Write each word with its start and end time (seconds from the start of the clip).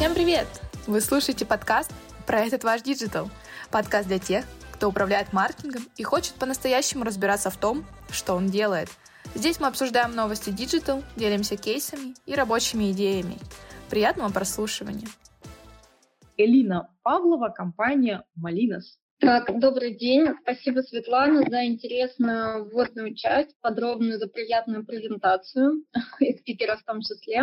Всем 0.00 0.14
привет! 0.14 0.46
Вы 0.86 1.02
слушаете 1.02 1.44
подкаст 1.44 1.92
про 2.26 2.40
этот 2.40 2.64
ваш 2.64 2.80
диджитал. 2.80 3.28
Подкаст 3.70 4.08
для 4.08 4.18
тех, 4.18 4.46
кто 4.72 4.88
управляет 4.88 5.34
маркетингом 5.34 5.82
и 5.98 6.02
хочет 6.04 6.32
по-настоящему 6.36 7.04
разбираться 7.04 7.50
в 7.50 7.58
том, 7.58 7.84
что 8.10 8.32
он 8.32 8.46
делает. 8.46 8.88
Здесь 9.34 9.60
мы 9.60 9.66
обсуждаем 9.66 10.14
новости 10.14 10.48
диджитал, 10.48 11.02
делимся 11.16 11.58
кейсами 11.58 12.14
и 12.24 12.34
рабочими 12.34 12.92
идеями. 12.92 13.36
Приятного 13.90 14.30
прослушивания! 14.30 15.06
Элина 16.38 16.88
Павлова, 17.02 17.50
компания 17.50 18.24
«Malinas». 18.36 18.98
Так, 19.20 19.60
добрый 19.60 19.94
день. 19.94 20.28
Спасибо, 20.40 20.80
Светлана, 20.80 21.42
за 21.46 21.66
интересную 21.66 22.64
вводную 22.70 23.14
часть, 23.14 23.54
подробную, 23.60 24.18
за 24.18 24.28
приятную 24.28 24.86
презентацию 24.86 25.84
и 26.20 26.32
спикера 26.38 26.78
в 26.78 26.84
том 26.84 27.02
числе. 27.02 27.42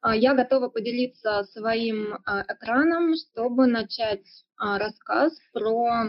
А, 0.00 0.16
я 0.16 0.32
готова 0.32 0.68
поделиться 0.68 1.44
своим 1.52 2.16
а, 2.24 2.44
экраном, 2.48 3.14
чтобы 3.14 3.66
начать 3.66 4.24
а, 4.56 4.78
рассказ 4.78 5.38
про 5.52 6.08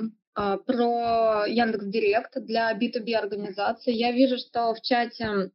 про 0.65 1.45
Яндекс 1.45 1.85
Директ 1.85 2.33
для 2.41 2.75
B2B 2.75 3.13
организации. 3.13 3.93
Я 3.93 4.11
вижу, 4.11 4.39
что 4.39 4.73
в 4.73 4.81
чате 4.81 5.51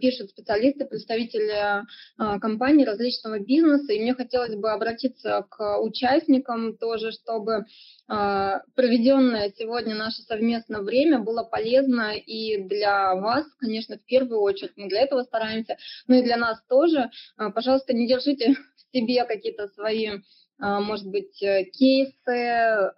пишут 0.00 0.30
специалисты, 0.30 0.84
представители 0.84 1.84
а, 2.16 2.38
компаний 2.38 2.84
различного 2.84 3.38
бизнеса, 3.38 3.92
и 3.92 4.00
мне 4.00 4.14
хотелось 4.14 4.54
бы 4.54 4.70
обратиться 4.70 5.46
к 5.48 5.80
участникам 5.80 6.76
тоже, 6.76 7.10
чтобы 7.12 7.64
а, 8.08 8.62
проведенное 8.74 9.52
сегодня 9.56 9.94
наше 9.94 10.22
совместное 10.22 10.80
время 10.80 11.18
было 11.18 11.42
полезно 11.42 12.14
и 12.14 12.62
для 12.62 13.14
вас, 13.14 13.44
конечно, 13.58 13.98
в 13.98 14.04
первую 14.04 14.40
очередь, 14.40 14.72
мы 14.76 14.88
для 14.88 15.02
этого 15.02 15.22
стараемся, 15.22 15.76
но 16.06 16.16
и 16.16 16.22
для 16.22 16.36
нас 16.36 16.62
тоже. 16.68 17.10
Пожалуйста, 17.36 17.92
не 17.92 18.06
держите 18.06 18.54
в 18.54 18.96
себе 18.96 19.24
какие-то 19.24 19.68
свои, 19.68 20.20
может 20.58 21.06
быть, 21.06 21.42
э, 21.42 21.64
кейсы, 21.64 22.92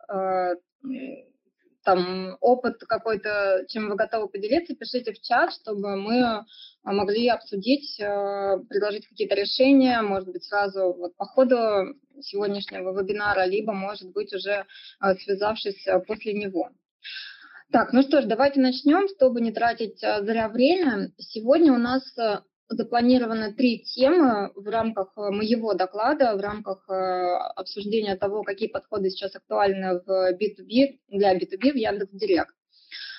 там 1.84 2.36
опыт 2.40 2.78
какой-то, 2.86 3.64
чем 3.68 3.88
вы 3.88 3.96
готовы 3.96 4.28
поделиться, 4.28 4.74
пишите 4.74 5.12
в 5.12 5.20
чат, 5.20 5.52
чтобы 5.52 5.96
мы 5.96 6.22
а, 6.22 6.44
могли 6.84 7.28
обсудить, 7.28 7.98
э, 8.00 8.58
предложить 8.68 9.06
какие-то 9.06 9.34
решения, 9.34 10.00
может 10.02 10.28
быть, 10.28 10.44
сразу 10.44 10.92
вот 10.92 11.16
по 11.16 11.24
ходу 11.24 11.94
сегодняшнего 12.20 12.98
вебинара, 12.98 13.44
либо, 13.46 13.72
может 13.72 14.12
быть, 14.12 14.32
уже 14.32 14.64
э, 15.00 15.14
связавшись 15.24 15.86
после 16.06 16.34
него. 16.34 16.70
Так, 17.72 17.92
ну 17.92 18.02
что 18.02 18.20
ж, 18.20 18.26
давайте 18.26 18.60
начнем, 18.60 19.08
чтобы 19.08 19.40
не 19.40 19.50
тратить 19.50 19.98
зря 19.98 20.48
время. 20.48 21.10
Сегодня 21.18 21.72
у 21.72 21.78
нас 21.78 22.02
запланировано 22.68 23.52
три 23.52 23.80
темы 23.80 24.50
в 24.54 24.66
рамках 24.68 25.12
э, 25.16 25.30
моего 25.30 25.74
доклада, 25.74 26.36
в 26.36 26.40
рамках 26.40 26.88
э, 26.88 26.92
обсуждения 27.56 28.16
того, 28.16 28.42
какие 28.42 28.68
подходы 28.68 29.10
сейчас 29.10 29.34
актуальны 29.36 30.00
в 30.06 30.32
B2B, 30.34 30.98
для 31.08 31.36
B2B 31.36 31.72
в 31.72 31.76
Яндекс.Директ. 31.76 32.54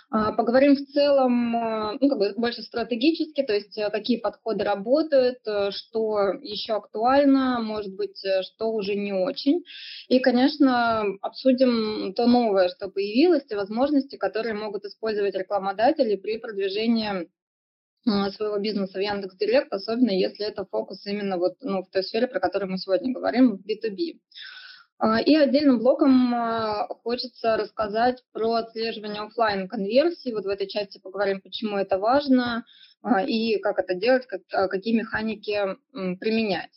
А, 0.09 0.31
поговорим 0.33 0.75
в 0.75 0.85
целом, 0.91 1.55
э, 1.55 1.97
ну, 1.99 2.09
как 2.09 2.17
бы 2.17 2.33
больше 2.37 2.61
стратегически, 2.61 3.43
то 3.43 3.53
есть 3.53 3.79
какие 3.91 4.17
подходы 4.17 4.63
работают, 4.63 5.39
что 5.71 6.33
еще 6.41 6.73
актуально, 6.73 7.59
может 7.61 7.95
быть, 7.95 8.23
что 8.43 8.71
уже 8.71 8.95
не 8.95 9.13
очень. 9.13 9.63
И, 10.09 10.19
конечно, 10.19 11.03
обсудим 11.21 12.13
то 12.13 12.27
новое, 12.27 12.69
что 12.69 12.89
появилось, 12.89 13.43
и 13.49 13.55
возможности, 13.55 14.17
которые 14.17 14.53
могут 14.53 14.85
использовать 14.85 15.35
рекламодатели 15.35 16.15
при 16.15 16.37
продвижении 16.37 17.27
своего 18.05 18.57
бизнеса 18.59 18.97
в 18.97 19.01
Яндекс 19.01 19.35
Директ, 19.37 19.71
особенно 19.71 20.11
если 20.11 20.45
это 20.45 20.65
фокус 20.65 21.05
именно 21.05 21.37
вот, 21.37 21.55
ну, 21.61 21.83
в 21.83 21.89
той 21.89 22.03
сфере, 22.03 22.27
про 22.27 22.39
которую 22.39 22.71
мы 22.71 22.77
сегодня 22.77 23.13
говорим, 23.13 23.57
в 23.57 23.61
B2B. 23.61 24.19
А, 24.99 25.19
и 25.19 25.35
отдельным 25.35 25.79
блоком 25.79 26.33
а, 26.33 26.87
хочется 27.03 27.57
рассказать 27.57 28.23
про 28.31 28.53
отслеживание 28.53 29.21
офлайн 29.21 29.67
конверсии. 29.67 30.33
Вот 30.33 30.45
в 30.45 30.49
этой 30.49 30.67
части 30.67 30.99
поговорим, 30.99 31.41
почему 31.41 31.77
это 31.77 31.97
важно 31.97 32.65
и 33.27 33.59
как 33.59 33.79
это 33.79 33.95
делать, 33.95 34.25
как, 34.27 34.43
какие 34.69 34.95
механики 34.97 35.59
применять. 35.91 36.71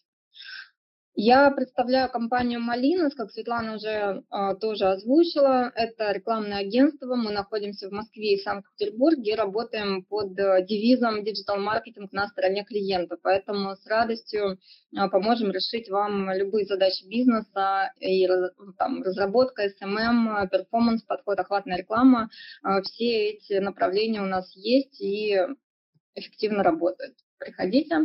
Я 1.19 1.51
представляю 1.51 2.11
компанию 2.11 2.61
Малинос, 2.61 3.15
как 3.15 3.31
Светлана 3.31 3.77
уже 3.77 4.23
а, 4.29 4.55
тоже 4.55 4.85
озвучила. 4.85 5.73
Это 5.75 6.13
рекламное 6.13 6.59
агентство. 6.59 7.15
Мы 7.15 7.33
находимся 7.33 7.89
в 7.89 7.93
Москве 7.93 8.35
и 8.35 8.43
Санкт-Петербурге, 8.43 9.35
работаем 9.35 10.05
под 10.05 10.39
э, 10.39 10.67
девизом 10.67 11.25
Marketing 11.25 12.09
на 12.13 12.29
стороне 12.29 12.65
клиента. 12.65 13.17
Поэтому 13.23 13.77
с 13.77 13.87
радостью 13.87 14.59
а, 14.95 15.09
поможем 15.09 15.53
решить 15.53 15.89
вам 15.89 16.31
любые 16.35 16.67
задачи 16.67 17.09
бизнеса 17.09 17.93
и 17.99 18.29
там, 18.77 19.03
разработка, 19.03 19.69
SMM, 19.69 20.51
перформанс, 20.51 21.03
подход, 21.03 21.39
охватная 21.39 21.79
реклама. 21.79 22.29
А, 22.63 22.83
все 22.83 23.31
эти 23.31 23.55
направления 23.55 24.21
у 24.21 24.27
нас 24.27 24.55
есть 24.55 25.01
и 25.01 25.39
эффективно 26.15 26.63
работают. 26.63 27.15
Приходите. 27.39 28.05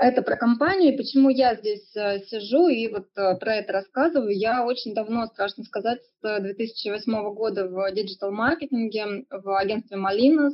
Это 0.00 0.22
про 0.22 0.36
компанию, 0.36 0.96
почему 0.96 1.28
я 1.28 1.56
здесь 1.56 1.90
э, 1.96 2.20
сижу 2.20 2.68
и 2.68 2.86
вот 2.86 3.08
э, 3.16 3.36
про 3.36 3.56
это 3.56 3.72
рассказываю. 3.72 4.30
Я 4.30 4.64
очень 4.64 4.94
давно, 4.94 5.26
страшно 5.26 5.64
сказать, 5.64 5.98
с 6.22 6.40
2008 6.40 7.34
года 7.34 7.66
в 7.66 7.90
диджитал-маркетинге, 7.92 9.24
в 9.28 9.58
агентстве 9.58 9.98
Malinas. 9.98 10.52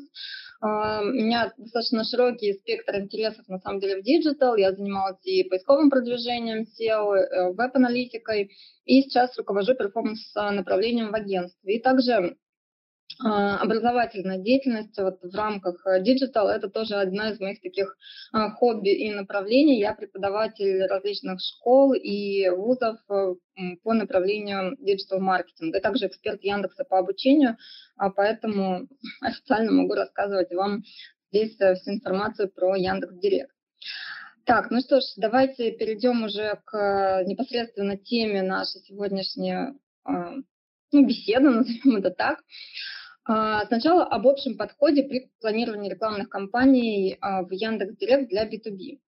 А, 0.62 1.02
у 1.02 1.04
меня 1.04 1.52
достаточно 1.58 2.04
широкий 2.04 2.54
спектр 2.54 2.96
интересов, 2.96 3.46
на 3.48 3.58
самом 3.58 3.80
деле, 3.80 4.00
в 4.00 4.02
диджитал. 4.02 4.56
Я 4.56 4.72
занималась 4.72 5.20
и 5.24 5.44
поисковым 5.44 5.90
продвижением 5.90 6.62
SEO, 6.62 7.14
э, 7.14 7.52
веб-аналитикой, 7.52 8.50
и 8.86 9.02
сейчас 9.02 9.36
руковожу 9.36 9.74
перформанс-направлением 9.74 11.10
в 11.10 11.14
агентстве. 11.14 11.76
И 11.76 11.82
также 11.82 12.12
а, 12.12 12.34
образовательная 13.20 14.38
деятельность 14.38 14.98
вот 14.98 15.20
в 15.22 15.34
рамках 15.34 15.84
диджитал 16.02 16.48
это 16.48 16.68
тоже 16.68 16.96
одна 16.96 17.30
из 17.30 17.40
моих 17.40 17.60
таких 17.60 17.96
а, 18.32 18.50
хобби 18.50 18.90
и 18.90 19.12
направлений. 19.12 19.78
Я 19.78 19.94
преподаватель 19.94 20.84
различных 20.86 21.40
школ 21.40 21.94
и 21.94 22.48
вузов 22.48 22.98
э, 23.08 23.34
по 23.82 23.94
направлению 23.94 24.76
диджитал 24.78 25.20
маркетинга. 25.20 25.78
И 25.78 25.82
также 25.82 26.06
эксперт 26.06 26.42
Яндекса 26.42 26.84
по 26.84 26.98
обучению, 26.98 27.56
а 27.96 28.10
поэтому 28.10 28.88
официально 29.20 29.70
могу 29.70 29.94
рассказывать 29.94 30.52
вам 30.52 30.82
здесь 31.30 31.56
э, 31.60 31.74
всю 31.76 31.92
информацию 31.92 32.50
про 32.50 32.74
Яндекс 32.74 33.14
Директ. 33.14 33.52
Так, 34.44 34.70
ну 34.70 34.80
что 34.80 35.00
ж, 35.00 35.04
давайте 35.16 35.72
перейдем 35.72 36.24
уже 36.24 36.60
к 36.66 37.22
непосредственно 37.26 37.96
теме 37.96 38.42
нашей 38.42 38.82
сегодняшней 38.82 39.74
ну, 40.94 41.06
беседы, 41.06 41.50
назовем 41.50 41.96
это 41.96 42.10
так. 42.10 42.38
А, 43.26 43.64
сначала 43.66 44.04
об 44.04 44.26
общем 44.26 44.56
подходе 44.56 45.02
при 45.02 45.30
планировании 45.40 45.90
рекламных 45.90 46.28
кампаний 46.28 47.16
а, 47.20 47.42
в 47.42 47.50
Яндекс.Директ 47.50 48.28
для 48.28 48.46
B2B. 48.46 48.98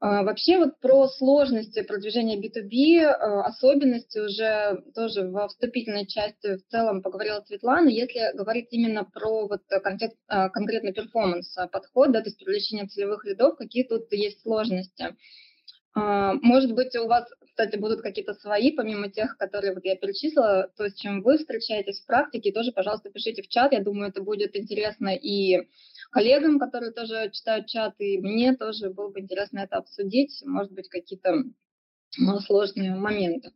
А, 0.00 0.24
вообще 0.24 0.58
вот 0.58 0.80
про 0.80 1.06
сложности 1.06 1.82
продвижения 1.82 2.36
B2B, 2.36 3.06
особенности 3.06 4.18
уже 4.18 4.82
тоже 4.94 5.28
во 5.28 5.46
вступительной 5.46 6.06
части 6.06 6.56
в 6.56 6.66
целом 6.68 7.00
поговорила 7.00 7.44
Светлана. 7.46 7.88
Если 7.88 8.36
говорить 8.36 8.68
именно 8.72 9.04
про 9.04 9.46
вот 9.46 9.62
конкретный 9.68 10.92
перформанс 10.92 11.54
подход, 11.70 12.10
да, 12.10 12.22
то 12.22 12.28
есть 12.28 12.44
привлечение 12.44 12.86
целевых 12.86 13.24
лидов, 13.24 13.56
какие 13.56 13.84
тут 13.84 14.12
есть 14.12 14.42
сложности? 14.42 15.14
Может 15.94 16.74
быть, 16.74 16.96
у 16.96 17.06
вас, 17.06 17.24
кстати, 17.54 17.76
будут 17.76 18.02
какие-то 18.02 18.34
свои, 18.34 18.72
помимо 18.72 19.08
тех, 19.08 19.36
которые 19.38 19.74
вот 19.74 19.84
я 19.84 19.94
перечислила, 19.94 20.72
то, 20.76 20.90
с 20.90 20.94
чем 20.94 21.22
вы 21.22 21.38
встречаетесь 21.38 22.00
в 22.00 22.06
практике, 22.06 22.50
тоже, 22.50 22.72
пожалуйста, 22.72 23.10
пишите 23.10 23.42
в 23.42 23.48
чат. 23.48 23.72
Я 23.72 23.80
думаю, 23.80 24.08
это 24.08 24.20
будет 24.22 24.56
интересно 24.56 25.14
и 25.14 25.68
коллегам, 26.10 26.58
которые 26.58 26.90
тоже 26.90 27.30
читают 27.32 27.68
чат, 27.68 27.94
и 27.98 28.18
мне 28.18 28.56
тоже 28.56 28.90
было 28.90 29.08
бы 29.08 29.20
интересно 29.20 29.60
это 29.60 29.76
обсудить. 29.76 30.42
Может 30.44 30.72
быть, 30.72 30.88
какие-то 30.88 31.44
ну, 32.18 32.40
сложные 32.40 32.96
моменты. 32.96 33.52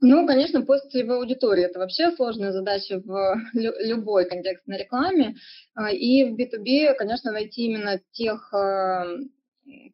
Ну, 0.00 0.28
конечно, 0.28 0.62
поиск 0.62 0.90
целевой 0.90 1.16
аудитории– 1.16 1.64
это 1.64 1.80
вообще 1.80 2.12
сложная 2.12 2.52
задача 2.52 3.00
в 3.04 3.36
любой 3.52 4.28
контекстной 4.28 4.78
рекламе. 4.78 5.34
А, 5.74 5.90
и 5.90 6.22
в 6.22 6.38
B2B, 6.38 6.94
конечно, 6.94 7.32
найти 7.32 7.62
именно 7.62 8.00
тех 8.12 8.54
а, 8.54 9.06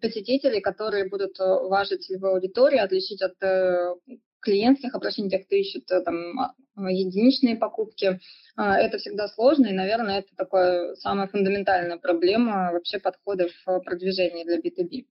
посетителей, 0.01 0.61
которые 0.61 1.09
будут 1.09 1.39
э, 1.39 1.45
вашей 1.45 1.99
целевой 1.99 2.33
аудитории, 2.33 2.79
отличить 2.79 3.23
от 3.23 3.35
э, 3.43 3.95
клиентских 4.41 4.95
обращений, 4.95 5.31
тех, 5.31 5.47
кто 5.47 5.57
ищет 5.57 5.91
э, 5.91 6.01
там, 6.01 6.39
а, 6.41 6.55
единичные 6.91 7.57
покупки. 7.57 8.21
А, 8.57 8.79
это 8.79 8.99
всегда 8.99 9.29
сложно, 9.29 9.67
и, 9.67 9.73
наверное, 9.73 10.21
это 10.21 10.29
такая 10.37 10.95
самая 10.97 11.29
фундаментальная 11.29 11.99
проблема 11.99 12.71
вообще 12.73 12.99
подходов 12.99 13.51
в 13.67 13.81
продвижении 13.81 14.45
для 14.45 14.59
B2B. 14.59 15.07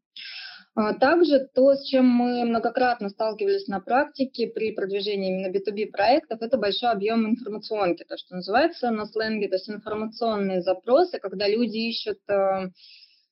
А, 0.75 0.93
также 0.93 1.47
то, 1.53 1.75
с 1.75 1.87
чем 1.87 2.07
мы 2.07 2.45
многократно 2.45 3.09
сталкивались 3.09 3.67
на 3.67 3.79
практике 3.79 4.47
при 4.47 4.71
продвижении 4.71 5.29
именно 5.29 5.55
B2B 5.55 5.91
проектов, 5.91 6.41
это 6.41 6.57
большой 6.57 6.89
объем 6.91 7.27
информационки, 7.29 8.03
то, 8.03 8.17
что 8.17 8.35
называется 8.35 8.89
на 8.91 9.05
сленге, 9.05 9.47
то 9.47 9.55
есть 9.55 9.69
информационные 9.69 10.61
запросы, 10.61 11.19
когда 11.19 11.47
люди 11.47 11.77
ищут 11.77 12.19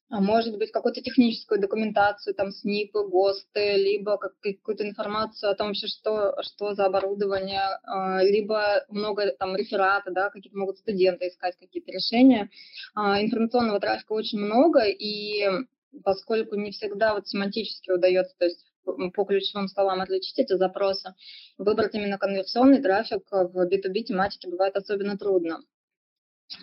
может 0.10 0.58
быть, 0.58 0.72
какую-то 0.72 1.02
техническую 1.02 1.60
документацию, 1.60 2.34
там, 2.34 2.52
СНИПы, 2.52 3.08
ГОСТы, 3.08 3.76
либо 3.76 4.18
какую-то 4.18 4.88
информацию 4.88 5.52
о 5.52 5.56
том, 5.56 5.68
вообще, 5.68 5.88
что, 5.88 6.36
что 6.42 6.74
за 6.74 6.86
оборудование, 6.86 7.80
а, 7.84 8.24
либо 8.24 8.86
много 8.90 9.32
там 9.34 9.56
реферата, 9.56 10.12
да, 10.12 10.30
какие-то 10.30 10.58
могут 10.58 10.78
студенты 10.78 11.28
искать 11.28 11.58
какие-то 11.58 11.92
решения. 11.92 12.50
А, 12.96 13.22
информационного 13.22 13.80
трафика 13.80 14.14
очень 14.14 14.40
много, 14.40 14.84
и 14.86 15.46
поскольку 16.04 16.56
не 16.56 16.72
всегда 16.72 17.14
вот 17.14 17.28
семантически 17.28 17.92
удается, 17.92 18.34
то 18.38 18.46
есть 18.46 18.66
по 18.86 19.26
ключевым 19.26 19.68
словам 19.68 20.00
отличить 20.00 20.40
эти 20.40 20.56
запросы, 20.56 21.14
выбрать 21.58 21.94
именно 21.96 22.18
конверсионный 22.18 22.82
трафик 22.82 23.28
в 23.30 23.68
B2B 23.68 24.04
тематике 24.04 24.50
бывает 24.50 24.78
особенно 24.78 25.18
трудно. 25.18 25.60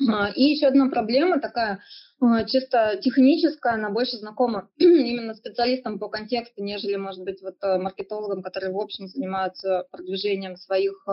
А, 0.09 0.31
и 0.31 0.43
еще 0.43 0.67
одна 0.67 0.89
проблема 0.89 1.41
такая 1.41 1.81
а, 2.21 2.45
чисто 2.45 2.99
техническая, 3.03 3.75
она 3.75 3.91
больше 3.91 4.17
знакома 4.17 4.71
именно 4.79 5.35
специалистам 5.35 5.99
по 5.99 6.09
контексту, 6.09 6.63
нежели, 6.63 6.97
может 6.97 7.23
быть, 7.25 7.43
вот 7.43 7.57
э, 7.63 7.79
маркетологам, 7.79 8.43
которые 8.43 8.73
в 8.73 8.79
общем 8.79 9.07
занимаются 9.09 9.87
продвижением 9.91 10.57
своих 10.57 11.07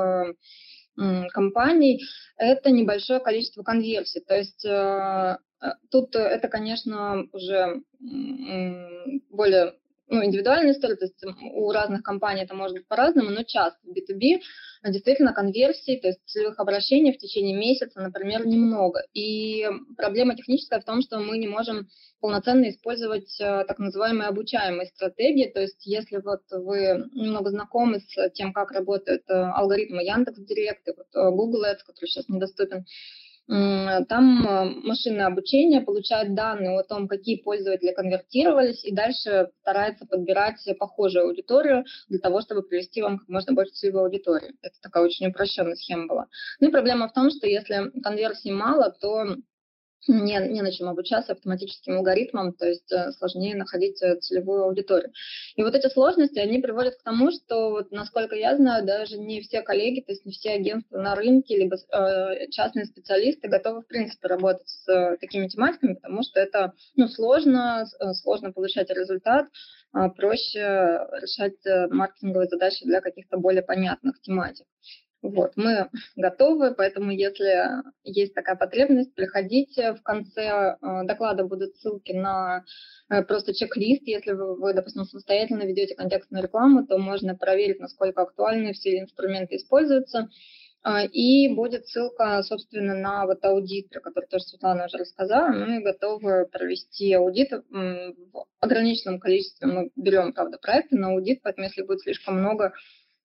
компаний, 1.31 2.01
это 2.35 2.69
небольшое 2.69 3.21
количество 3.21 3.63
конверсий. 3.63 4.19
То 4.19 4.37
есть 4.37 4.67
тут 5.89 6.15
это, 6.15 6.47
конечно, 6.49 7.25
уже 7.31 7.81
более 9.29 9.73
ну, 10.11 10.25
индивидуальная 10.25 10.73
история, 10.73 10.95
то 10.95 11.05
есть 11.05 11.23
у 11.53 11.71
разных 11.71 12.03
компаний 12.03 12.41
это 12.41 12.53
может 12.53 12.75
быть 12.75 12.87
по-разному, 12.87 13.29
но 13.29 13.43
часто 13.43 13.79
в 13.83 13.91
B2B 13.91 14.41
действительно 14.91 15.33
конверсий, 15.33 15.99
то 15.99 16.09
есть 16.09 16.19
целевых 16.25 16.59
обращений 16.59 17.13
в 17.13 17.17
течение 17.17 17.55
месяца, 17.55 18.01
например, 18.01 18.45
немного. 18.45 19.03
И 19.13 19.65
проблема 19.95 20.35
техническая 20.35 20.81
в 20.81 20.85
том, 20.85 21.01
что 21.01 21.19
мы 21.19 21.37
не 21.37 21.47
можем 21.47 21.87
полноценно 22.19 22.69
использовать 22.69 23.39
э, 23.39 23.63
так 23.65 23.79
называемые 23.79 24.27
обучаемые 24.27 24.87
стратегии, 24.87 25.49
то 25.49 25.61
есть 25.61 25.85
если 25.85 26.17
вот 26.17 26.41
вы 26.51 27.09
немного 27.13 27.49
знакомы 27.49 28.01
с 28.01 28.29
тем, 28.31 28.51
как 28.51 28.71
работают 28.71 29.23
э, 29.29 29.33
алгоритмы 29.33 30.03
Яндекс.Директ 30.03 30.87
и 30.89 30.93
вот 30.95 31.07
э, 31.15 31.29
Google 31.31 31.63
Ads, 31.63 31.85
который 31.85 32.07
сейчас 32.07 32.27
недоступен, 32.27 32.85
там 33.47 34.47
э, 34.47 34.65
машинное 34.83 35.25
обучение 35.27 35.81
получает 35.81 36.33
данные 36.35 36.79
о 36.79 36.83
том, 36.83 37.07
какие 37.07 37.41
пользователи 37.41 37.93
конвертировались, 37.93 38.83
и 38.85 38.93
дальше 38.93 39.49
старается 39.61 40.05
подбирать 40.05 40.57
похожую 40.79 41.25
аудиторию 41.25 41.83
для 42.07 42.19
того, 42.19 42.41
чтобы 42.41 42.63
привести 42.63 43.01
вам 43.01 43.19
как 43.19 43.27
можно 43.27 43.53
больше 43.53 43.73
целевой 43.73 44.03
аудитории. 44.03 44.55
Это 44.61 44.75
такая 44.81 45.03
очень 45.03 45.27
упрощенная 45.27 45.75
схема 45.75 46.07
была. 46.07 46.27
Ну 46.59 46.69
и 46.69 46.71
проблема 46.71 47.09
в 47.09 47.13
том, 47.13 47.29
что 47.29 47.47
если 47.47 47.91
конверсий 48.01 48.51
мало, 48.51 48.91
то 48.91 49.35
не, 50.07 50.39
не 50.47 50.61
на 50.61 50.71
чем 50.71 50.87
обучаться 50.87 51.33
автоматическим 51.33 51.97
алгоритмам, 51.97 52.53
то 52.53 52.67
есть 52.67 52.91
э, 52.91 53.11
сложнее 53.13 53.55
находить 53.55 54.01
э, 54.01 54.15
целевую 54.17 54.63
аудиторию. 54.63 55.11
И 55.55 55.63
вот 55.63 55.75
эти 55.75 55.87
сложности, 55.89 56.39
они 56.39 56.59
приводят 56.59 56.95
к 56.95 57.03
тому, 57.03 57.31
что, 57.31 57.71
вот, 57.71 57.91
насколько 57.91 58.35
я 58.35 58.55
знаю, 58.55 58.85
даже 58.85 59.17
не 59.17 59.41
все 59.41 59.61
коллеги, 59.61 60.01
то 60.01 60.11
есть 60.11 60.25
не 60.25 60.31
все 60.31 60.51
агентства 60.51 60.97
на 60.97 61.15
рынке, 61.15 61.57
либо 61.57 61.75
э, 61.75 62.47
частные 62.49 62.85
специалисты 62.85 63.47
готовы, 63.47 63.81
в 63.81 63.87
принципе, 63.87 64.27
работать 64.27 64.67
с 64.67 64.87
э, 64.89 65.17
такими 65.17 65.47
тематиками, 65.47 65.93
потому 65.93 66.23
что 66.23 66.39
это 66.39 66.73
ну, 66.95 67.07
сложно, 67.07 67.85
э, 67.99 68.13
сложно 68.13 68.51
получать 68.51 68.89
результат, 68.89 69.47
э, 69.93 70.09
проще 70.15 71.07
решать 71.21 71.91
маркетинговые 71.91 72.49
задачи 72.49 72.85
для 72.85 73.01
каких-то 73.01 73.37
более 73.37 73.61
понятных 73.61 74.19
тематик. 74.21 74.65
Вот, 75.21 75.51
мы 75.55 75.87
готовы, 76.15 76.73
поэтому 76.73 77.11
если 77.11 77.83
есть 78.03 78.33
такая 78.33 78.55
потребность, 78.55 79.13
приходите. 79.13 79.93
В 79.93 80.01
конце 80.01 80.77
э, 80.81 81.03
доклада 81.03 81.43
будут 81.43 81.75
ссылки 81.77 82.11
на 82.11 82.63
э, 83.09 83.21
просто 83.23 83.53
чек-лист. 83.53 84.01
Если 84.07 84.31
вы, 84.31 84.55
вы, 84.55 84.73
допустим, 84.73 85.05
самостоятельно 85.05 85.61
ведете 85.61 85.93
контекстную 85.93 86.43
рекламу, 86.43 86.87
то 86.87 86.97
можно 86.97 87.35
проверить, 87.35 87.79
насколько 87.79 88.23
актуальны 88.23 88.73
все 88.73 88.99
инструменты 88.99 89.57
используются. 89.57 90.27
Э, 90.83 91.05
и 91.05 91.53
будет 91.53 91.85
ссылка, 91.85 92.41
собственно, 92.41 92.95
на 92.95 93.27
вот 93.27 93.45
аудит, 93.45 93.89
про 93.89 93.99
который 93.99 94.25
тоже 94.25 94.45
Светлана 94.45 94.85
уже 94.85 94.97
рассказала. 94.97 95.51
Мы 95.51 95.81
готовы 95.81 96.47
провести 96.51 97.13
аудит 97.13 97.51
в 97.69 98.15
ограниченном 98.59 99.19
количестве. 99.19 99.67
Мы 99.67 99.91
берем, 99.95 100.33
правда, 100.33 100.57
проекты 100.57 100.97
на 100.97 101.09
аудит, 101.09 101.41
поэтому 101.43 101.67
если 101.67 101.83
будет 101.83 102.01
слишком 102.01 102.39
много, 102.39 102.73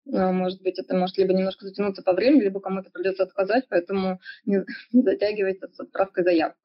может 0.06 0.62
быть, 0.62 0.78
это 0.78 0.96
может 0.96 1.18
либо 1.18 1.32
немножко 1.34 1.66
затянуться 1.66 2.02
по 2.02 2.12
времени, 2.12 2.42
либо 2.42 2.60
кому-то 2.60 2.90
придется 2.90 3.24
отказать, 3.24 3.66
поэтому 3.68 4.20
не, 4.44 4.64
не 4.92 5.02
затягивайте 5.02 5.68
с 5.68 5.80
отправкой 5.80 6.24
заявок. 6.24 6.56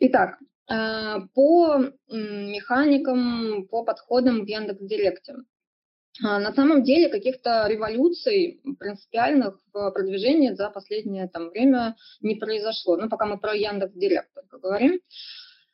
Итак, 0.00 0.38
а, 0.68 1.20
по 1.34 1.78
механикам, 2.08 3.66
по 3.68 3.84
подходам 3.84 4.44
в 4.44 4.48
Яндекс.Директе. 4.48 5.34
А, 6.22 6.38
на 6.38 6.52
самом 6.52 6.82
деле 6.82 7.08
каких-то 7.08 7.66
революций 7.68 8.60
принципиальных 8.78 9.60
в 9.72 9.90
продвижении 9.90 10.52
за 10.52 10.70
последнее 10.70 11.28
там, 11.28 11.50
время 11.50 11.96
не 12.20 12.36
произошло. 12.36 12.96
Ну, 12.96 13.08
пока 13.08 13.26
мы 13.26 13.38
про 13.38 13.54
Яндекс.Директ 13.54 14.30
говорим, 14.50 15.00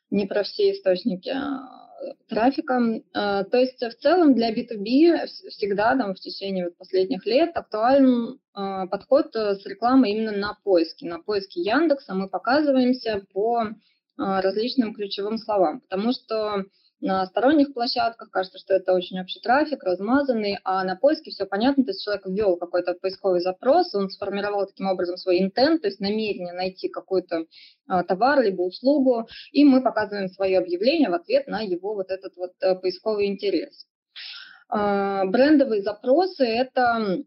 не 0.09 0.25
про 0.25 0.43
все 0.43 0.71
источники. 0.71 1.29
А, 1.29 3.43
то 3.43 3.57
есть 3.57 3.81
в 3.81 3.95
целом 3.99 4.35
для 4.35 4.53
B2B 4.53 5.25
всегда 5.49 5.95
там, 5.95 6.13
в 6.13 6.19
течение 6.19 6.71
последних 6.71 7.25
лет 7.25 7.55
актуален 7.55 8.39
а, 8.53 8.87
подход 8.87 9.35
э, 9.35 9.55
с 9.55 9.65
рекламой 9.65 10.11
именно 10.11 10.31
на 10.31 10.57
поиски. 10.63 11.05
На 11.05 11.19
поиске 11.19 11.61
Яндекса 11.61 12.13
мы 12.13 12.29
показываемся 12.29 13.25
по 13.33 13.69
а, 14.17 14.41
различным 14.41 14.93
ключевым 14.93 15.37
словам, 15.37 15.81
потому 15.81 16.13
что 16.13 16.63
на 16.99 17.25
сторонних 17.27 17.73
площадках 17.73 18.31
кажется, 18.31 18.57
что 18.57 18.73
это 18.73 18.93
очень 18.93 19.19
общий 19.19 19.39
трафик, 19.39 19.83
размазанный, 19.83 20.57
а 20.63 20.83
на 20.83 20.95
поиске 20.95 21.31
все 21.31 21.45
понятно, 21.45 21.83
то 21.83 21.91
есть 21.91 22.03
человек 22.03 22.25
ввел 22.25 22.57
какой-то 22.57 22.95
поисковый 22.95 23.41
запрос, 23.41 23.93
он 23.93 24.09
сформировал 24.09 24.65
таким 24.65 24.87
образом 24.87 25.17
свой 25.17 25.39
интент, 25.39 25.81
то 25.81 25.87
есть 25.87 25.99
намерение 25.99 26.53
найти 26.53 26.89
какой-то 26.89 27.45
а, 27.87 28.03
товар 28.03 28.41
либо 28.41 28.63
услугу, 28.63 29.27
и 29.51 29.63
мы 29.63 29.83
показываем 29.83 30.29
свое 30.29 30.57
объявление 30.57 31.09
в 31.09 31.13
ответ 31.13 31.47
на 31.47 31.61
его 31.61 31.93
вот 31.93 32.09
этот 32.09 32.35
вот 32.35 32.53
а, 32.61 32.75
поисковый 32.75 33.27
интерес. 33.27 33.85
А, 34.69 35.25
брендовые 35.25 35.83
запросы– 35.83 36.45
это 36.45 37.23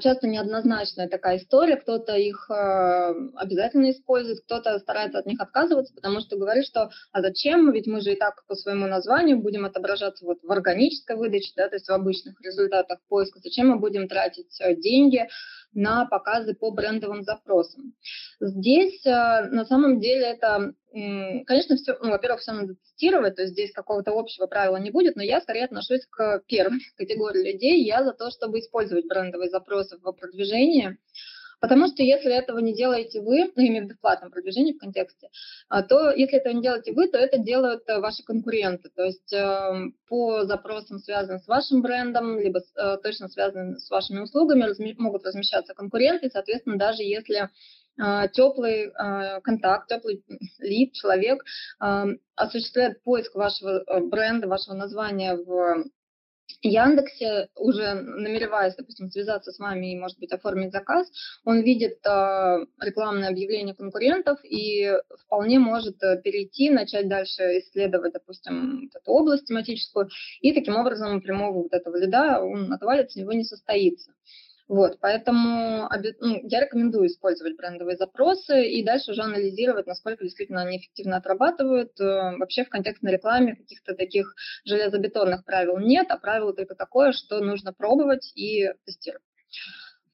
часто 0.00 0.28
неоднозначная 0.28 1.08
такая 1.08 1.38
история, 1.38 1.76
кто-то 1.76 2.14
их 2.14 2.48
э, 2.50 3.14
обязательно 3.36 3.90
использует, 3.90 4.40
кто-то 4.44 4.78
старается 4.78 5.18
от 5.18 5.26
них 5.26 5.40
отказываться, 5.40 5.92
потому 5.94 6.20
что 6.20 6.36
говорит, 6.36 6.66
что 6.66 6.90
а 7.12 7.20
зачем, 7.20 7.72
ведь 7.72 7.86
мы 7.86 8.00
же 8.00 8.12
и 8.12 8.16
так 8.16 8.44
по 8.46 8.54
своему 8.54 8.86
названию 8.86 9.38
будем 9.38 9.64
отображаться 9.64 10.24
вот 10.24 10.38
в 10.42 10.52
органической 10.52 11.16
выдаче, 11.16 11.52
да, 11.56 11.68
то 11.68 11.76
есть 11.76 11.88
в 11.88 11.92
обычных 11.92 12.40
результатах 12.40 13.00
поиска, 13.08 13.40
зачем 13.42 13.68
мы 13.68 13.78
будем 13.78 14.08
тратить 14.08 14.60
э, 14.60 14.76
деньги 14.76 15.28
на 15.76 16.06
показы 16.06 16.54
по 16.54 16.70
брендовым 16.70 17.22
запросам. 17.22 17.94
Здесь 18.40 19.04
э, 19.04 19.10
на 19.10 19.64
самом 19.66 20.00
деле 20.00 20.22
это, 20.22 20.72
конечно, 20.92 21.76
все, 21.76 21.96
ну, 22.00 22.10
во-первых, 22.10 22.40
все 22.40 22.52
надо 22.52 22.74
тестировать, 22.74 23.36
то 23.36 23.42
есть 23.42 23.52
здесь 23.52 23.72
какого-то 23.72 24.18
общего 24.18 24.46
правила 24.46 24.78
не 24.78 24.90
будет, 24.90 25.16
но 25.16 25.22
я 25.22 25.40
скорее 25.40 25.66
отношусь 25.66 26.06
к 26.10 26.42
первой 26.48 26.80
категории 26.96 27.52
людей. 27.52 27.84
Я 27.84 28.02
за 28.02 28.14
то, 28.14 28.30
чтобы 28.30 28.58
использовать 28.58 29.06
брендовые 29.06 29.50
запросы 29.50 29.98
в 29.98 30.12
продвижении, 30.12 30.96
Потому 31.60 31.86
что 31.88 32.02
если 32.02 32.32
этого 32.32 32.58
не 32.58 32.74
делаете 32.74 33.20
вы, 33.20 33.50
ну, 33.54 33.62
именно 33.62 33.86
в 33.86 33.90
виду 33.90 33.98
в 34.00 34.30
продвижении 34.30 34.72
в 34.72 34.78
контексте, 34.78 35.28
а, 35.68 35.82
то 35.82 36.10
если 36.10 36.38
этого 36.38 36.52
не 36.52 36.62
делаете 36.62 36.92
вы, 36.92 37.08
то 37.08 37.18
это 37.18 37.38
делают 37.38 37.82
э, 37.88 37.98
ваши 37.98 38.22
конкуренты. 38.22 38.90
То 38.94 39.02
есть 39.04 39.32
эм, 39.32 39.94
по 40.08 40.44
запросам, 40.44 40.98
связанным 40.98 41.40
с 41.40 41.48
вашим 41.48 41.82
брендом, 41.82 42.38
либо 42.38 42.60
э, 42.60 42.96
точно 43.02 43.28
связанным 43.28 43.78
с 43.78 43.90
вашими 43.90 44.20
услугами, 44.20 44.66
могут 44.98 45.24
размещаться 45.24 45.74
конкуренты. 45.74 46.30
Соответственно, 46.30 46.76
даже 46.76 47.02
если 47.02 47.48
э, 47.98 48.28
теплый 48.32 48.92
контакт, 49.42 49.88
теплый 49.88 50.22
лид, 50.58 50.92
человек 50.92 51.42
эм, 51.80 52.18
осуществляет 52.34 53.02
поиск 53.02 53.34
вашего 53.34 53.82
бренда, 54.00 54.46
вашего 54.46 54.74
названия 54.74 55.36
в 55.36 55.84
Яндексе, 56.62 57.48
уже 57.56 57.94
намереваясь, 57.94 58.74
допустим, 58.76 59.10
связаться 59.10 59.52
с 59.52 59.58
вами 59.58 59.92
и, 59.92 59.98
может 59.98 60.18
быть, 60.18 60.32
оформить 60.32 60.72
заказ, 60.72 61.08
он 61.44 61.62
видит 61.62 61.98
э, 62.06 62.66
рекламное 62.80 63.28
объявление 63.28 63.74
конкурентов 63.74 64.38
и 64.44 64.92
вполне 65.24 65.58
может 65.58 66.02
э, 66.02 66.20
перейти, 66.22 66.70
начать 66.70 67.08
дальше 67.08 67.42
исследовать, 67.58 68.12
допустим, 68.12 68.90
эту 68.94 69.10
область 69.10 69.46
тематическую, 69.46 70.08
и 70.40 70.52
таким 70.52 70.76
образом 70.76 71.20
прямого 71.20 71.62
вот 71.62 71.72
этого 71.72 71.96
лида 71.96 72.40
он 72.40 72.72
отвалится, 72.72 73.20
него 73.20 73.32
не 73.32 73.44
состоится. 73.44 74.12
Вот, 74.68 74.98
поэтому 75.00 75.88
ну, 76.20 76.40
я 76.42 76.60
рекомендую 76.60 77.06
использовать 77.06 77.56
брендовые 77.56 77.96
запросы 77.96 78.66
и 78.68 78.84
дальше 78.84 79.12
уже 79.12 79.22
анализировать, 79.22 79.86
насколько 79.86 80.24
действительно 80.24 80.62
они 80.62 80.78
эффективно 80.78 81.18
отрабатывают. 81.18 81.92
Э, 82.00 82.36
вообще 82.36 82.64
в 82.64 82.68
контекстной 82.68 83.12
рекламе 83.12 83.54
каких-то 83.54 83.94
таких 83.94 84.34
железобетонных 84.64 85.44
правил 85.44 85.78
нет, 85.78 86.06
а 86.10 86.18
правило 86.18 86.52
только 86.52 86.74
такое, 86.74 87.12
что 87.12 87.38
нужно 87.38 87.72
пробовать 87.72 88.32
и 88.34 88.68
тестировать. 88.84 89.22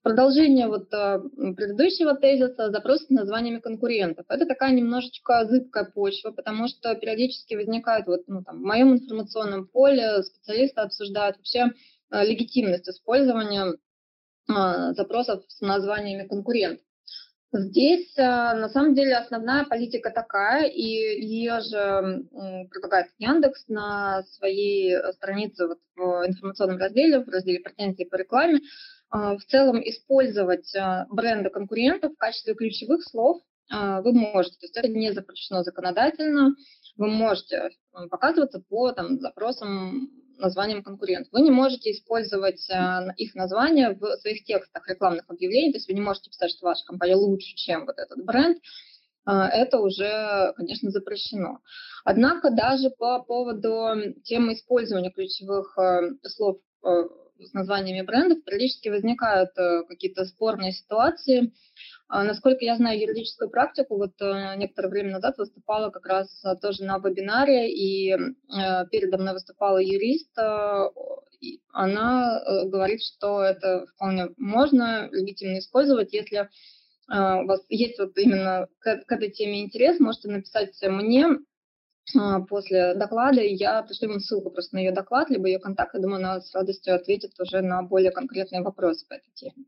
Продолжение 0.02 0.66
вот 0.66 0.92
э, 0.92 1.20
предыдущего 1.56 2.14
тезиса 2.14 2.70
запрос 2.70 3.06
с 3.06 3.08
названиями 3.08 3.60
конкурентов. 3.60 4.26
Это 4.28 4.44
такая 4.44 4.72
немножечко 4.72 5.46
зыбкая 5.46 5.84
почва, 5.84 6.30
потому 6.30 6.68
что 6.68 6.94
периодически 6.94 7.54
возникает 7.54 8.06
вот 8.06 8.24
ну, 8.26 8.42
там, 8.42 8.58
в 8.58 8.66
моем 8.66 8.92
информационном 8.92 9.66
поле 9.66 10.22
специалисты 10.24 10.82
обсуждают 10.82 11.38
вообще 11.38 11.70
э, 12.10 12.24
легитимность 12.26 12.86
использования 12.86 13.78
запросов 14.46 15.44
с 15.48 15.60
названиями 15.60 16.26
конкурентов. 16.26 16.84
Здесь 17.54 18.16
на 18.16 18.68
самом 18.70 18.94
деле 18.94 19.14
основная 19.14 19.64
политика 19.64 20.10
такая, 20.10 20.68
и 20.68 20.82
ее 20.82 21.60
же 21.60 22.24
предлагает 22.70 23.08
Яндекс 23.18 23.68
на 23.68 24.22
своей 24.22 24.96
странице 25.12 25.68
вот 25.68 25.78
в 25.94 26.26
информационном 26.26 26.78
разделе, 26.78 27.20
в 27.20 27.28
разделе 27.28 27.60
претензии 27.60 28.04
по 28.04 28.16
рекламе, 28.16 28.60
а, 29.12 29.36
в 29.36 29.44
целом 29.44 29.78
использовать 29.84 30.74
а, 30.74 31.06
бренды 31.10 31.50
конкурентов 31.50 32.14
в 32.14 32.16
качестве 32.16 32.54
ключевых 32.54 33.04
слов 33.04 33.42
а, 33.70 34.00
вы 34.00 34.12
можете. 34.14 34.56
То 34.58 34.64
есть 34.64 34.76
это 34.76 34.88
не 34.88 35.12
запрещено 35.12 35.62
законодательно. 35.62 36.54
Вы 36.96 37.08
можете 37.08 37.70
показываться 38.10 38.62
по 38.66 38.92
там, 38.92 39.20
запросам 39.20 40.08
названием 40.42 40.82
конкурентов. 40.82 41.32
Вы 41.32 41.40
не 41.40 41.50
можете 41.50 41.92
использовать 41.92 42.68
их 43.16 43.34
название 43.34 43.96
в 43.98 44.16
своих 44.18 44.44
текстах 44.44 44.86
рекламных 44.88 45.24
объявлений, 45.28 45.72
то 45.72 45.78
есть 45.78 45.88
вы 45.88 45.94
не 45.94 46.02
можете 46.02 46.28
писать, 46.28 46.50
что 46.50 46.66
ваша 46.66 46.84
компания 46.84 47.16
лучше, 47.16 47.54
чем 47.56 47.86
вот 47.86 47.96
этот 47.98 48.22
бренд. 48.24 48.58
Это 49.24 49.78
уже, 49.78 50.52
конечно, 50.56 50.90
запрещено. 50.90 51.60
Однако 52.04 52.50
даже 52.50 52.90
по 52.90 53.22
поводу 53.22 54.14
темы 54.24 54.54
использования 54.54 55.12
ключевых 55.12 55.78
слов 56.24 56.58
с 57.46 57.52
названиями 57.52 58.04
брендов 58.04 58.44
периодически 58.44 58.88
возникают 58.88 59.50
э, 59.56 59.84
какие-то 59.88 60.24
спорные 60.24 60.72
ситуации. 60.72 61.52
А, 62.08 62.24
насколько 62.24 62.64
я 62.64 62.76
знаю 62.76 63.00
юридическую 63.00 63.50
практику, 63.50 63.96
вот 63.96 64.12
э, 64.20 64.56
некоторое 64.56 64.88
время 64.88 65.12
назад 65.12 65.38
выступала 65.38 65.90
как 65.90 66.06
раз 66.06 66.44
э, 66.44 66.56
тоже 66.60 66.84
на 66.84 66.98
вебинаре, 66.98 67.72
и 67.72 68.16
передо 68.90 69.18
мной 69.18 69.34
выступала 69.34 69.78
юрист, 69.78 70.36
она 71.72 72.40
говорит, 72.66 73.00
что 73.02 73.42
это 73.42 73.86
вполне 73.94 74.28
можно 74.36 75.08
легитимно 75.10 75.58
использовать, 75.58 76.12
если 76.12 76.48
у 77.08 77.46
вас 77.46 77.60
есть 77.68 77.98
вот 77.98 78.16
именно 78.16 78.68
к, 78.78 79.12
этой 79.12 79.30
теме 79.30 79.62
интерес, 79.62 79.98
можете 79.98 80.28
написать 80.28 80.74
мне, 80.82 81.26
после 82.48 82.94
доклада, 82.94 83.40
я 83.40 83.82
пришлю 83.82 84.10
ему 84.10 84.20
ссылку 84.20 84.50
просто 84.50 84.76
на 84.76 84.80
ее 84.80 84.92
доклад, 84.92 85.30
либо 85.30 85.46
ее 85.46 85.58
контакты, 85.58 86.00
думаю, 86.00 86.16
она 86.16 86.40
с 86.40 86.54
радостью 86.54 86.94
ответит 86.94 87.38
уже 87.40 87.60
на 87.62 87.82
более 87.82 88.10
конкретные 88.10 88.62
вопросы 88.62 89.06
по 89.08 89.14
этой 89.14 89.30
теме. 89.34 89.64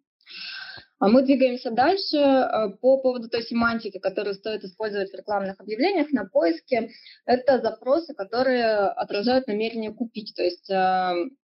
А 0.99 1.09
мы 1.09 1.23
двигаемся 1.23 1.71
дальше 1.71 2.17
а, 2.17 2.71
по 2.71 2.99
поводу 2.99 3.29
той 3.29 3.43
семантики, 3.43 3.99
которую 3.99 4.35
стоит 4.35 4.65
использовать 4.65 5.11
в 5.11 5.17
рекламных 5.17 5.61
объявлениях 5.61 6.11
на 6.13 6.25
поиске. 6.25 6.91
Это 7.27 7.61
запросы, 7.61 8.15
которые 8.15 8.87
отражают 8.87 9.47
намерение 9.47 9.93
купить. 9.93 10.33
То 10.35 10.43
есть 10.43 10.71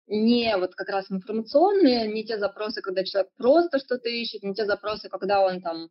не 0.06 0.56
вот 0.56 0.74
как 0.74 0.88
раз 0.88 1.10
информационные, 1.10 2.08
не 2.08 2.24
те 2.24 2.38
запросы, 2.38 2.80
когда 2.80 3.04
человек 3.04 3.30
просто 3.36 3.78
что-то 3.78 4.08
ищет, 4.08 4.42
не 4.42 4.54
те 4.54 4.64
запросы, 4.64 5.08
когда 5.08 5.40
он 5.40 5.60
там 5.60 5.88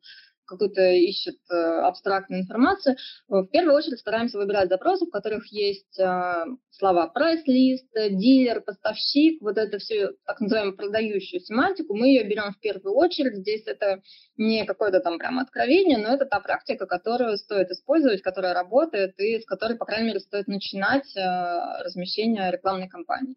какую-то 0.48 0.82
ищет 0.82 1.38
э, 1.50 1.56
абстрактную 1.56 2.42
информацию, 2.42 2.96
в 3.28 3.46
первую 3.48 3.76
очередь 3.76 4.00
стараемся 4.00 4.38
выбирать 4.38 4.70
запросы, 4.70 5.06
в 5.06 5.12
которых 5.12 5.52
есть 5.52 6.00
э, 6.00 6.46
слова 6.72 7.08
прайс-лист, 7.08 7.88
дилер, 7.94 8.62
поставщик, 8.62 9.42
вот 9.42 9.58
это 9.58 9.78
все 9.80 10.12
так 10.26 10.40
называемую 10.40 10.76
продающую 10.76 11.42
семантику, 11.42 11.96
мы 11.96 12.08
ее 12.08 12.24
берем 12.24 12.54
в 12.54 12.60
первую 12.60 12.96
очередь. 12.96 13.38
Здесь 13.38 13.64
это 13.66 14.02
не 14.38 14.66
какое-то 14.66 15.00
там 15.00 15.20
прям 15.20 15.40
откровение, 15.40 15.98
но 15.98 16.14
это 16.14 16.26
та 16.26 16.40
практика, 16.40 16.86
которую 16.86 17.38
стоит 17.38 17.70
использовать, 17.72 18.22
которая 18.22 18.54
работает 18.54 19.20
и 19.20 19.40
с 19.40 19.46
которой, 19.46 19.78
по 19.78 19.86
крайней 19.86 20.08
мере, 20.08 20.20
стоит 20.20 20.48
начинать 20.48 21.16
э, 21.16 21.84
размещение 21.84 22.52
рекламной 22.52 22.88
кампании. 22.88 23.36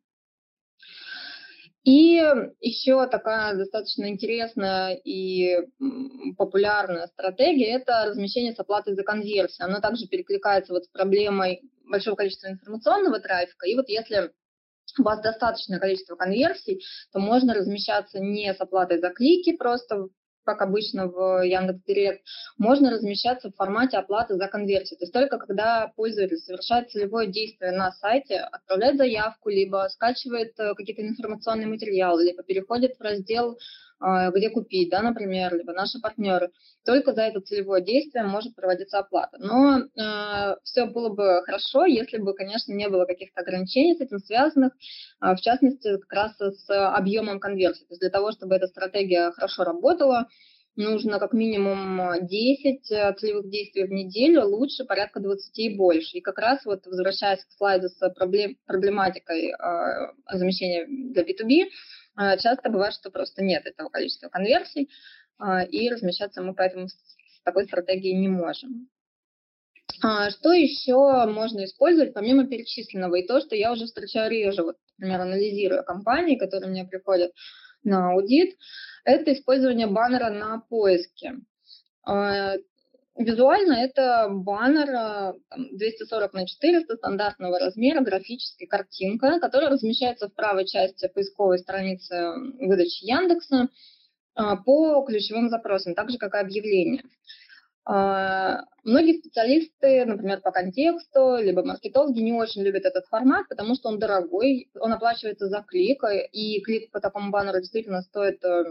И 1.91 2.23
еще 2.61 3.05
такая 3.09 3.57
достаточно 3.57 4.09
интересная 4.09 4.95
и 4.95 5.57
популярная 6.39 7.09
стратегия– 7.09 7.79
это 7.81 8.05
размещение 8.07 8.53
с 8.53 8.61
оплатой 8.61 8.95
за 8.95 9.03
конверсию. 9.03 9.67
Оно 9.67 9.81
также 9.81 10.07
перекликается 10.07 10.73
вот 10.73 10.85
с 10.85 10.89
проблемой 10.89 11.63
большого 11.85 12.15
количества 12.15 12.47
информационного 12.47 13.19
трафика. 13.19 13.67
И 13.67 13.75
вот 13.75 13.89
если 13.89 14.31
у 15.01 15.03
вас 15.03 15.21
достаточное 15.21 15.81
количество 15.81 16.15
конверсий, 16.15 16.81
то 17.13 17.19
можно 17.19 17.55
размещаться 17.55 18.21
не 18.21 18.55
с 18.55 18.61
оплатой 18.61 19.01
за 19.01 19.11
клики, 19.11 19.57
просто 19.57 20.07
как 20.45 20.63
обычно 20.63 21.07
в 21.07 21.45
Яндекс.Директ, 21.45 22.23
можно 22.59 22.91
размещаться 22.91 23.51
в 23.51 23.57
формате 23.57 23.97
оплаты 23.99 24.37
за 24.37 24.49
конверсию. 24.49 24.99
То 24.99 25.05
есть 25.05 25.13
только 25.13 25.39
когда 25.39 25.93
пользователь 25.97 26.39
совершает 26.39 26.91
целевое 26.91 27.27
действие 27.27 27.73
на 27.73 27.93
сайте, 27.93 28.39
отправляет 28.39 28.97
заявку, 28.97 29.49
либо 29.49 29.87
скачивает 29.91 30.59
э, 30.59 30.75
какие-то 30.75 31.03
информационные 31.03 31.67
материалы, 31.67 32.25
либо 32.25 32.43
переходит 32.43 32.97
в 32.97 33.03
раздел 33.03 33.59
где 34.01 34.51
купить, 34.51 34.91
да, 34.91 35.03
например, 35.03 35.55
либо 35.55 35.73
наши 35.73 36.01
партнеры. 36.01 36.51
Только 36.85 37.13
за 37.13 37.23
это 37.23 37.41
целевое 37.41 37.83
действие 37.83 38.25
может 38.25 38.55
проводиться 38.55 38.99
оплата. 38.99 39.37
Но 39.39 39.81
э, 39.81 40.57
все 40.65 40.87
было 40.87 41.11
бы 41.11 41.43
хорошо, 41.45 41.85
если 41.85 42.19
бы, 42.19 42.33
конечно, 42.35 42.73
не 42.73 42.89
было 42.89 43.05
каких-то 43.05 43.43
ограничений 43.43 43.95
с 43.95 44.01
этим 44.01 44.19
связанных, 44.19 44.73
э, 45.23 45.35
в 45.35 45.41
частности, 45.41 45.99
как 45.99 46.13
раз 46.13 46.37
с 46.39 46.97
объемом 46.97 47.39
конверсии. 47.41 47.85
То 47.85 47.93
есть 47.93 48.01
для 48.01 48.11
того, 48.11 48.33
чтобы 48.33 48.55
эта 48.55 48.67
стратегия 48.69 49.31
хорошо 49.33 49.65
работала, 49.65 50.27
нужно 50.77 51.19
как 51.19 51.33
минимум 51.33 52.27
10 52.27 52.87
целевых 53.19 53.51
действий 53.51 53.85
в 53.85 53.91
неделю, 53.91 54.47
лучше 54.47 54.85
порядка 54.85 55.21
20 55.21 55.59
и 55.59 55.77
больше. 55.77 56.19
И 56.19 56.21
как 56.21 56.39
раз 56.39 56.65
вот 56.65 56.87
возвращаясь 56.87 57.45
к 57.45 57.53
слайду 57.53 57.89
с 57.89 58.11
проблем, 58.11 58.57
проблематикой 58.67 59.51
э, 59.51 60.13
замещения 60.33 60.87
для 60.87 61.23
B2B, 61.23 61.65
э, 61.65 61.69
часто 62.17 62.71
бывает, 62.71 62.95
что 62.95 63.11
просто 63.11 63.43
нет 63.43 63.67
этого 63.67 63.89
количества 63.89 64.29
конверсий, 64.29 64.91
э, 65.41 65.67
и 65.69 65.91
размещаться 65.91 66.43
мы 66.43 66.55
поэтому 66.55 66.89
с 66.89 67.43
такой 67.45 67.65
стратегией 67.67 68.17
не 68.17 68.29
можем. 68.29 68.89
Что 69.99 70.53
еще 70.53 71.27
можно 71.27 71.65
использовать 71.65 72.15
помимо 72.15 72.47
перечисленного? 72.47 73.17
И 73.17 73.27
то, 73.27 73.41
что 73.41 73.57
я 73.57 73.73
уже 73.73 73.87
встречаю 73.87 74.31
реже, 74.31 74.63
вот, 74.63 74.77
например, 74.97 75.21
анализируя 75.23 75.83
компании, 75.83 76.37
которые 76.37 76.71
мне 76.71 76.85
приходят 76.85 77.33
на 77.83 78.13
аудит, 78.13 78.57
это 79.05 79.33
использование 79.33 79.89
баннера 79.89 80.31
на 80.31 80.61
поиске. 80.61 81.35
А, 83.21 83.23
визуально 83.23 83.75
это 83.75 84.29
баннер 84.31 85.37
240 85.73 86.33
на 86.33 86.47
400 86.47 86.97
стандартного 86.97 87.59
размера, 87.59 88.01
графическая 88.01 88.67
картинка, 88.67 89.39
которая 89.41 89.71
размещается 89.71 90.29
в 90.29 90.35
правой 90.35 90.67
части 90.67 91.09
поисковой 91.09 91.59
страницы 91.59 92.33
выдачи 92.59 93.05
Яндекса 93.05 93.69
а, 94.35 94.57
по 94.57 95.05
ключевым 95.07 95.51
запросам, 95.51 95.95
так 95.95 96.11
же 96.11 96.19
как 96.19 96.35
и 96.35 96.39
объявление. 96.39 97.05
А, 97.85 98.65
многие 98.85 99.19
специалисты, 99.19 100.05
например, 100.05 100.41
по 100.41 100.51
контексту, 100.51 101.37
либо 101.39 101.65
маркетологи 101.65 102.21
не 102.21 102.33
очень 102.33 102.63
любят 102.63 102.85
этот 102.85 103.07
формат, 103.07 103.49
потому 103.49 103.75
что 103.75 103.89
он 103.89 103.99
дорогой, 103.99 104.71
он 104.79 104.93
оплачивается 104.93 105.49
за 105.49 105.63
клик, 105.63 106.03
и 106.33 106.61
клик 106.63 106.91
по 106.91 107.01
такому 107.01 107.31
баннеру 107.31 107.59
действительно 107.59 108.03
стоит 108.03 108.43
э, 108.45 108.65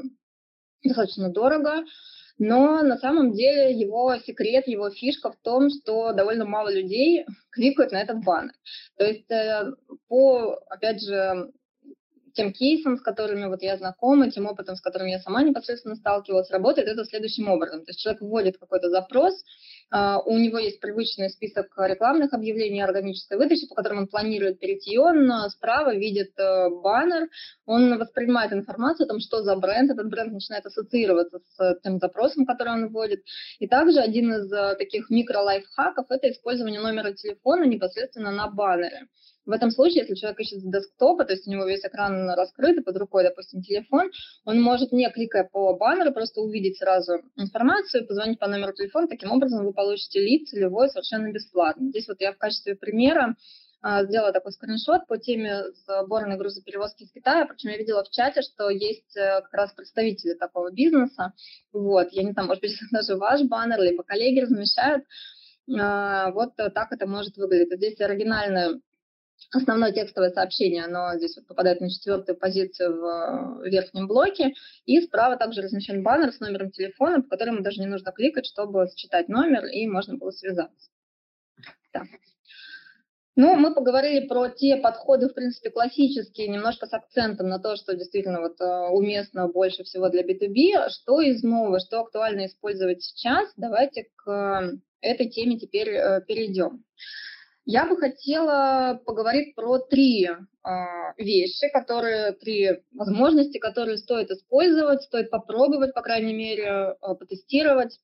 достаточно 0.83 1.29
дорого. 1.29 1.83
Но 2.39 2.81
на 2.81 2.97
самом 2.97 3.33
деле 3.33 3.77
его 3.77 4.17
секрет, 4.17 4.67
его 4.67 4.89
фишка 4.89 5.31
в 5.31 5.35
том, 5.35 5.69
что 5.69 6.13
довольно 6.13 6.45
мало 6.45 6.73
людей 6.73 7.25
кликают 7.51 7.91
на 7.91 8.01
этот 8.01 8.23
баннер. 8.23 8.53
То 8.97 9.05
есть 9.05 9.29
э, 9.29 9.73
по, 10.07 10.57
опять 10.69 11.03
же, 11.03 11.51
тем 12.33 12.53
кейсам, 12.53 12.97
с 12.97 13.01
которыми 13.01 13.45
вот 13.47 13.61
я 13.61 13.77
знакома, 13.77 14.31
тем 14.31 14.45
опытом, 14.45 14.77
с 14.77 14.81
которым 14.81 15.07
я 15.07 15.19
сама 15.19 15.43
непосредственно 15.43 15.95
сталкивалась, 15.95 16.49
работает 16.49 16.87
это 16.87 17.03
следующим 17.03 17.49
образом. 17.49 17.83
То 17.83 17.89
есть 17.89 17.99
человек 17.99 18.21
вводит 18.21 18.57
какой-то 18.57 18.89
запрос, 18.89 19.33
у 19.91 20.37
него 20.37 20.59
есть 20.59 20.79
привычный 20.79 21.29
список 21.29 21.73
рекламных 21.77 22.33
объявлений 22.33 22.81
органической 22.81 23.37
выдачи, 23.37 23.67
по 23.67 23.75
которым 23.75 23.99
он 23.99 24.07
планирует 24.07 24.59
перейти. 24.59 24.97
Он 24.99 25.31
справа 25.49 25.95
видит 25.95 26.31
uh, 26.39 26.69
баннер, 26.81 27.27
он 27.65 27.97
воспринимает 27.97 28.53
информацию 28.53 29.05
о 29.05 29.09
том, 29.09 29.19
что 29.19 29.41
за 29.41 29.55
бренд. 29.55 29.91
Этот 29.91 30.09
бренд 30.09 30.31
начинает 30.33 30.65
ассоциироваться 30.65 31.39
с 31.39 31.79
тем 31.83 31.97
запросом, 31.99 32.45
который 32.45 32.73
он 32.73 32.89
вводит. 32.89 33.23
И 33.59 33.67
также 33.67 33.99
один 33.99 34.33
из 34.33 34.53
uh, 34.53 34.75
таких 34.75 35.09
микро-лайфхаков– 35.09 36.05
это 36.09 36.29
использование 36.29 36.79
номера 36.79 37.13
телефона 37.13 37.63
непосредственно 37.63 38.31
на 38.31 38.47
баннере. 38.47 39.07
В 39.49 39.51
этом 39.51 39.71
случае, 39.71 40.01
если 40.01 40.13
человек 40.13 40.39
ищет 40.41 40.59
с 40.59 40.63
десктопа, 40.63 41.25
то 41.25 41.33
есть 41.33 41.47
у 41.47 41.51
него 41.51 41.65
весь 41.65 41.83
экран 41.83 42.29
раскрыт, 42.29 42.77
и 42.77 42.83
под 42.83 42.95
рукой, 42.97 43.23
допустим, 43.23 43.63
телефон, 43.63 44.11
он 44.45 44.61
может, 44.61 44.91
не 44.91 45.09
кликая 45.09 45.43
по 45.43 45.73
баннеру, 45.75 46.13
просто 46.13 46.41
увидеть 46.41 46.77
сразу 46.77 47.13
информацию, 47.35 48.05
позвонить 48.05 48.37
по 48.37 48.47
номеру 48.47 48.73
телефона. 48.73 49.07
Таким 49.07 49.31
образом, 49.31 49.65
вы 49.65 49.73
получите 49.79 50.19
лид 50.19 50.49
целевой 50.49 50.89
совершенно 50.89 51.31
бесплатно. 51.31 51.87
Здесь 51.87 52.09
вот 52.09 52.19
я 52.19 52.33
в 52.33 52.37
качестве 52.37 52.75
примера 52.75 53.37
а, 53.81 54.03
сделала 54.03 54.33
такой 54.33 54.51
скриншот 54.51 55.07
по 55.07 55.17
теме 55.17 55.63
сборной 55.87 56.35
грузоперевозки 56.37 57.03
из 57.03 57.11
Китая, 57.13 57.45
причем 57.45 57.69
я 57.69 57.77
видела 57.77 58.03
в 58.03 58.09
чате, 58.09 58.41
что 58.41 58.69
есть 58.69 59.15
э, 59.15 59.39
как 59.41 59.53
раз 59.53 59.71
представители 59.71 60.33
такого 60.33 60.69
бизнеса, 60.69 61.31
вот, 61.71 62.09
я 62.11 62.23
не 62.23 62.33
знаю, 62.33 62.49
может 62.49 62.61
быть, 62.61 62.73
даже 62.91 63.15
ваш 63.15 63.41
баннер, 63.43 63.79
либо 63.79 64.03
коллеги 64.03 64.41
размещают, 64.41 65.05
а, 65.79 66.31
вот 66.31 66.57
так 66.57 66.91
это 66.91 67.07
может 67.07 67.37
выглядеть. 67.37 67.77
Здесь 67.77 68.01
оригинальное 68.01 68.81
основное 69.51 69.91
текстовое 69.91 70.31
сообщение, 70.31 70.85
оно 70.85 71.17
здесь 71.17 71.35
вот 71.37 71.47
попадает 71.47 71.81
на 71.81 71.89
четвертую 71.89 72.37
позицию 72.37 72.99
в 72.99 73.63
верхнем 73.65 74.07
блоке, 74.07 74.53
и 74.85 75.01
справа 75.01 75.37
также 75.37 75.61
размещен 75.61 76.03
баннер 76.03 76.31
с 76.31 76.39
номером 76.39 76.71
телефона, 76.71 77.21
по 77.21 77.29
которому 77.29 77.61
даже 77.61 77.79
не 77.79 77.87
нужно 77.87 78.11
кликать, 78.11 78.45
чтобы 78.45 78.87
считать 78.95 79.29
номер, 79.29 79.65
и 79.65 79.87
можно 79.87 80.17
было 80.17 80.31
связаться. 80.31 80.89
Да. 81.93 82.03
Ну, 83.41 83.55
мы 83.55 83.73
поговорили 83.73 84.27
про 84.27 84.49
те 84.49 84.75
подходы, 84.75 85.29
в 85.29 85.33
принципе, 85.33 85.69
классические, 85.69 86.49
немножко 86.49 86.87
с 86.87 86.93
акцентом 86.93 87.47
на 87.47 87.57
то, 87.57 87.77
что 87.77 87.95
действительно 87.95 88.41
вот 88.41 88.59
э, 88.59 88.89
уместно 88.89 89.47
больше 89.47 89.83
всего 89.85 90.09
для 90.09 90.23
B2B. 90.23 90.89
Что 90.89 91.21
из 91.21 91.41
нового, 91.41 91.79
что 91.79 92.01
актуально 92.01 92.47
использовать 92.47 93.01
сейчас? 93.01 93.49
Давайте 93.55 94.07
к 94.17 94.73
этой 94.99 95.29
теме 95.29 95.57
теперь 95.57 95.87
э, 95.87 96.21
перейдем. 96.27 96.83
Я 97.71 97.85
бы 97.85 97.97
хотела 97.97 98.99
поговорить 99.05 99.53
про 99.53 99.77
три 99.77 100.25
э, 100.25 100.37
вещи, 101.17 101.69
которые, 101.71 102.31
три 102.31 102.81
возможности, 102.91 103.59
которые 103.59 103.99
стоит 103.99 104.31
использовать, 104.31 105.03
стоит 105.03 105.29
попробовать, 105.29 105.93
по 105.93 106.01
крайней 106.01 106.33
мере, 106.33 106.63
э, 106.63 107.15
потестировать. 107.19 107.99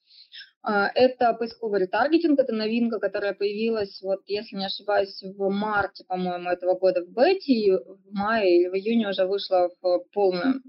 А, 0.61 0.91
это 0.93 1.33
поисковый 1.33 1.79
ретаргетинг, 1.79 2.39
это 2.39 2.53
новинка, 2.53 2.99
которая 2.99 3.33
появилась, 3.33 3.99
вот, 4.03 4.19
если 4.27 4.55
не 4.55 4.67
ошибаюсь, 4.67 5.19
в 5.23 5.49
марте, 5.49 6.05
по-моему, 6.07 6.47
этого 6.47 6.77
года 6.77 7.03
в 7.03 7.09
бете, 7.09 7.79
в 7.79 8.11
мае 8.11 8.59
или 8.59 8.67
в 8.67 8.75
июне 8.75 9.09
уже 9.09 9.25
вышла 9.25 9.71
в 9.81 10.03
полную 10.13 10.61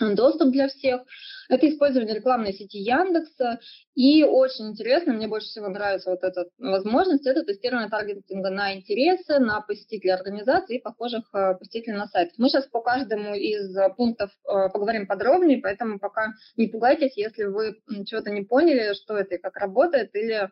доступ 0.00 0.50
для 0.50 0.68
всех. 0.68 1.02
Это 1.48 1.68
использование 1.68 2.14
рекламной 2.14 2.52
сети 2.52 2.78
Яндекса. 2.78 3.60
И 3.94 4.22
очень 4.24 4.68
интересно, 4.68 5.12
мне 5.12 5.28
больше 5.28 5.48
всего 5.48 5.68
нравится 5.68 6.10
вот 6.10 6.22
эта 6.22 6.46
возможность, 6.58 7.26
это 7.26 7.42
тестирование 7.44 7.90
таргетинга 7.90 8.50
на 8.50 8.74
интересы, 8.74 9.38
на 9.38 9.60
посетителей 9.60 10.12
организации 10.12 10.76
и 10.76 10.80
похожих 10.80 11.24
э, 11.34 11.54
посетителей 11.58 11.96
на 11.96 12.06
сайтах. 12.06 12.34
Мы 12.38 12.48
сейчас 12.48 12.66
по 12.66 12.80
каждому 12.80 13.34
из 13.34 13.74
пунктов 13.96 14.30
э, 14.30 14.68
поговорим 14.72 15.06
подробнее, 15.06 15.60
поэтому 15.60 15.98
пока 15.98 16.28
не 16.56 16.68
пугайтесь, 16.68 17.16
если 17.16 17.44
вы 17.44 17.80
чего-то 18.06 18.30
не 18.30 18.42
поняли, 18.42 18.94
что 18.94 19.16
это 19.16 19.34
и 19.34 19.38
как 19.38 19.56
работает, 19.56 20.14
или 20.14 20.48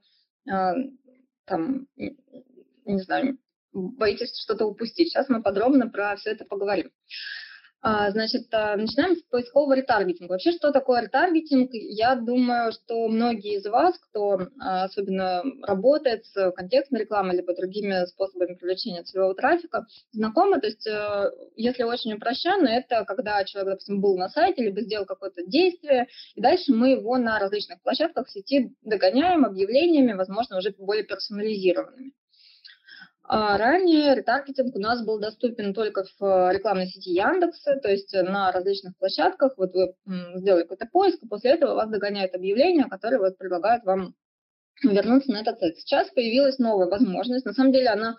э, 0.50 0.74
там, 1.46 1.86
не 1.96 3.00
знаю, 3.02 3.38
боитесь 3.72 4.36
что-то 4.42 4.66
упустить. 4.66 5.08
Сейчас 5.08 5.28
мы 5.28 5.42
подробно 5.42 5.88
про 5.88 6.16
все 6.16 6.30
это 6.30 6.44
поговорим. 6.44 6.90
А, 7.80 8.10
значит, 8.10 8.52
а, 8.52 8.76
начинаем 8.76 9.14
с 9.16 9.22
поискового 9.22 9.74
ретаргетинга. 9.74 10.32
Вообще, 10.32 10.50
что 10.50 10.72
такое 10.72 11.02
ретаргетинг? 11.02 11.70
Я 11.72 12.16
думаю, 12.16 12.72
что 12.72 13.06
многие 13.06 13.58
из 13.58 13.66
вас, 13.66 13.96
кто 13.98 14.48
а, 14.60 14.84
особенно 14.84 15.44
работает 15.62 16.26
с 16.26 16.50
контекстной 16.52 17.02
рекламой 17.02 17.36
либо 17.36 17.54
другими 17.54 18.04
способами 18.06 18.54
привлечения 18.54 19.04
целевого 19.04 19.36
трафика, 19.36 19.86
знакомы. 20.10 20.60
То 20.60 20.66
есть, 20.66 20.86
э, 20.88 21.30
если 21.54 21.84
очень 21.84 22.14
упрощенно, 22.14 22.66
это 22.66 23.04
когда 23.04 23.44
человек, 23.44 23.74
допустим, 23.74 24.00
был 24.00 24.16
на 24.18 24.28
сайте, 24.28 24.64
либо 24.64 24.80
сделал 24.80 25.06
какое-то 25.06 25.46
действие, 25.46 26.08
и 26.34 26.40
дальше 26.40 26.72
мы 26.72 26.90
его 26.90 27.16
на 27.16 27.38
различных 27.38 27.80
площадках 27.82 28.26
в 28.26 28.30
сети 28.30 28.74
догоняем 28.82 29.44
объявлениями, 29.44 30.14
возможно, 30.14 30.58
уже 30.58 30.74
более 30.76 31.04
персонализированными. 31.04 32.12
А 33.30 33.58
ранее 33.58 34.14
ретаргетинг 34.14 34.74
у 34.74 34.78
нас 34.78 35.04
был 35.04 35.20
доступен 35.20 35.74
только 35.74 36.04
в 36.04 36.24
э, 36.24 36.54
рекламной 36.54 36.86
сети 36.86 37.10
Яндекса, 37.10 37.76
то 37.76 37.90
есть 37.90 38.14
на 38.14 38.50
различных 38.50 38.96
площадках. 38.96 39.52
Вот 39.58 39.74
вы 39.74 39.94
сделали 40.36 40.62
какой-то 40.62 40.86
поиск, 40.86 41.22
и 41.22 41.28
после 41.28 41.50
этого 41.50 41.74
вас 41.74 41.90
догоняют 41.90 42.34
объявления, 42.34 42.86
которые 42.86 43.20
вот 43.20 43.36
предлагают 43.36 43.84
вам 43.84 44.14
вернуться 44.82 45.30
на 45.30 45.42
этот 45.42 45.58
сайт. 45.60 45.76
Сейчас 45.76 46.08
появилась 46.08 46.58
новая 46.58 46.86
возможность. 46.86 47.44
На 47.44 47.52
самом 47.52 47.72
деле 47.72 47.90
она 47.90 48.16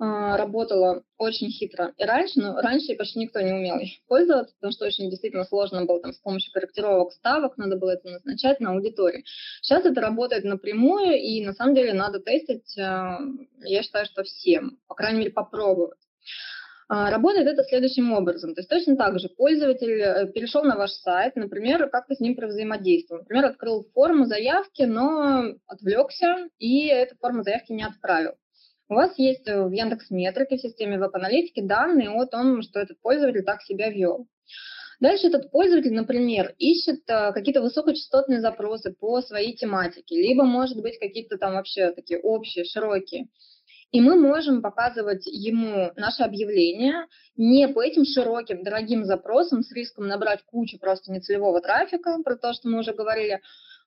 работала 0.00 1.02
очень 1.18 1.50
хитро 1.50 1.92
и 1.98 2.04
раньше, 2.04 2.40
но 2.40 2.60
раньше 2.60 2.94
почти 2.94 3.18
никто 3.18 3.40
не 3.40 3.52
умел 3.52 3.78
пользоваться, 4.08 4.54
потому 4.54 4.72
что 4.72 4.86
очень 4.86 5.10
действительно 5.10 5.44
сложно 5.44 5.84
было 5.84 6.00
там 6.00 6.14
с 6.14 6.18
помощью 6.18 6.52
корректировок 6.52 7.12
ставок, 7.12 7.58
надо 7.58 7.76
было 7.76 7.90
это 7.90 8.08
назначать 8.08 8.60
на 8.60 8.70
аудитории. 8.70 9.24
Сейчас 9.60 9.84
это 9.84 10.00
работает 10.00 10.44
напрямую, 10.44 11.20
и 11.20 11.44
на 11.44 11.52
самом 11.52 11.74
деле 11.74 11.92
надо 11.92 12.18
тестить, 12.18 12.78
а, 12.78 13.18
я 13.62 13.82
считаю, 13.82 14.06
что 14.06 14.22
всем, 14.22 14.78
по 14.88 14.94
крайней 14.94 15.18
мере, 15.18 15.30
попробовать. 15.30 15.98
А, 16.92 17.08
работает 17.10 17.46
это 17.46 17.62
следующим 17.62 18.12
образом. 18.12 18.54
То 18.54 18.62
есть 18.62 18.68
точно 18.68 18.96
так 18.96 19.20
же 19.20 19.28
пользователь 19.28 20.00
э, 20.00 20.26
перешел 20.32 20.64
на 20.64 20.76
ваш 20.76 20.90
сайт, 20.90 21.36
например, 21.36 21.88
как-то 21.88 22.16
с 22.16 22.20
ним 22.20 22.34
взаимодействовал. 22.34 23.20
Например, 23.20 23.44
открыл 23.44 23.86
форму 23.94 24.24
заявки, 24.24 24.82
но 24.82 25.54
отвлекся 25.68 26.48
и 26.58 26.86
эту 26.88 27.16
форму 27.18 27.44
заявки 27.44 27.72
не 27.72 27.84
отправил. 27.84 28.32
У 28.90 28.94
вас 28.94 29.16
есть 29.18 29.46
э, 29.46 29.62
в 29.62 29.70
Яндекс 29.70 30.10
Метрике, 30.10 30.56
в 30.56 30.60
системе 30.60 30.98
веб-аналитики 30.98 31.60
данные 31.60 32.10
о 32.10 32.26
том, 32.26 32.60
что 32.60 32.80
этот 32.80 33.00
пользователь 33.00 33.44
так 33.44 33.62
себя 33.62 33.88
вел. 33.88 34.26
Дальше 34.98 35.28
этот 35.28 35.52
пользователь, 35.52 35.94
например, 35.94 36.56
ищет 36.58 37.08
э, 37.08 37.30
какие-то 37.32 37.62
высокочастотные 37.62 38.40
запросы 38.40 38.92
по 38.92 39.22
своей 39.22 39.54
тематике, 39.54 40.16
либо, 40.20 40.42
может 40.42 40.82
быть, 40.82 40.98
какие-то 40.98 41.38
там 41.38 41.52
вообще 41.52 41.92
такие 41.92 42.18
общие, 42.18 42.64
широкие. 42.64 43.28
И 43.92 44.00
мы 44.00 44.16
можем 44.16 44.60
показывать 44.60 45.24
ему 45.24 45.92
наше 45.94 46.24
объявление 46.24 47.06
не 47.36 47.68
по 47.68 47.84
этим 47.84 48.04
широким, 48.04 48.64
дорогим 48.64 49.04
запросам 49.04 49.62
с 49.62 49.70
риском 49.70 50.08
набрать 50.08 50.42
кучу 50.42 50.80
просто 50.80 51.12
нецелевого 51.12 51.60
трафика, 51.60 52.18
про 52.24 52.36
то, 52.36 52.52
что 52.54 52.68
мы 52.68 52.80
уже 52.80 52.92
говорили, 52.92 53.40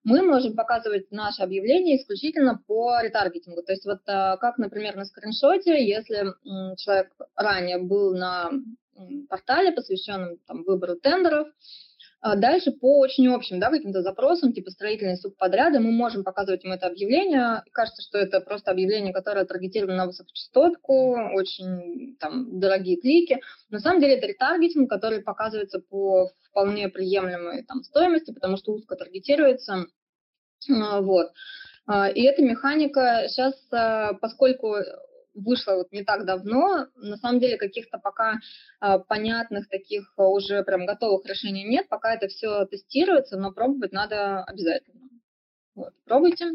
мы 0.04 0.22
можем 0.22 0.56
показывать 0.56 1.12
наше 1.12 1.44
объявление 1.44 1.98
исключительно 1.98 2.62
по 2.68 3.00
ретаргетингу. 3.02 3.64
То 3.64 3.72
есть 3.72 3.86
вот 3.86 4.02
э, 4.08 4.38
как, 4.38 4.58
например, 4.58 4.96
на 4.96 5.06
скриншоте, 5.06 5.86
если 5.86 6.34
человек 6.78 7.12
ранее 7.36 7.78
был 7.78 8.16
на 8.16 8.52
портале, 9.30 9.72
посвященном 9.72 10.38
там, 10.46 10.64
выбору 10.64 10.96
тендеров, 10.96 11.48
дальше 12.36 12.72
по 12.72 13.00
очень 13.00 13.28
общим 13.28 13.60
да, 13.60 13.70
каким-то 13.70 14.02
запросам, 14.02 14.54
типа 14.54 14.72
строительные 14.72 15.18
субподряды, 15.18 15.80
мы 15.80 15.92
можем 15.92 16.24
показывать 16.24 16.64
им 16.64 16.72
это 16.72 16.88
объявление. 16.88 17.64
Кажется, 17.74 18.02
что 18.02 18.18
это 18.18 18.40
просто 18.40 18.72
объявление, 18.72 19.14
которое 19.14 19.46
таргетировано 19.46 19.98
на 19.98 20.06
высокочастотку, 20.08 21.18
очень 21.34 22.16
там, 22.20 22.60
дорогие 22.60 22.98
клики. 22.98 23.42
На 23.70 23.80
самом 23.80 24.00
деле 24.00 24.16
это 24.16 24.28
ретаргетинг, 24.28 24.90
который 24.90 25.22
показывается 25.22 25.80
по 25.80 26.30
вполне 26.50 26.88
приемлемой 26.88 27.64
там, 27.64 27.84
стоимости, 27.84 28.32
потому 28.32 28.58
что 28.58 28.72
узко 28.72 28.96
таргетируется. 28.96 29.86
А, 30.70 31.02
вот. 31.02 31.28
А, 31.86 32.08
и 32.08 32.22
эта 32.24 32.42
механика 32.42 33.26
сейчас, 33.28 33.56
поскольку 34.22 34.78
вышла 35.34 35.76
вот 35.76 35.92
не 35.92 36.04
так 36.04 36.26
давно. 36.26 36.88
На 36.96 37.18
самом 37.18 37.40
деле 37.40 37.58
каких-то 37.58 37.98
пока 37.98 38.40
а, 38.80 39.00
понятных 39.00 39.68
таких 39.70 40.14
уже 40.18 40.64
прям 40.64 40.86
готовых 40.86 41.26
решений 41.26 41.64
нет, 41.64 41.88
пока 41.90 42.14
это 42.14 42.28
все 42.28 42.66
тестируется, 42.66 43.38
но 43.38 43.52
пробовать 43.52 43.92
надо 43.92 44.44
обязательно. 44.44 45.10
Вот, 45.76 45.94
пробуйте. 46.06 46.52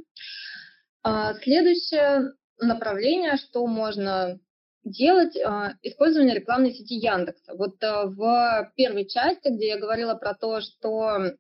А, 1.02 1.34
следующее 1.34 2.32
направление, 2.60 3.36
что 3.36 3.66
можно 3.66 4.38
делать, 4.84 5.36
а, 5.36 5.74
использование 5.82 6.34
рекламной 6.34 6.72
сети 6.72 6.94
Яндекса. 6.94 7.54
Вот 7.54 7.82
а, 7.82 8.06
в 8.06 8.72
первой 8.76 9.06
части, 9.06 9.48
где 9.48 9.68
я 9.68 9.78
говорила 9.78 10.14
про 10.14 10.34
то, 10.34 10.60
что 10.60 11.32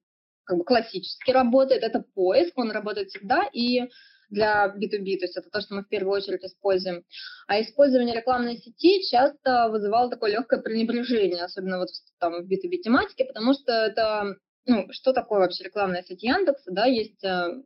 как 0.44 0.58
бы 0.58 0.64
классически 0.64 1.30
работает, 1.30 1.82
это 1.82 2.02
поиск, 2.14 2.56
он 2.56 2.70
работает 2.70 3.08
всегда, 3.08 3.42
и 3.52 3.82
для 4.30 4.66
B2B, 4.66 5.18
то 5.18 5.24
есть 5.24 5.36
это 5.36 5.50
то, 5.50 5.60
что 5.60 5.74
мы 5.74 5.82
в 5.82 5.88
первую 5.88 6.16
очередь 6.16 6.44
используем. 6.44 7.04
А 7.46 7.60
использование 7.60 8.14
рекламной 8.14 8.58
сети 8.58 9.08
часто 9.10 9.68
вызывало 9.70 10.10
такое 10.10 10.32
легкое 10.32 10.60
пренебрежение, 10.60 11.44
особенно 11.44 11.78
вот 11.78 11.88
там 12.18 12.44
в 12.44 12.50
B2B 12.50 12.78
тематике, 12.82 13.24
потому 13.24 13.54
что 13.54 13.72
это, 13.72 14.36
ну, 14.66 14.86
что 14.92 15.12
такое 15.12 15.40
вообще 15.40 15.64
рекламная 15.64 16.02
сеть 16.02 16.22
Яндекса, 16.22 16.70
да, 16.70 16.84
есть 16.84 17.22
э, 17.24 17.62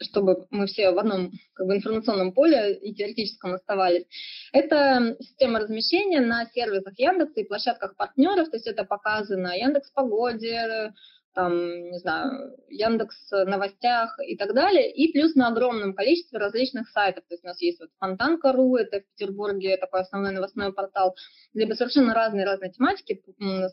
чтобы 0.00 0.46
мы 0.50 0.66
все 0.66 0.90
в 0.90 0.98
одном 0.98 1.32
как 1.54 1.66
бы, 1.66 1.76
информационном 1.76 2.32
поле 2.32 2.74
и 2.74 2.94
теоретическом 2.94 3.54
оставались. 3.54 4.04
Это 4.52 5.16
система 5.20 5.60
размещения 5.60 6.20
на 6.20 6.46
сервисах 6.46 6.98
Яндекса 6.98 7.40
и 7.40 7.44
площадках 7.44 7.96
партнеров, 7.96 8.50
то 8.50 8.56
есть 8.56 8.66
это 8.66 8.84
показано 8.84 9.42
на 9.42 9.54
Яндекс 9.54 9.90
Погоде, 9.90 10.92
там, 11.34 11.90
не 11.90 11.98
знаю, 11.98 12.56
Яндекс 12.68 13.30
новостях 13.30 14.18
и 14.26 14.36
так 14.36 14.54
далее, 14.54 14.90
и 14.92 15.12
плюс 15.12 15.34
на 15.34 15.48
огромном 15.48 15.94
количестве 15.94 16.38
различных 16.38 16.88
сайтов. 16.90 17.24
То 17.28 17.34
есть 17.34 17.44
у 17.44 17.48
нас 17.48 17.60
есть 17.60 17.80
вот 17.80 17.90
Фонтанка.ру, 17.98 18.76
это 18.76 19.00
в 19.00 19.06
Петербурге 19.16 19.76
такой 19.76 20.00
основной 20.00 20.32
новостной 20.32 20.72
портал, 20.72 21.16
либо 21.54 21.74
совершенно 21.74 22.14
разные-разные 22.14 22.70
тематики, 22.70 23.22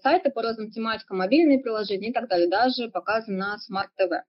сайты 0.01 0.31
по 0.31 0.41
разным 0.41 0.71
тематикам, 0.71 1.17
мобильные 1.17 1.59
приложения 1.59 2.09
и 2.09 2.13
так 2.13 2.29
далее, 2.29 2.49
даже 2.49 2.89
показаны 2.89 3.37
на 3.37 3.57
TV. 3.97 4.21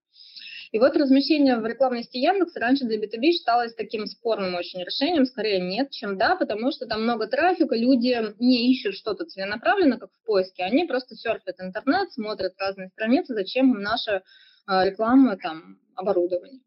И 0.72 0.78
вот 0.78 0.96
размещение 0.96 1.58
в 1.58 1.66
рекламной 1.66 2.04
сети 2.04 2.20
Яндекс 2.20 2.54
раньше 2.56 2.84
для 2.84 2.98
B2B 2.98 3.32
считалось 3.32 3.74
таким 3.74 4.06
спорным 4.06 4.54
очень 4.54 4.80
решением, 4.80 5.26
скорее 5.26 5.58
нет, 5.58 5.90
чем 5.90 6.16
да, 6.16 6.36
потому 6.36 6.70
что 6.70 6.86
там 6.86 7.02
много 7.02 7.26
трафика, 7.26 7.74
люди 7.74 8.16
не 8.38 8.70
ищут 8.70 8.94
что-то 8.94 9.24
целенаправленно, 9.24 9.98
как 9.98 10.10
в 10.10 10.24
поиске, 10.24 10.62
они 10.62 10.84
просто 10.84 11.16
серфят 11.16 11.56
интернет, 11.60 12.12
смотрят 12.12 12.52
разные 12.58 12.88
страницы, 12.88 13.34
зачем 13.34 13.74
им 13.74 13.82
наша 13.82 14.22
а, 14.66 14.84
реклама, 14.84 15.36
там, 15.36 15.78
оборудование. 15.96 16.60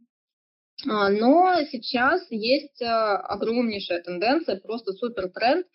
А, 0.86 1.10
но 1.10 1.56
сейчас 1.72 2.30
есть 2.30 2.82
а, 2.82 3.16
огромнейшая 3.18 4.02
тенденция, 4.02 4.60
просто 4.60 4.92
супер 4.92 5.30
тренд 5.30 5.66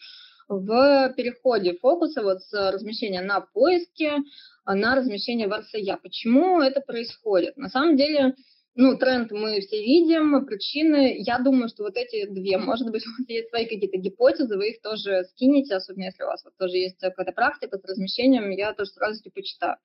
в 0.48 1.12
переходе 1.16 1.74
фокуса 1.74 2.22
вот 2.22 2.42
с 2.42 2.72
размещения 2.72 3.20
на 3.20 3.40
поиске 3.40 4.18
на 4.66 4.94
размещение 4.94 5.48
в 5.48 5.52
RCA. 5.52 5.98
Почему 6.02 6.60
это 6.60 6.80
происходит? 6.80 7.56
На 7.56 7.68
самом 7.68 7.96
деле, 7.96 8.34
ну, 8.74 8.96
тренд 8.96 9.32
мы 9.32 9.60
все 9.60 9.82
видим, 9.82 10.46
причины, 10.46 11.16
я 11.18 11.38
думаю, 11.38 11.68
что 11.68 11.82
вот 11.84 11.96
эти 11.96 12.26
две, 12.26 12.58
может 12.58 12.90
быть, 12.90 13.04
у 13.06 13.10
вас 13.10 13.28
есть 13.28 13.48
свои 13.48 13.64
какие-то 13.64 13.98
гипотезы, 13.98 14.56
вы 14.56 14.70
их 14.70 14.82
тоже 14.82 15.24
скинете, 15.32 15.74
особенно 15.74 16.04
если 16.04 16.22
у 16.22 16.26
вас 16.26 16.44
вот 16.44 16.54
тоже 16.56 16.76
есть 16.76 16.98
какая-то 16.98 17.32
практика 17.32 17.78
с 17.78 17.84
размещением, 17.84 18.50
я 18.50 18.72
тоже 18.74 18.90
сразу 18.90 19.22
типа 19.22 19.42
читаю. 19.42 19.76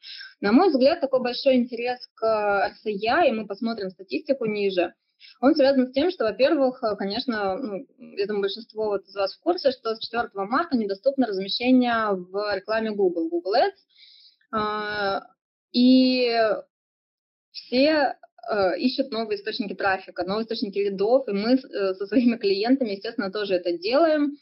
На 0.41 0.52
мой 0.52 0.69
взгляд, 0.69 1.02
такой 1.02 1.21
большой 1.21 1.56
интерес 1.56 2.08
к 2.13 2.71
RCA, 2.86 3.28
и 3.28 3.32
мы 3.32 3.47
посмотрим 3.47 3.89
статистику 3.89 4.45
ниже, 4.45 4.93
он 5.41 5.55
связан 5.55 5.89
с 5.89 5.93
тем, 5.93 6.12
что, 6.12 6.25
во-первых, 6.25 6.81
конечно, 6.97 7.57
ну, 7.57 7.88
я 7.97 8.25
думаю, 8.25 8.43
большинство 8.43 8.86
вот 8.86 9.05
из 9.05 9.15
вас 9.15 9.33
в 9.36 9.41
курсе, 9.41 9.71
что 9.71 9.95
с 9.95 9.99
4 9.99 10.29
марта 10.33 10.77
недоступно 10.77 11.27
размещение 11.27 12.12
в 12.12 12.55
рекламе 12.55 12.91
Google, 12.91 13.29
Google 13.29 13.55
Ads, 13.55 14.51
а, 14.51 15.23
и 15.71 16.31
все 17.51 18.15
э, 18.49 18.79
ищут 18.79 19.12
новые 19.12 19.38
источники 19.38 19.73
трафика, 19.73 20.25
новые 20.25 20.43
источники 20.43 20.79
лидов, 20.79 21.27
и 21.27 21.31
мы 21.31 21.53
э, 21.53 21.93
со 21.93 22.05
своими 22.07 22.38
клиентами, 22.38 22.91
естественно, 22.91 23.31
тоже 23.31 23.55
это 23.55 23.77
делаем, 23.77 24.33
э, 24.33 24.36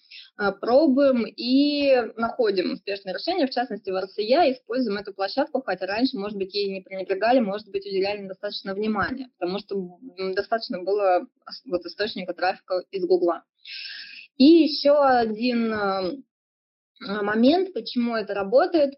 пробуем 0.59 1.25
и 1.25 1.95
находим 2.15 2.73
успешные 2.73 3.13
решения, 3.13 3.45
в 3.45 3.51
частности, 3.51 3.89
в 3.89 3.95
RCA, 3.95 4.51
используем 4.51 4.97
эту 4.97 5.13
площадку, 5.13 5.61
хотя 5.61 5.85
раньше, 5.85 6.17
может 6.17 6.37
быть, 6.37 6.53
ей 6.55 6.71
не 6.71 6.81
пренебрегали, 6.81 7.39
может 7.39 7.69
быть, 7.69 7.85
уделяли 7.85 8.23
недостаточно 8.23 8.73
внимания, 8.73 9.29
потому 9.37 9.59
что 9.59 9.99
достаточно 10.33 10.81
было 10.81 11.27
вот 11.65 11.85
источника 11.85 12.33
трафика 12.33 12.83
из 12.91 13.05
Гугла. 13.05 13.43
И 14.37 14.45
еще 14.45 14.97
один 14.97 15.71
а, 15.73 16.13
момент, 16.99 17.73
почему 17.73 18.15
это 18.15 18.33
работает. 18.33 18.93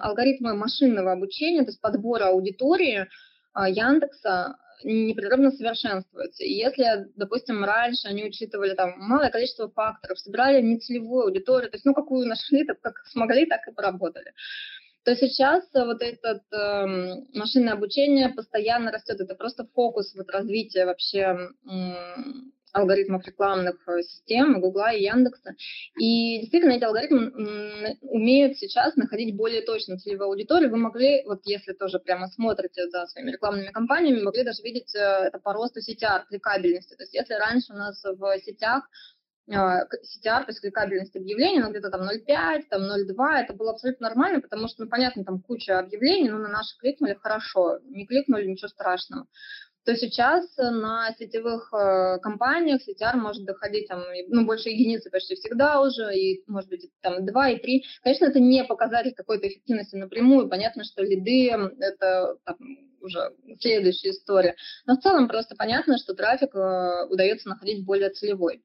Алгоритмы 0.00 0.54
машинного 0.54 1.12
обучения, 1.12 1.62
то 1.62 1.70
есть 1.70 1.80
подбора 1.80 2.28
аудитории 2.28 3.06
а, 3.52 3.68
Яндекса 3.68 4.56
непрерывно 4.84 5.50
совершенствуются. 5.50 6.44
И 6.44 6.52
если, 6.52 7.08
допустим, 7.16 7.64
раньше 7.64 8.08
они 8.08 8.24
учитывали 8.24 8.74
там 8.74 8.94
малое 8.98 9.30
количество 9.30 9.68
факторов, 9.68 10.18
собирали 10.18 10.60
нецелевую 10.60 11.24
аудиторию, 11.26 11.70
то 11.70 11.76
есть 11.76 11.84
ну 11.84 11.94
какую 11.94 12.26
нашли, 12.26 12.64
так 12.64 12.80
как 12.80 13.04
смогли, 13.06 13.46
так 13.46 13.66
и 13.68 13.72
поработали 13.72 14.32
то 15.06 15.14
сейчас 15.14 15.62
вот 15.72 16.02
это 16.02 16.42
э, 16.50 17.38
машинное 17.38 17.74
обучение 17.74 18.28
постоянно 18.28 18.90
растет. 18.90 19.20
Это 19.20 19.36
просто 19.36 19.64
фокус 19.72 20.12
вот 20.16 20.28
развития 20.30 20.84
вообще 20.84 21.48
алгоритмов 22.76 23.26
рекламных 23.26 23.76
э, 23.88 24.02
систем, 24.02 24.60
Гугла 24.60 24.92
и 24.92 25.02
Яндекса. 25.02 25.54
И 25.98 26.40
действительно 26.40 26.72
эти 26.72 26.84
алгоритмы 26.84 27.96
умеют 28.02 28.58
сейчас 28.58 28.96
находить 28.96 29.34
более 29.34 29.62
точно 29.62 29.98
целевую 29.98 30.28
аудиторию. 30.28 30.70
Вы 30.70 30.76
могли, 30.76 31.24
вот 31.24 31.40
если 31.44 31.72
тоже 31.72 31.98
прямо 31.98 32.28
смотрите 32.28 32.88
за 32.88 33.06
своими 33.06 33.32
рекламными 33.32 33.68
кампаниями, 33.68 34.22
могли 34.22 34.44
даже 34.44 34.62
видеть 34.62 34.94
э, 34.94 34.98
это 34.98 35.38
по 35.38 35.52
росту 35.52 35.80
CTR, 35.80 36.26
кликабельности. 36.28 36.94
То 36.94 37.04
есть 37.04 37.14
если 37.14 37.34
раньше 37.34 37.72
у 37.72 37.76
нас 37.76 38.02
в 38.04 38.38
сетях 38.40 38.84
CTR, 39.48 39.54
э, 39.54 39.86
то 39.86 40.44
есть 40.48 40.60
кликабельность 40.60 41.16
объявлений, 41.16 41.60
ну, 41.60 41.70
где-то 41.70 41.90
там 41.90 42.02
0,5, 42.02 42.62
там 42.68 42.82
0,2, 42.82 43.42
это 43.42 43.54
было 43.54 43.72
абсолютно 43.72 44.08
нормально, 44.08 44.40
потому 44.40 44.68
что, 44.68 44.84
ну, 44.84 44.90
понятно, 44.90 45.24
там 45.24 45.40
куча 45.40 45.78
объявлений, 45.78 46.28
но 46.28 46.38
на 46.38 46.48
наши 46.48 46.76
кликнули 46.78 47.14
хорошо, 47.14 47.78
не 47.84 48.06
кликнули, 48.06 48.46
ничего 48.46 48.68
страшного 48.68 49.26
то 49.86 49.94
сейчас 49.94 50.44
на 50.56 51.14
сетевых 51.16 51.72
э, 51.72 52.18
компаниях 52.18 52.80
CTR 52.82 53.14
может 53.16 53.44
доходить 53.44 53.86
там, 53.86 54.02
ну, 54.28 54.44
больше 54.44 54.70
единицы 54.70 55.10
почти 55.10 55.36
всегда 55.36 55.80
уже, 55.80 56.12
и, 56.12 56.42
может 56.48 56.68
быть, 56.68 56.90
там 57.02 57.24
2 57.24 57.48
и 57.50 57.58
3. 57.60 57.84
Конечно, 58.02 58.24
это 58.24 58.40
не 58.40 58.64
показатель 58.64 59.14
какой-то 59.14 59.46
эффективности 59.46 59.94
напрямую. 59.94 60.48
Понятно, 60.48 60.82
что 60.82 61.04
лиды– 61.04 61.50
это 61.80 62.36
там, 62.44 62.56
уже 63.00 63.32
следующая 63.60 64.10
история. 64.10 64.56
Но 64.86 64.96
в 64.96 65.00
целом 65.00 65.28
просто 65.28 65.54
понятно, 65.54 65.98
что 65.98 66.14
трафик 66.14 66.56
э, 66.56 67.06
удается 67.08 67.48
находить 67.48 67.84
более 67.84 68.10
целевой. 68.10 68.64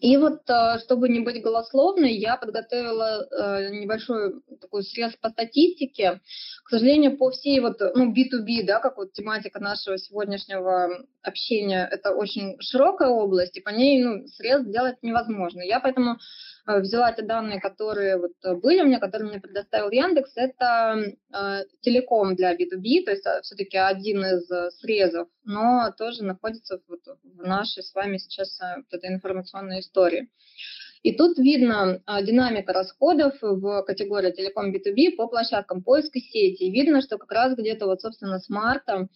И 0.00 0.16
вот, 0.16 0.48
э, 0.48 0.78
чтобы 0.80 1.08
не 1.08 1.20
быть 1.20 1.42
голословной, 1.42 2.14
я 2.14 2.36
подготовила 2.36 3.26
э, 3.30 3.70
небольшой 3.70 4.40
такой 4.60 4.82
срез 4.84 5.14
по 5.20 5.30
статистике. 5.30 6.20
К 6.64 6.70
сожалению, 6.70 7.16
по 7.16 7.30
всей 7.30 7.60
вот, 7.60 7.80
ну, 7.94 8.12
B2B, 8.12 8.64
да, 8.64 8.80
как 8.80 8.96
вот 8.96 9.12
тематика 9.12 9.60
нашего 9.60 9.98
сегодняшнего 9.98 11.04
общения, 11.22 11.88
это 11.90 12.12
очень 12.12 12.56
широкая 12.60 13.08
область, 13.08 13.56
и 13.56 13.60
по 13.60 13.70
ней, 13.70 14.02
ну, 14.02 14.26
срез 14.28 14.62
сделать 14.62 14.96
невозможно. 15.02 15.60
Я 15.60 15.78
поэтому 15.80 16.18
взяла 16.66 17.12
те 17.12 17.22
данные, 17.22 17.60
которые 17.60 18.18
вот 18.18 18.32
э, 18.44 18.54
были 18.54 18.82
у 18.82 18.86
меня, 18.86 19.00
которые 19.00 19.28
мне 19.28 19.40
предоставил 19.40 19.90
Яндекс, 19.90 20.32
это 20.36 20.96
э, 21.32 21.64
телеком 21.80 22.36
для 22.36 22.54
B2B, 22.54 23.04
то 23.04 23.10
есть 23.10 23.26
э, 23.26 23.40
все-таки 23.42 23.76
один 23.76 24.24
из 24.24 24.48
срезов, 24.78 25.28
но 25.44 25.92
тоже 25.96 26.24
находится 26.24 26.80
вот 26.88 27.00
в 27.24 27.46
нашей 27.46 27.82
с 27.82 27.94
вами 27.94 28.18
сейчас 28.18 28.58
вот 28.76 28.92
этой 28.92 29.10
информационной 29.10 29.80
истории. 29.80 30.28
И 31.02 31.16
тут 31.16 31.36
видно 31.36 32.00
динамика 32.22 32.72
расходов 32.72 33.34
в 33.40 33.82
категории 33.82 34.30
телеком 34.30 34.72
B2B 34.72 35.16
по 35.16 35.26
площадкам 35.26 35.82
поиска 35.82 36.20
сети. 36.20 36.62
И 36.62 36.70
видно, 36.70 37.02
что 37.02 37.18
как 37.18 37.32
раз 37.32 37.56
где-то 37.56 37.86
вот, 37.86 38.02
собственно, 38.02 38.38
с 38.38 38.48
марта 38.48 39.08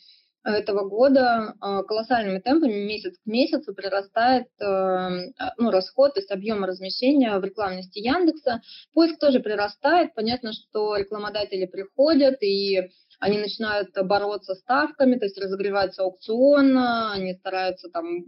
этого 0.50 0.88
года 0.88 1.54
а, 1.60 1.82
колоссальными 1.82 2.38
темпами 2.38 2.84
месяц 2.84 3.16
к 3.18 3.26
месяцу 3.26 3.74
прирастает 3.74 4.46
э, 4.60 5.32
ну, 5.58 5.70
расход, 5.70 6.14
то 6.14 6.20
есть 6.20 6.30
объем 6.30 6.64
размещения 6.64 7.36
в 7.38 7.44
рекламности 7.44 7.98
Яндекса. 7.98 8.62
Поиск 8.94 9.18
тоже 9.18 9.40
прирастает. 9.40 10.14
Понятно, 10.14 10.52
что 10.52 10.96
рекламодатели 10.96 11.66
приходят 11.66 12.42
и 12.42 12.90
они 13.18 13.38
начинают 13.38 13.90
бороться 14.04 14.54
с 14.54 14.60
ставками, 14.60 15.16
то 15.16 15.24
есть 15.24 15.38
разогревается 15.38 16.02
аукцион, 16.02 16.76
они 16.76 17.34
стараются 17.34 17.88
там 17.88 18.24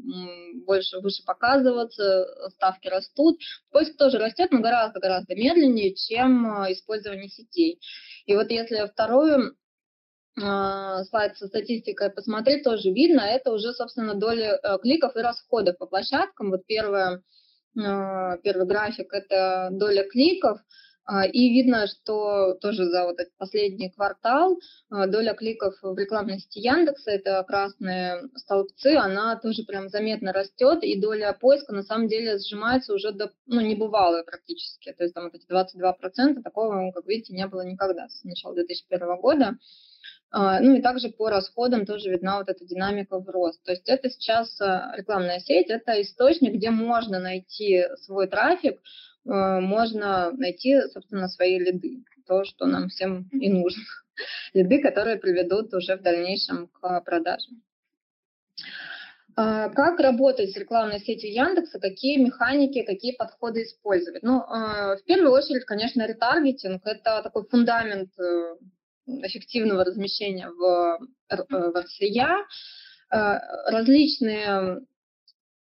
больше, 0.64 1.00
выше 1.00 1.22
показываться, 1.24 2.26
ставки 2.50 2.88
растут. 2.88 3.38
Поиск 3.70 3.96
тоже 3.96 4.18
растет, 4.18 4.50
но 4.50 4.61
гораздо-гораздо 4.61 5.35
медленнее, 5.35 5.94
чем 5.94 6.46
использование 6.72 7.28
сетей. 7.28 7.81
И 8.26 8.35
вот 8.35 8.50
если 8.50 8.87
вторую 8.87 9.54
слайд 10.38 11.37
со 11.37 11.46
статистикой 11.48 12.11
посмотреть, 12.11 12.64
тоже 12.64 12.90
видно, 12.90 13.20
это 13.20 13.53
уже, 13.53 13.72
собственно, 13.72 14.14
доля 14.14 14.59
э, 14.62 14.79
кликов 14.79 15.16
и 15.16 15.20
расходов 15.20 15.79
по 15.79 15.87
площадкам. 15.87 16.51
Вот 16.51 16.64
первое, 16.66 17.22
а, 17.77 18.37
первый 18.38 18.66
график– 18.66 19.09
это 19.12 19.68
доля 19.72 20.05
кликов, 20.09 20.61
а, 21.05 21.27
и 21.27 21.48
видно, 21.48 21.87
что 21.87 22.55
тоже 22.61 22.85
за 22.85 23.05
вот 23.05 23.18
этот 23.18 23.35
последний 23.38 23.90
квартал 23.90 24.59
доля 24.90 25.35
кликов 25.35 25.74
в 25.81 25.96
рекламной 25.96 26.38
сети 26.38 26.61
Яндекса, 26.61 27.11
это 27.11 27.42
красные 27.48 28.29
столбцы, 28.37 28.94
она 28.96 29.37
тоже 29.37 29.64
прям 29.64 29.88
заметно 29.88 30.33
растет, 30.33 30.85
и 30.85 31.01
доля 31.01 31.33
поиска 31.33 31.72
на 31.72 31.83
самом 31.83 32.09
деле 32.09 32.38
сжимается 32.38 32.92
уже 32.92 33.12
до, 33.12 33.33
ну, 33.46 33.61
небывалой 33.61 34.22
практически. 34.22 34.92
То 34.92 35.05
есть 35.05 35.14
там 35.14 35.24
вот 35.24 35.35
эти 35.35 35.46
22%, 35.51 36.42
такого, 36.42 36.92
как 36.92 37.07
видите, 37.07 37.35
не 37.35 37.46
было 37.46 37.62
никогда 37.62 38.09
с 38.09 38.22
начала 38.22 38.55
2001 38.55 39.16
года. 39.20 39.57
А, 40.30 40.60
ну 40.60 40.74
и 40.76 40.82
также 40.82 41.08
по 41.08 41.30
расходам 41.30 41.86
тоже 41.86 42.10
видна 42.10 42.38
вот 42.38 42.48
эта 42.48 42.64
динамика 42.64 43.18
в 43.18 43.28
рост. 43.28 43.62
То 43.64 43.72
есть 43.72 43.88
это 43.88 44.10
сейчас 44.10 44.60
а, 44.60 44.92
рекламная 44.96 45.40
сеть, 45.40 45.70
это 45.70 46.00
источник, 46.02 46.54
где 46.54 46.70
можно 46.70 47.18
найти 47.18 47.84
свой 48.02 48.28
трафик, 48.28 48.80
а, 49.26 49.60
можно 49.60 50.30
найти, 50.32 50.80
собственно, 50.92 51.28
свои 51.28 51.58
лиды, 51.58 52.04
то, 52.26 52.44
что 52.44 52.66
нам 52.66 52.88
всем 52.88 53.28
и 53.32 53.50
нужно. 53.50 53.82
Лиды, 54.52 54.82
которые 54.82 55.16
приведут 55.16 55.72
уже 55.72 55.96
в 55.96 56.02
дальнейшем 56.02 56.68
к 56.68 57.00
продажам. 57.00 57.62
Как 59.34 60.00
работать 60.00 60.50
с 60.50 60.56
рекламной 60.56 60.98
сетью 60.98 61.32
Яндекса, 61.32 61.78
какие 61.78 62.18
механики, 62.18 62.82
какие 62.82 63.14
подходы 63.14 63.62
использовать? 63.62 64.24
Ну, 64.24 64.40
в 64.40 64.98
первую 65.06 65.30
очередь, 65.30 65.64
конечно, 65.64 66.04
ретаргетинг– 66.04 66.82
это 66.84 67.22
такой 67.22 67.44
фундамент 67.44 68.10
э, 68.18 68.56
эффективного 69.22 69.84
размещения 69.84 70.50
в, 70.50 70.98
э, 71.30 71.36
в 71.48 71.76
RCA, 71.76 72.44
э, 73.10 73.38
различные 73.70 74.80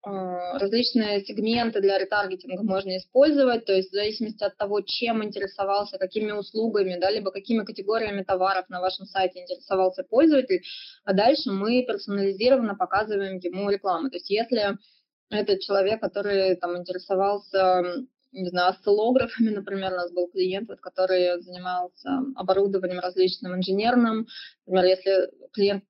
различные 0.04 1.26
сегменты 1.26 1.82
для 1.82 1.98
ретаргетинга 1.98 2.64
можно 2.64 2.98
использовать, 2.98 3.66
то 3.66 3.74
есть 3.74 3.90
в 3.90 3.94
зависимости 3.94 4.44
от 4.44 4.56
того, 4.56 4.82
чем 4.82 5.24
интересовался, 5.24 5.98
какими 5.98 6.32
услугами, 6.32 6.98
да, 7.00 7.12
либо 7.12 7.32
какими 7.32 7.66
категориями 7.66 8.24
товаров 8.24 8.70
на 8.70 8.80
вашем 8.80 9.06
сайте 9.06 9.42
интересовался 9.42 10.04
пользователь, 10.04 10.64
а 11.04 11.14
дальше 11.14 11.52
мы 11.52 11.84
персонализированно 11.84 12.76
показываем 12.76 13.40
ему 13.40 13.70
рекламу. 13.70 14.10
То 14.10 14.16
есть 14.16 14.30
если 14.30 14.78
это 15.30 15.60
человек, 15.60 16.00
который 16.00 16.56
там 16.56 16.78
интересовался 16.78 17.84
не 18.32 18.50
знаю, 18.50 18.72
осциллографами, 18.72 19.50
например, 19.50 19.94
у 19.94 19.96
нас 19.96 20.12
был 20.12 20.28
клиент, 20.28 20.70
вот, 20.70 20.80
который 20.80 21.42
занимался 21.42 22.22
оборудованием 22.36 23.00
различным 23.00 23.56
инженерным. 23.56 24.28
Например, 24.66 24.86
если 24.86 25.30
клиент 25.54 25.84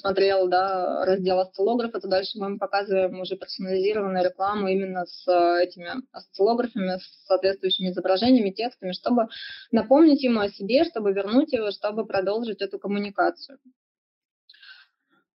смотрел 0.00 0.48
да, 0.48 1.04
раздел 1.04 1.40
осциллографа, 1.40 2.00
то 2.00 2.08
дальше 2.08 2.38
мы 2.38 2.46
ему 2.46 2.58
показываем 2.58 3.20
уже 3.20 3.36
персонализированную 3.36 4.24
рекламу 4.24 4.68
именно 4.68 5.06
с 5.06 5.26
этими 5.60 5.90
осциллографами, 6.12 6.98
с 6.98 7.26
соответствующими 7.26 7.90
изображениями, 7.90 8.50
текстами, 8.50 8.92
чтобы 8.92 9.28
напомнить 9.70 10.22
ему 10.22 10.40
о 10.40 10.50
себе, 10.50 10.84
чтобы 10.84 11.12
вернуть 11.12 11.52
его, 11.52 11.70
чтобы 11.70 12.06
продолжить 12.06 12.60
эту 12.60 12.78
коммуникацию. 12.78 13.58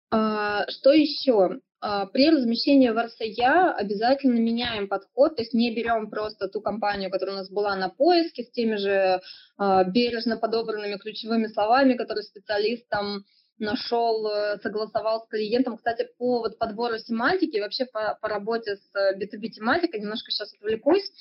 А, 0.09 0.65
что 0.69 0.91
еще? 0.93 1.59
А, 1.79 2.05
при 2.07 2.29
размещении 2.29 2.89
в 2.89 2.97
РСЯ 2.97 3.73
обязательно 3.73 4.39
меняем 4.39 4.87
подход, 4.87 5.35
то 5.35 5.41
есть 5.41 5.53
не 5.53 5.73
берем 5.73 6.09
просто 6.09 6.47
ту 6.47 6.61
компанию, 6.61 7.11
которая 7.11 7.35
у 7.35 7.39
нас 7.39 7.49
была 7.49 7.75
на 7.75 7.89
поиске, 7.89 8.43
с 8.43 8.51
теми 8.51 8.75
же 8.75 9.21
а, 9.57 9.83
бережно 9.83 10.37
подобранными 10.37 10.97
ключевыми 10.97 11.47
словами, 11.47 11.93
которые 11.93 12.23
специалист 12.23 12.87
там 12.89 13.23
нашел, 13.59 14.27
э, 14.27 14.59
согласовал 14.61 15.21
с 15.21 15.29
клиентом. 15.29 15.77
Кстати, 15.77 16.07
по 16.17 16.39
вот 16.39 16.57
подбору 16.57 16.97
семантики, 16.99 17.59
вообще 17.59 17.85
по, 17.85 18.17
по 18.21 18.27
работе 18.27 18.75
с 18.75 19.15
B2B 19.15 19.49
тематикой, 19.49 19.99
немножко 19.99 20.31
сейчас 20.31 20.53
отвлекусь. 20.53 21.11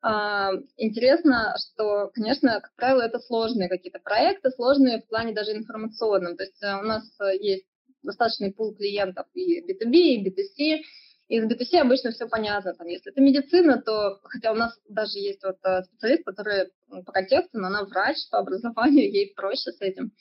А, 0.00 0.50
интересно, 0.76 1.56
что, 1.58 2.10
конечно, 2.14 2.60
как 2.60 2.74
правило, 2.76 3.02
это 3.02 3.18
сложные 3.18 3.68
какие-то 3.68 3.98
проекты, 3.98 4.50
сложные 4.50 5.02
в 5.02 5.08
плане 5.08 5.32
даже 5.32 5.52
информационном. 5.52 6.36
То 6.36 6.44
есть 6.44 6.62
э, 6.62 6.78
у 6.78 6.82
нас 6.82 7.04
э, 7.20 7.36
есть 7.38 7.66
достаточный 8.02 8.52
пул 8.52 8.74
клиентов 8.74 9.26
и 9.34 9.60
B2B, 9.60 9.92
и 9.92 10.28
B2C. 10.28 10.82
И 11.28 11.40
с 11.40 11.44
B2C 11.44 11.78
обычно 11.78 12.10
все 12.10 12.28
понятно. 12.28 12.74
Там, 12.74 12.86
если 12.86 13.10
это 13.10 13.20
медицина, 13.20 13.80
то, 13.80 14.20
хотя 14.24 14.52
у 14.52 14.54
нас 14.54 14.78
даже 14.88 15.18
есть 15.18 15.42
вот 15.42 15.56
э, 15.64 15.82
специалист, 15.84 16.24
который 16.24 16.70
по 17.06 17.12
контексту, 17.12 17.58
но 17.58 17.68
она 17.68 17.84
врач 17.84 18.16
по 18.30 18.38
образованию, 18.40 19.10
ей 19.10 19.32
проще 19.34 19.72
с 19.72 19.80
этим. 19.80 20.12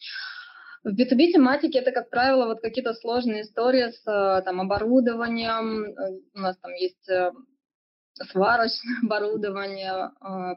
В 0.84 0.90
B2B 0.90 1.34
тематике 1.34 1.80
это, 1.80 1.92
как 1.92 2.10
правило, 2.10 2.46
вот 2.46 2.62
какие-то 2.62 2.94
сложные 2.94 3.44
истории 3.44 3.92
с 3.92 4.08
э, 4.08 4.42
там, 4.44 4.62
оборудованием. 4.62 5.86
Э, 5.86 6.20
у 6.36 6.40
нас 6.40 6.58
там 6.58 6.74
есть 6.76 7.10
сварочное 8.32 9.00
оборудование, 9.04 10.12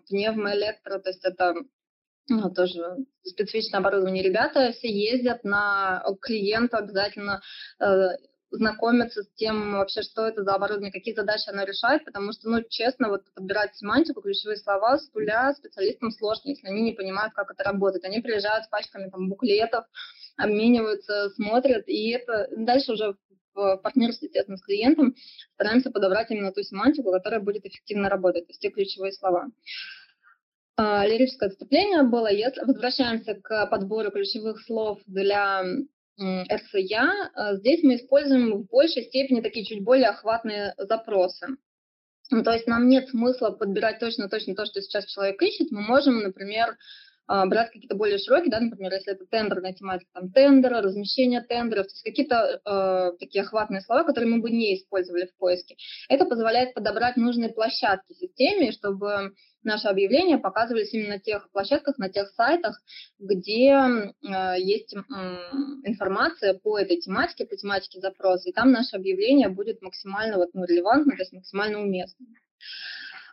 пневмоэлектро, 0.08 0.98
то 0.98 1.08
есть 1.08 1.24
это 1.24 1.54
ну, 2.28 2.50
тоже 2.50 2.80
специфичное 3.22 3.80
оборудование. 3.80 4.22
Ребята 4.22 4.72
все 4.72 4.90
ездят 4.90 5.44
на 5.44 6.04
клиента 6.22 6.78
обязательно 6.78 7.42
э, 7.80 8.08
знакомиться 8.50 9.22
с 9.22 9.28
тем 9.34 9.72
вообще, 9.72 10.02
что 10.02 10.26
это 10.26 10.42
за 10.42 10.54
оборудование, 10.54 10.92
какие 10.92 11.14
задачи 11.14 11.48
оно 11.48 11.64
решает, 11.64 12.04
потому 12.04 12.32
что, 12.32 12.48
ну, 12.48 12.62
честно, 12.68 13.08
вот 13.08 13.22
подбирать 13.34 13.76
семантику, 13.76 14.22
ключевые 14.22 14.56
слова 14.56 14.98
с 14.98 15.12
нуля 15.12 15.52
специалистам 15.54 16.10
сложно, 16.10 16.50
если 16.50 16.68
они 16.68 16.82
не 16.82 16.92
понимают, 16.92 17.34
как 17.34 17.50
это 17.50 17.64
работает. 17.64 18.04
Они 18.04 18.20
приезжают 18.20 18.64
с 18.64 18.68
пачками 18.68 19.10
там 19.10 19.28
буклетов, 19.28 19.84
обмениваются, 20.36 21.30
смотрят, 21.30 21.88
и 21.88 22.10
это 22.10 22.48
дальше 22.56 22.92
уже 22.92 23.16
в 23.54 23.76
партнерстве, 23.78 24.26
естественно, 24.26 24.56
с 24.56 24.62
клиентом 24.62 25.14
стараемся 25.54 25.90
подобрать 25.90 26.30
именно 26.30 26.52
ту 26.52 26.62
семантику, 26.62 27.12
которая 27.12 27.40
будет 27.40 27.64
эффективно 27.64 28.08
работать, 28.08 28.46
то 28.46 28.50
есть 28.50 28.60
те 28.60 28.70
ключевые 28.70 29.12
слова. 29.12 29.46
А, 30.76 31.06
лирическое 31.06 31.50
отступление 31.50 32.02
было, 32.02 32.30
если 32.30 32.62
возвращаемся 32.62 33.34
к 33.34 33.66
подбору 33.66 34.10
ключевых 34.10 34.60
слов 34.64 35.00
для 35.06 35.62
РСЯ, 36.18 37.30
а, 37.34 37.56
здесь 37.56 37.82
мы 37.82 37.96
используем 37.96 38.52
в 38.52 38.66
большей 38.66 39.04
степени 39.04 39.40
такие 39.40 39.64
чуть 39.64 39.84
более 39.84 40.08
охватные 40.08 40.74
запросы. 40.78 41.46
Ну, 42.30 42.42
то 42.42 42.52
есть 42.52 42.66
нам 42.66 42.88
нет 42.88 43.08
смысла 43.08 43.50
подбирать 43.50 44.00
точно-точно 44.00 44.54
то, 44.56 44.66
что 44.66 44.80
сейчас 44.80 45.06
человек 45.06 45.40
ищет. 45.42 45.70
Мы 45.70 45.82
можем, 45.82 46.20
например, 46.20 46.76
а, 47.26 47.46
брать 47.46 47.70
какие-то 47.70 47.94
более 47.94 48.18
широкие, 48.18 48.50
да, 48.50 48.58
например, 48.58 48.92
если 48.92 49.12
это 49.12 49.26
тендерная 49.26 49.74
тематика, 49.74 50.10
там 50.12 50.32
тендера, 50.32 50.82
размещение 50.82 51.40
тендеров, 51.40 51.86
то 51.86 51.92
есть 51.92 52.02
какие-то 52.02 52.60
э, 52.64 53.16
такие 53.18 53.42
охватные 53.42 53.80
слова, 53.80 54.04
которые 54.04 54.30
мы 54.30 54.42
бы 54.42 54.50
не 54.50 54.76
использовали 54.76 55.26
в 55.26 55.36
поиске. 55.38 55.76
Это 56.08 56.26
позволяет 56.26 56.74
подобрать 56.74 57.16
нужные 57.16 57.50
площадки 57.50 58.12
системе, 58.12 58.72
чтобы 58.72 59.32
наши 59.64 59.88
объявления 59.88 60.38
показывались 60.38 60.92
именно 60.92 61.14
на 61.14 61.18
тех 61.18 61.50
площадках, 61.50 61.98
на 61.98 62.08
тех 62.08 62.28
сайтах, 62.30 62.80
где 63.18 63.70
э, 63.70 64.54
есть 64.58 64.94
э, 64.94 64.98
информация 65.84 66.54
по 66.54 66.78
этой 66.78 66.98
тематике, 66.98 67.46
по 67.46 67.56
тематике 67.56 68.00
запроса, 68.00 68.48
и 68.48 68.52
там 68.52 68.72
наше 68.72 68.96
объявление 68.96 69.48
будет 69.48 69.82
максимально 69.82 70.36
вот, 70.36 70.50
ну, 70.52 70.64
релевантно, 70.64 71.12
то 71.12 71.22
есть 71.22 71.32
максимально 71.32 71.80
уместно. 71.80 72.26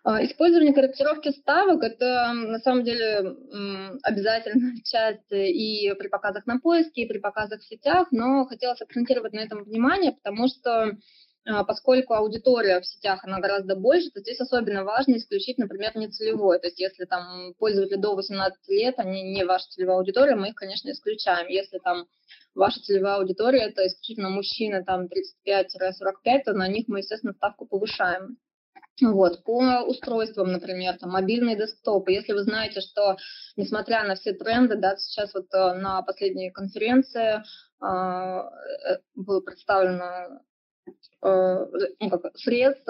А, 0.04 0.26
использование 0.26 0.74
корректировки 0.74 1.30
ставок– 1.30 1.84
это 1.84 2.32
на 2.34 2.58
самом 2.60 2.84
деле 2.84 3.36
обязательная 4.02 4.76
часть 4.84 5.32
и 5.32 5.94
при 5.98 6.08
показах 6.08 6.48
на 6.48 6.60
поиске, 6.60 7.04
и 7.04 7.08
при 7.08 7.20
показах 7.20 7.62
в 7.62 7.67
сетях, 7.67 8.08
но 8.12 8.46
хотелось 8.46 8.82
акцентировать 8.82 9.34
на 9.34 9.41
этом 9.41 9.63
внимание, 9.63 10.13
потому 10.13 10.48
что 10.48 10.98
поскольку 11.67 12.13
аудитория 12.13 12.80
в 12.80 12.86
сетях, 12.86 13.23
она 13.23 13.39
гораздо 13.39 13.75
больше, 13.75 14.12
то 14.12 14.19
здесь 14.19 14.39
особенно 14.39 14.84
важно 14.84 15.17
исключить, 15.17 15.58
например, 15.58 15.95
нецелевое. 15.95 16.60
То 16.60 16.67
есть 16.67 16.80
если 16.80 17.06
там 17.06 17.54
пользователи 17.58 17.97
до 17.97 18.15
18 18.15 18.67
лет, 18.69 18.95
они 18.99 19.23
не 19.23 19.43
ваша 19.43 19.67
целевая 19.69 19.97
аудитория, 19.97 20.36
мы 20.36 20.49
их, 20.49 20.56
конечно, 20.56 20.91
исключаем. 20.91 21.47
Если 21.47 21.80
там 21.80 22.06
ваша 22.54 22.80
целевая 22.82 23.15
аудитория, 23.15 23.62
это 23.62 23.88
исключительно 23.88 24.30
мужчины 24.30 24.84
там 24.84 25.08
35-45, 25.47 26.43
то 26.45 26.54
на 26.54 26.67
них 26.67 26.88
мы, 26.88 26.99
естественно, 26.99 27.34
ставку 27.34 27.65
повышаем. 27.65 28.38
Вот, 29.01 29.43
по 29.43 29.82
устройствам, 29.88 30.51
например, 30.51 30.97
там, 30.99 31.12
мобильные 31.12 31.56
десктопы. 31.56 32.12
Если 32.12 32.34
вы 32.34 32.43
знаете, 32.43 32.82
что, 32.82 33.17
несмотря 33.56 34.04
на 34.04 34.13
все 34.13 34.34
тренды, 34.34 34.75
да, 34.75 34.95
сейчас 34.97 35.34
вот 35.34 35.47
э, 35.54 35.73
на 35.73 36.04
последней 36.04 36.51
конференции 36.51 37.41
а, 37.80 38.43
э, 38.43 38.97
было 39.15 39.41
представлено 39.41 40.41
э, 41.21 41.65
ну, 41.99 42.10
как, 42.10 42.38
средств 42.38 42.89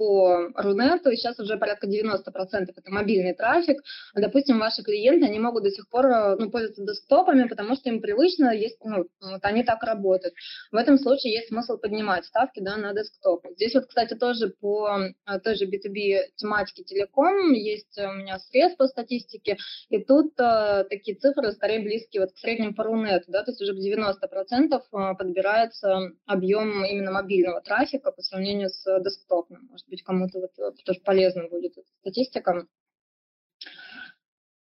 по 0.00 0.48
Рунету, 0.54 1.10
и 1.10 1.16
сейчас 1.16 1.38
уже 1.40 1.58
порядка 1.58 1.86
90% 1.86 2.72
это 2.74 2.90
мобильный 2.90 3.34
трафик. 3.34 3.82
Допустим, 4.14 4.58
ваши 4.58 4.82
клиенты, 4.82 5.26
они 5.26 5.38
могут 5.38 5.64
до 5.64 5.70
сих 5.70 5.90
пор 5.90 6.06
э, 6.06 6.36
ну, 6.38 6.50
пользоваться 6.50 6.86
десктопами, 6.86 7.46
потому 7.46 7.74
что 7.74 7.90
им 7.90 8.00
привычно, 8.00 8.48
есть, 8.48 8.78
ну, 8.82 9.04
вот 9.20 9.40
они 9.42 9.62
так 9.62 9.82
работают. 9.82 10.32
В 10.72 10.76
этом 10.76 10.96
случае 10.96 11.34
есть 11.34 11.48
смысл 11.48 11.76
поднимать 11.76 12.24
ставки 12.24 12.60
да, 12.60 12.78
на 12.78 12.94
десктоп. 12.94 13.44
Здесь 13.56 13.74
вот, 13.74 13.88
кстати, 13.88 14.14
тоже 14.14 14.48
по 14.48 14.88
э, 15.00 15.38
той 15.44 15.54
же 15.56 15.66
B2B 15.66 16.32
тематике 16.36 16.82
телеком 16.82 17.52
есть 17.52 17.98
у 17.98 18.12
меня 18.12 18.38
средств 18.38 18.78
по 18.78 18.86
статистике, 18.86 19.58
и 19.90 20.02
тут 20.02 20.32
э, 20.40 20.84
такие 20.88 21.18
цифры 21.18 21.52
скорее 21.52 21.80
близкие 21.80 22.22
вот 22.22 22.32
к 22.32 22.38
среднему 22.38 22.74
по 22.74 22.84
Рунету, 22.84 23.30
да, 23.30 23.42
то 23.42 23.50
есть 23.50 23.60
уже 23.60 23.74
в 23.74 23.76
90% 23.76 24.80
э, 24.80 25.14
подбирается 25.14 26.12
объем 26.24 26.86
именно 26.86 27.10
мобильного 27.10 27.60
трафика 27.60 28.12
по 28.12 28.22
сравнению 28.22 28.70
с 28.70 28.82
десктопным. 29.00 29.68
Может 29.70 29.89
быть, 29.90 30.02
кому-то 30.02 30.40
вот, 30.40 30.58
э, 30.58 30.72
тоже 30.84 31.00
полезно 31.00 31.48
будет 31.48 31.76
эта 31.76 31.88
статистика. 32.00 32.66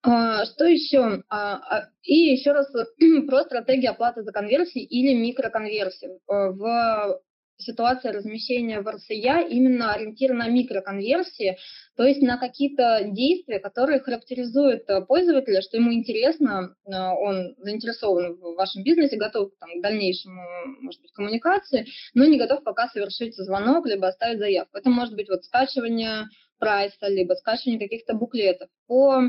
А, 0.02 0.44
что 0.46 0.64
еще? 0.64 1.22
А, 1.28 1.56
а, 1.56 1.88
и 2.02 2.14
еще 2.14 2.52
раз 2.52 2.68
про 3.28 3.42
стратегию 3.44 3.92
оплаты 3.92 4.22
за 4.22 4.32
конверсии 4.32 4.82
или 4.82 5.14
микроконверсии. 5.14 6.08
Э, 6.28 6.50
в 6.50 7.20
ситуация 7.58 8.12
размещения 8.12 8.80
в 8.80 8.88
РСЯ 8.88 9.40
именно 9.48 9.92
ориентирована 9.92 10.44
на 10.44 10.50
микроконверсии, 10.50 11.58
то 11.96 12.04
есть 12.04 12.22
на 12.22 12.38
какие-то 12.38 13.02
действия, 13.04 13.58
которые 13.58 14.00
характеризуют 14.00 14.88
э, 14.88 15.00
пользователя, 15.04 15.60
что 15.60 15.76
ему 15.76 15.92
интересно, 15.92 16.76
э, 16.86 16.90
он 16.94 17.54
заинтересован 17.58 18.36
в 18.36 18.54
вашем 18.54 18.84
бизнесе, 18.84 19.16
готов 19.16 19.50
там, 19.58 19.78
к 19.78 19.82
дальнейшему, 19.82 20.40
может 20.80 21.00
быть, 21.02 21.12
коммуникации, 21.12 21.86
но 22.14 22.24
не 22.24 22.38
готов 22.38 22.62
пока 22.62 22.88
совершить 22.88 23.36
звонок, 23.36 23.86
либо 23.86 24.08
оставить 24.08 24.38
заявку. 24.38 24.78
Это 24.78 24.90
может 24.90 25.14
быть 25.14 25.28
вот 25.28 25.44
скачивание 25.44 26.26
прайса, 26.58 27.08
либо 27.08 27.34
скачивание 27.34 27.80
каких-то 27.80 28.14
буклетов. 28.14 28.68
По 28.86 29.22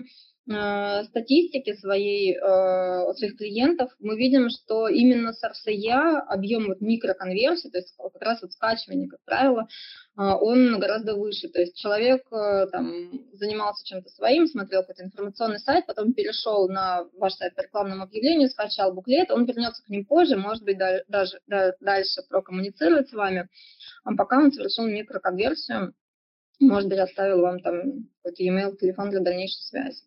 э, 0.49 1.03
статистики 1.05 1.73
своей, 1.75 2.35
э, 2.35 3.13
своих 3.15 3.38
клиентов 3.38 3.91
мы 3.99 4.17
видим, 4.17 4.49
что 4.49 4.88
именно 4.88 5.33
с 5.33 5.41
RCA 5.43 6.19
объем 6.27 6.67
вот 6.67 6.81
микроконверсии, 6.81 7.69
то 7.69 7.77
есть 7.77 7.93
как 7.97 8.21
раз 8.21 8.41
вот 8.41 8.51
скачивание, 8.53 9.07
как 9.07 9.19
правило, 9.25 9.67
э, 10.17 10.21
он 10.21 10.79
гораздо 10.79 11.15
выше. 11.15 11.47
То 11.49 11.62
есть 11.62 11.77
человек 11.77 12.27
там 12.29 13.12
занимался 13.33 13.85
чем-то 13.85 14.09
своим, 14.09 14.47
смотрел 14.47 14.81
какой-то 14.81 15.03
информационный 15.03 15.59
сайт, 15.59 15.85
потом 15.85 16.13
перешел 16.13 16.67
на 16.67 17.05
ваш 17.13 17.33
сайт 17.33 17.55
по 17.55 17.62
рекламному 17.62 18.03
объявлению, 18.03 18.49
скачал 18.49 18.93
буклет, 18.93 19.31
он 19.31 19.45
вернется 19.45 19.83
к 19.83 19.89
ним 19.89 20.05
позже, 20.05 20.35
может 20.35 20.63
быть, 20.63 20.77
даже 20.77 21.39
дальше 21.47 22.21
прокоммуницирует 22.29 23.09
с 23.09 23.13
вами, 23.13 23.47
а 24.03 24.15
пока 24.15 24.39
он 24.39 24.51
совершил 24.51 24.88
микроконверсию, 24.88 25.93
может 26.59 26.89
быть, 26.89 26.99
оставил 26.99 27.41
вам 27.41 27.59
там 27.62 28.09
какой-то 28.21 28.43
e-mail, 28.43 28.75
телефон 28.75 29.09
для 29.09 29.21
дальнейшей 29.21 29.62
связи. 29.62 30.03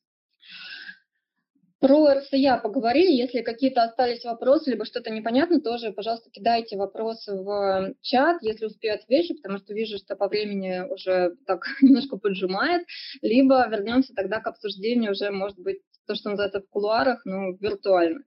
Про 1.82 2.14
РСЯ 2.14 2.58
поговорили. 2.58 3.10
Если 3.10 3.42
какие-то 3.42 3.82
остались 3.82 4.22
вопросы, 4.22 4.70
либо 4.70 4.84
что-то 4.84 5.10
непонятно, 5.10 5.60
тоже, 5.60 5.90
пожалуйста, 5.90 6.30
кидайте 6.30 6.76
вопросы 6.76 7.34
в 7.34 7.94
чат, 8.02 8.40
если 8.40 8.66
успею 8.66 8.94
отвечу, 8.94 9.34
потому 9.34 9.58
что 9.58 9.74
вижу, 9.74 9.98
что 9.98 10.14
по 10.14 10.28
времени 10.28 10.82
уже 10.88 11.34
так 11.44 11.64
немножко 11.82 12.18
поджимает. 12.18 12.86
Либо 13.20 13.66
вернемся 13.68 14.14
тогда 14.14 14.38
к 14.38 14.46
обсуждению 14.46 15.10
уже, 15.10 15.32
может 15.32 15.58
быть, 15.58 15.80
то, 16.06 16.14
что 16.14 16.30
называется 16.30 16.60
в 16.60 16.68
кулуарах, 16.68 17.22
но 17.24 17.50
виртуально. 17.58 18.20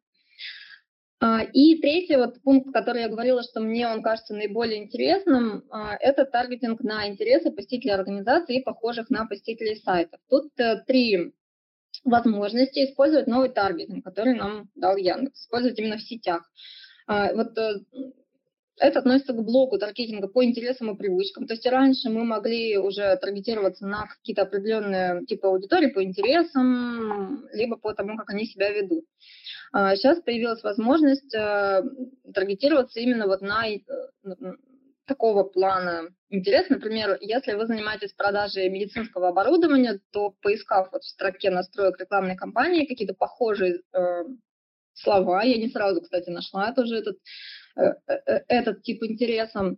А, 1.22 1.42
и 1.42 1.80
третий 1.80 2.18
вот 2.18 2.42
пункт, 2.42 2.74
который 2.74 3.04
я 3.04 3.08
говорила, 3.08 3.42
что 3.42 3.62
мне 3.62 3.88
он 3.88 4.02
кажется 4.02 4.34
наиболее 4.34 4.84
интересным, 4.84 5.64
а, 5.70 5.96
это 6.02 6.26
таргетинг 6.26 6.82
на 6.82 7.08
интересы 7.08 7.52
посетителей 7.52 7.94
организации 7.94 8.58
и 8.58 8.64
похожих 8.64 9.10
на 9.10 9.26
посетителей 9.26 9.78
сайтов. 9.78 10.20
Тут 10.30 10.52
э, 10.60 10.84
три 10.86 11.32
возможности 12.06 12.86
использовать 12.86 13.28
новый 13.28 13.50
таргетинг, 13.50 14.06
который 14.06 14.36
нам 14.36 14.70
дал 14.76 14.96
Яндекс, 14.96 15.42
использовать 15.42 15.78
именно 15.80 15.98
в 15.98 16.02
сетях. 16.02 16.50
А, 17.08 17.34
вот 17.34 17.58
э, 17.58 17.80
это 18.78 19.00
относится 19.00 19.34
к 19.34 19.44
блоку 19.44 19.78
таргетинга 19.78 20.28
по 20.28 20.44
интересам 20.44 20.92
и 20.92 20.98
привычкам. 20.98 21.48
То 21.48 21.54
есть 21.54 21.66
раньше 21.66 22.10
мы 22.10 22.24
могли 22.24 22.78
уже 22.78 23.18
таргетироваться 23.18 23.88
на 23.88 24.08
какие-то 24.08 24.44
определенные 24.44 25.26
типы 25.26 25.48
аудитории 25.48 25.88
по 25.88 26.04
интересам, 26.04 27.48
либо 27.54 27.78
по 27.78 27.94
тому, 27.94 28.18
как 28.18 28.30
они 28.30 28.46
себя 28.46 28.72
ведут. 28.72 29.06
Сейчас 29.72 30.20
а, 30.20 30.22
появилась 30.22 30.64
возможность 30.64 31.34
э, 31.34 31.84
таргетироваться 32.34 33.00
именно 33.00 33.28
вот 33.28 33.42
на 33.42 33.68
э, 33.68 33.82
такого 35.06 35.44
плана 35.44 36.10
интерес. 36.30 36.70
Например, 36.70 37.18
если 37.22 37.54
вы 37.54 37.66
занимаетесь 37.68 38.14
продажей 38.14 38.70
медицинского 38.70 39.30
оборудования, 39.30 40.00
то 40.12 40.36
поискав 40.42 40.90
вот 40.92 41.04
в 41.04 41.08
строке 41.08 41.50
настроек 41.50 42.00
рекламной 42.00 42.36
кампании 42.36 42.86
какие-то 42.86 43.14
похожие 43.14 43.82
э, 43.94 44.24
слова, 44.94 45.44
я 45.44 45.58
не 45.58 45.70
сразу, 45.70 46.02
кстати, 46.02 46.30
нашла 46.30 46.74
тоже 46.74 46.98
этот, 46.98 47.18
э, 47.78 47.94
э, 48.08 48.44
этот 48.48 48.84
тип 48.84 49.04
интереса, 49.04 49.76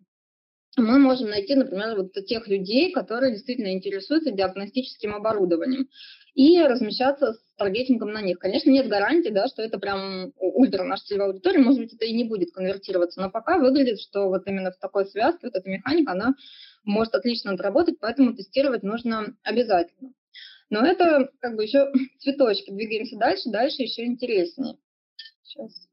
мы 0.78 1.00
можем 1.00 1.30
найти, 1.30 1.56
например, 1.56 1.96
вот 1.96 2.13
тех 2.28 2.48
людей, 2.48 2.92
которые 2.92 3.34
действительно 3.34 3.74
интересуются 3.74 4.32
диагностическим 4.32 5.16
оборудованием 5.16 5.90
и 6.36 6.62
размещаться 6.62 7.34
таргетингом 7.58 8.12
на 8.12 8.22
них. 8.22 8.39
Конечно, 8.39 8.70
нет 8.70 8.88
гарантии, 8.88 9.30
да, 9.30 9.48
что 9.48 9.62
это 9.62 9.80
прям 9.80 10.32
ультра 10.38 10.84
наша 10.84 11.04
целевая 11.06 11.30
аудитория, 11.30 11.60
может 11.60 11.80
быть, 11.80 11.93
это 11.93 12.06
и 12.06 12.13
не 12.13 12.24
будет 12.24 12.52
конвертироваться, 12.52 13.20
но 13.22 13.30
пока 13.30 13.58
выглядит, 13.58 14.00
что 14.00 14.30
вот 14.30 14.48
именно 14.48 14.72
в 14.72 14.78
такой 14.78 15.06
связке 15.08 15.48
вот 15.48 15.56
эта 15.56 15.70
механика, 15.70 16.13
она 16.13 16.36
может 16.84 17.15
отлично 17.15 17.52
отработать, 17.52 18.00
поэтому 18.00 18.36
тестировать 18.36 18.84
нужно 18.84 19.36
обязательно. 19.43 20.13
Но 20.70 20.86
это 20.86 21.32
как 21.39 21.56
бы 21.56 21.63
еще 21.63 21.91
цветочки. 22.20 22.72
Двигаемся 22.72 23.17
дальше, 23.17 23.50
дальше 23.50 23.84
еще 23.84 24.06
интереснее. 24.06 24.78
Сейчас. 25.43 25.88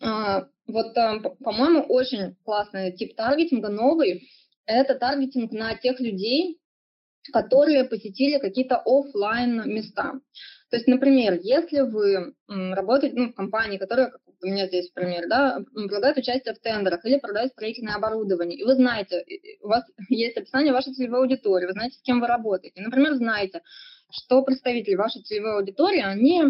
А, 0.00 0.48
вот, 0.66 0.94
по-моему, 0.94 1.82
очень 1.88 2.36
классный 2.44 2.92
тип 2.92 3.16
таргетинга, 3.16 3.68
новый. 3.68 4.28
Это 4.66 4.94
таргетинг 4.94 5.52
на 5.52 5.74
тех 5.76 6.00
людей, 6.00 6.58
которые 7.32 7.84
посетили 7.84 8.38
какие-то 8.38 8.82
офлайн 8.84 9.62
места. 9.66 10.20
То 10.70 10.76
есть, 10.76 10.88
например, 10.88 11.38
если 11.40 11.80
вы 11.80 12.34
работаете 12.48 13.16
ну, 13.16 13.28
в 13.28 13.34
компании, 13.34 13.78
которая, 13.78 14.10
как 14.10 14.20
у 14.42 14.46
меня 14.46 14.66
здесь 14.66 14.90
пример, 14.90 15.28
да, 15.28 15.60
предлагает 15.72 16.16
участие 16.16 16.54
в 16.54 16.58
тендерах 16.58 17.04
или 17.04 17.18
продает 17.18 17.52
строительное 17.52 17.94
оборудование, 17.94 18.58
и 18.58 18.64
вы 18.64 18.74
знаете, 18.74 19.24
у 19.62 19.68
вас 19.68 19.84
есть 20.08 20.36
описание 20.36 20.72
вашей 20.72 20.92
целевой 20.92 21.20
аудитории, 21.20 21.66
вы 21.66 21.72
знаете, 21.72 21.96
с 21.96 22.02
кем 22.02 22.20
вы 22.20 22.26
работаете. 22.26 22.80
Например, 22.80 23.14
знаете, 23.14 23.62
что 24.10 24.42
представители 24.42 24.96
вашей 24.96 25.22
целевой 25.22 25.56
аудитории, 25.58 26.02
они 26.02 26.42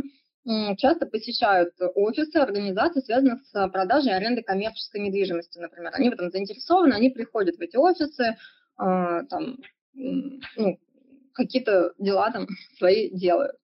часто 0.77 1.07
посещают 1.07 1.75
офисы 1.95 2.37
организаций, 2.37 3.03
связанных 3.03 3.43
с 3.45 3.69
продажей 3.69 4.13
и 4.13 4.43
коммерческой 4.43 5.01
недвижимости, 5.01 5.59
например. 5.59 5.93
Они 5.95 6.11
в 6.11 6.13
этом 6.13 6.31
заинтересованы, 6.31 6.93
они 6.93 7.11
приходят 7.11 7.57
в 7.57 7.61
эти 7.61 7.77
офисы, 7.77 8.37
а, 8.77 9.23
там, 9.25 9.59
ну, 9.95 10.79
какие-то 11.33 11.93
дела 11.99 12.31
там 12.31 12.47
свои 12.79 13.11
делают, 13.11 13.57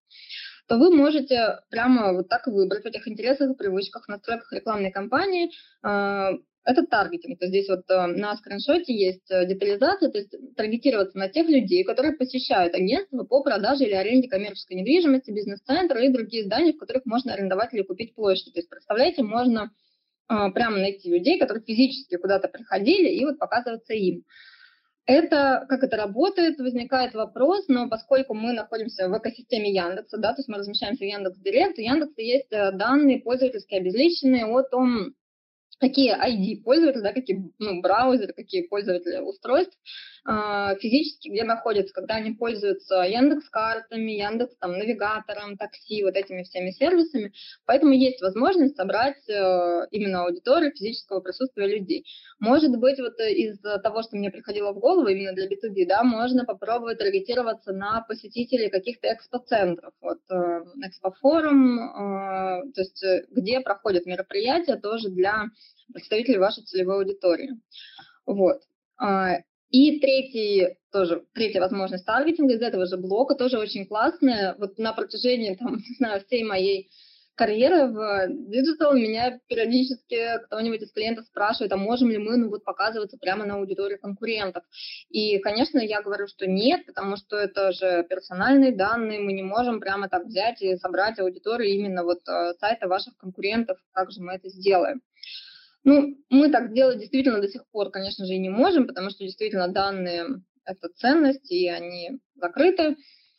то 0.66 0.78
вы 0.78 0.94
можете 0.94 1.58
прямо 1.70 2.12
вот 2.12 2.28
так 2.28 2.46
выбрать 2.46 2.84
в 2.84 2.86
этих 2.86 3.08
интересах 3.08 3.56
привычках, 3.56 4.08
настройках 4.08 4.52
рекламной 4.52 4.92
кампании 4.92 5.50
э, 5.84 6.38
этот 6.64 6.90
таргетинг. 6.90 7.38
То 7.38 7.46
есть 7.46 7.54
здесь 7.54 7.68
вот 7.68 7.90
э, 7.90 8.06
на 8.06 8.36
скриншоте 8.36 8.94
есть 8.94 9.30
э, 9.30 9.46
детализация, 9.46 10.10
то 10.10 10.18
есть 10.18 10.34
таргетироваться 10.56 11.18
на 11.18 11.28
тех 11.28 11.48
людей, 11.48 11.84
которые 11.84 12.16
посещают 12.16 12.74
агентство 12.74 13.24
по 13.24 13.42
продаже 13.42 13.84
или 13.84 13.94
аренде 13.94 14.28
коммерческой 14.28 14.74
недвижимости, 14.74 15.30
бизнес-центры 15.30 16.06
и 16.06 16.12
другие 16.12 16.44
здания, 16.44 16.72
в 16.72 16.78
которых 16.78 17.06
можно 17.06 17.32
арендовать 17.32 17.72
или 17.74 17.82
купить 17.82 18.14
площадь. 18.14 18.52
То 18.52 18.60
есть, 18.60 18.68
представляете, 18.68 19.22
можно 19.22 19.72
э, 20.28 20.34
прямо 20.54 20.76
найти 20.76 21.10
людей, 21.10 21.38
которые 21.38 21.64
физически 21.64 22.16
куда-то 22.16 22.48
приходили 22.48 23.08
и 23.08 23.24
вот 23.24 23.38
показываться 23.38 23.94
им. 23.94 24.24
Это, 25.06 25.66
как 25.68 25.82
это 25.82 25.96
работает, 25.96 26.58
возникает 26.58 27.14
вопрос, 27.14 27.66
но 27.68 27.88
поскольку 27.88 28.34
мы 28.34 28.52
находимся 28.52 29.08
в 29.08 29.18
экосистеме 29.18 29.72
Яндекса, 29.72 30.18
да, 30.18 30.32
то 30.32 30.40
есть 30.40 30.48
мы 30.48 30.58
размещаемся 30.58 31.04
в 31.04 31.08
Яндекс 31.08 31.38
Директ, 31.38 31.78
у 31.78 31.82
Яндекса 31.82 32.22
есть 32.22 32.52
э, 32.52 32.72
данные 32.72 33.20
пользовательские 33.20 33.80
обезличенные 33.80 34.46
о 34.46 34.62
том, 34.62 35.14
какие 35.80 36.14
ID 36.14 36.62
пользователя, 36.62 37.02
да, 37.02 37.12
какие 37.12 37.50
ну, 37.58 37.80
браузеры, 37.80 38.32
какие 38.34 38.68
пользователи 38.68 39.18
устройств 39.18 39.76
физически 40.24 41.28
где 41.28 41.44
находятся, 41.44 41.94
когда 41.94 42.16
они 42.16 42.32
пользуются 42.32 43.02
Яндекс 43.02 43.48
картами, 43.48 44.12
Яндекс 44.12 44.56
там 44.56 44.72
навигатором, 44.72 45.56
такси, 45.56 46.04
вот 46.04 46.14
этими 46.14 46.42
всеми 46.42 46.70
сервисами. 46.70 47.32
Поэтому 47.66 47.92
есть 47.92 48.20
возможность 48.20 48.76
собрать 48.76 49.28
э, 49.28 49.86
именно 49.90 50.24
аудиторию 50.24 50.72
физического 50.72 51.20
присутствия 51.20 51.66
людей. 51.66 52.04
Может 52.38 52.76
быть, 52.76 52.98
вот 52.98 53.18
из 53.20 53.58
того, 53.82 54.02
что 54.02 54.16
мне 54.16 54.30
приходило 54.30 54.72
в 54.72 54.78
голову 54.78 55.08
именно 55.08 55.32
для 55.32 55.46
B2B, 55.46 55.86
да, 55.86 56.02
можно 56.02 56.44
попробовать 56.44 56.98
таргетироваться 56.98 57.72
на 57.72 58.02
посетителей 58.02 58.70
каких-то 58.70 59.12
экспоцентров. 59.12 59.92
Вот 60.00 60.20
э, 60.30 60.64
экспофорум, 60.86 61.78
э, 61.78 62.72
то 62.74 62.80
есть 62.80 63.04
где 63.30 63.60
проходят 63.60 64.06
мероприятия 64.06 64.76
тоже 64.76 65.08
для 65.10 65.44
представителей 65.92 66.38
вашей 66.38 66.64
целевой 66.64 66.96
аудитории. 66.96 67.50
Вот. 68.26 68.60
И 69.70 70.00
третий, 70.00 70.76
тоже, 70.92 71.24
третья 71.32 71.60
возможность 71.60 72.04
таргетинга 72.04 72.54
из 72.54 72.60
этого 72.60 72.86
же 72.86 72.96
блока, 72.96 73.36
тоже 73.36 73.58
очень 73.58 73.86
классная. 73.86 74.56
Вот 74.58 74.78
на 74.78 74.92
протяжении, 74.92 75.54
там, 75.54 75.76
не 75.88 75.94
знаю, 75.96 76.20
всей 76.26 76.42
моей 76.44 76.90
карьеры 77.36 77.86
в 77.86 78.26
диджитал 78.28 78.92
меня 78.92 79.40
периодически 79.48 80.44
кто-нибудь 80.44 80.82
из 80.82 80.92
клиентов 80.92 81.24
спрашивает, 81.24 81.72
а 81.72 81.78
можем 81.78 82.10
ли 82.10 82.18
мы 82.18 82.36
ну, 82.36 82.50
вот, 82.50 82.64
показываться 82.64 83.16
прямо 83.16 83.46
на 83.46 83.54
аудитории 83.54 83.96
конкурентов. 83.96 84.62
И, 85.08 85.38
конечно, 85.38 85.78
я 85.78 86.02
говорю, 86.02 86.26
что 86.26 86.46
нет, 86.46 86.84
потому 86.84 87.16
что 87.16 87.36
это 87.38 87.72
же 87.72 88.04
персональные 88.10 88.76
данные, 88.76 89.20
мы 89.20 89.32
не 89.32 89.42
можем 89.42 89.80
прямо 89.80 90.10
так 90.10 90.26
взять 90.26 90.60
и 90.60 90.76
собрать 90.76 91.18
аудиторию 91.18 91.72
именно 91.72 92.04
вот 92.04 92.18
э, 92.28 92.52
сайта 92.58 92.88
ваших 92.88 93.16
конкурентов, 93.16 93.78
как 93.92 94.10
же 94.10 94.20
мы 94.20 94.34
это 94.34 94.50
сделаем. 94.50 95.00
Ну, 95.84 96.16
мы 96.28 96.50
так 96.50 96.74
делать 96.74 96.98
действительно 96.98 97.40
до 97.40 97.48
сих 97.48 97.64
пор, 97.70 97.90
конечно 97.90 98.26
же, 98.26 98.34
и 98.34 98.38
не 98.38 98.50
можем, 98.50 98.86
потому 98.86 99.10
что 99.10 99.24
действительно 99.24 99.68
данные– 99.68 100.26
это 100.64 100.88
ценность, 100.96 101.50
и 101.50 101.68
они 101.68 102.20
закрыты. 102.34 102.96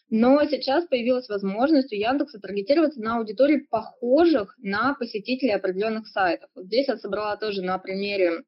Но 0.09 0.43
сейчас 0.45 0.85
появилась 0.87 1.29
возможность 1.29 1.93
у 1.93 1.95
Яндекса 1.95 2.39
таргетироваться 2.39 2.99
на 2.99 3.17
аудитории, 3.17 3.65
похожих 3.69 4.55
на 4.57 4.93
посетителей 4.95 5.53
определенных 5.53 6.07
сайтов. 6.07 6.49
Вот 6.53 6.65
здесь 6.65 6.87
я 6.87 6.97
собрала 6.97 7.37
тоже 7.37 7.61
на 7.61 7.77
примере 7.77 8.43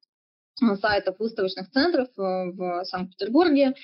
сайтов 0.82 1.20
выставочных 1.20 1.70
центров 1.72 2.10
э, 2.18 2.22
в 2.22 2.84
Санкт-Петербурге. 2.86 3.76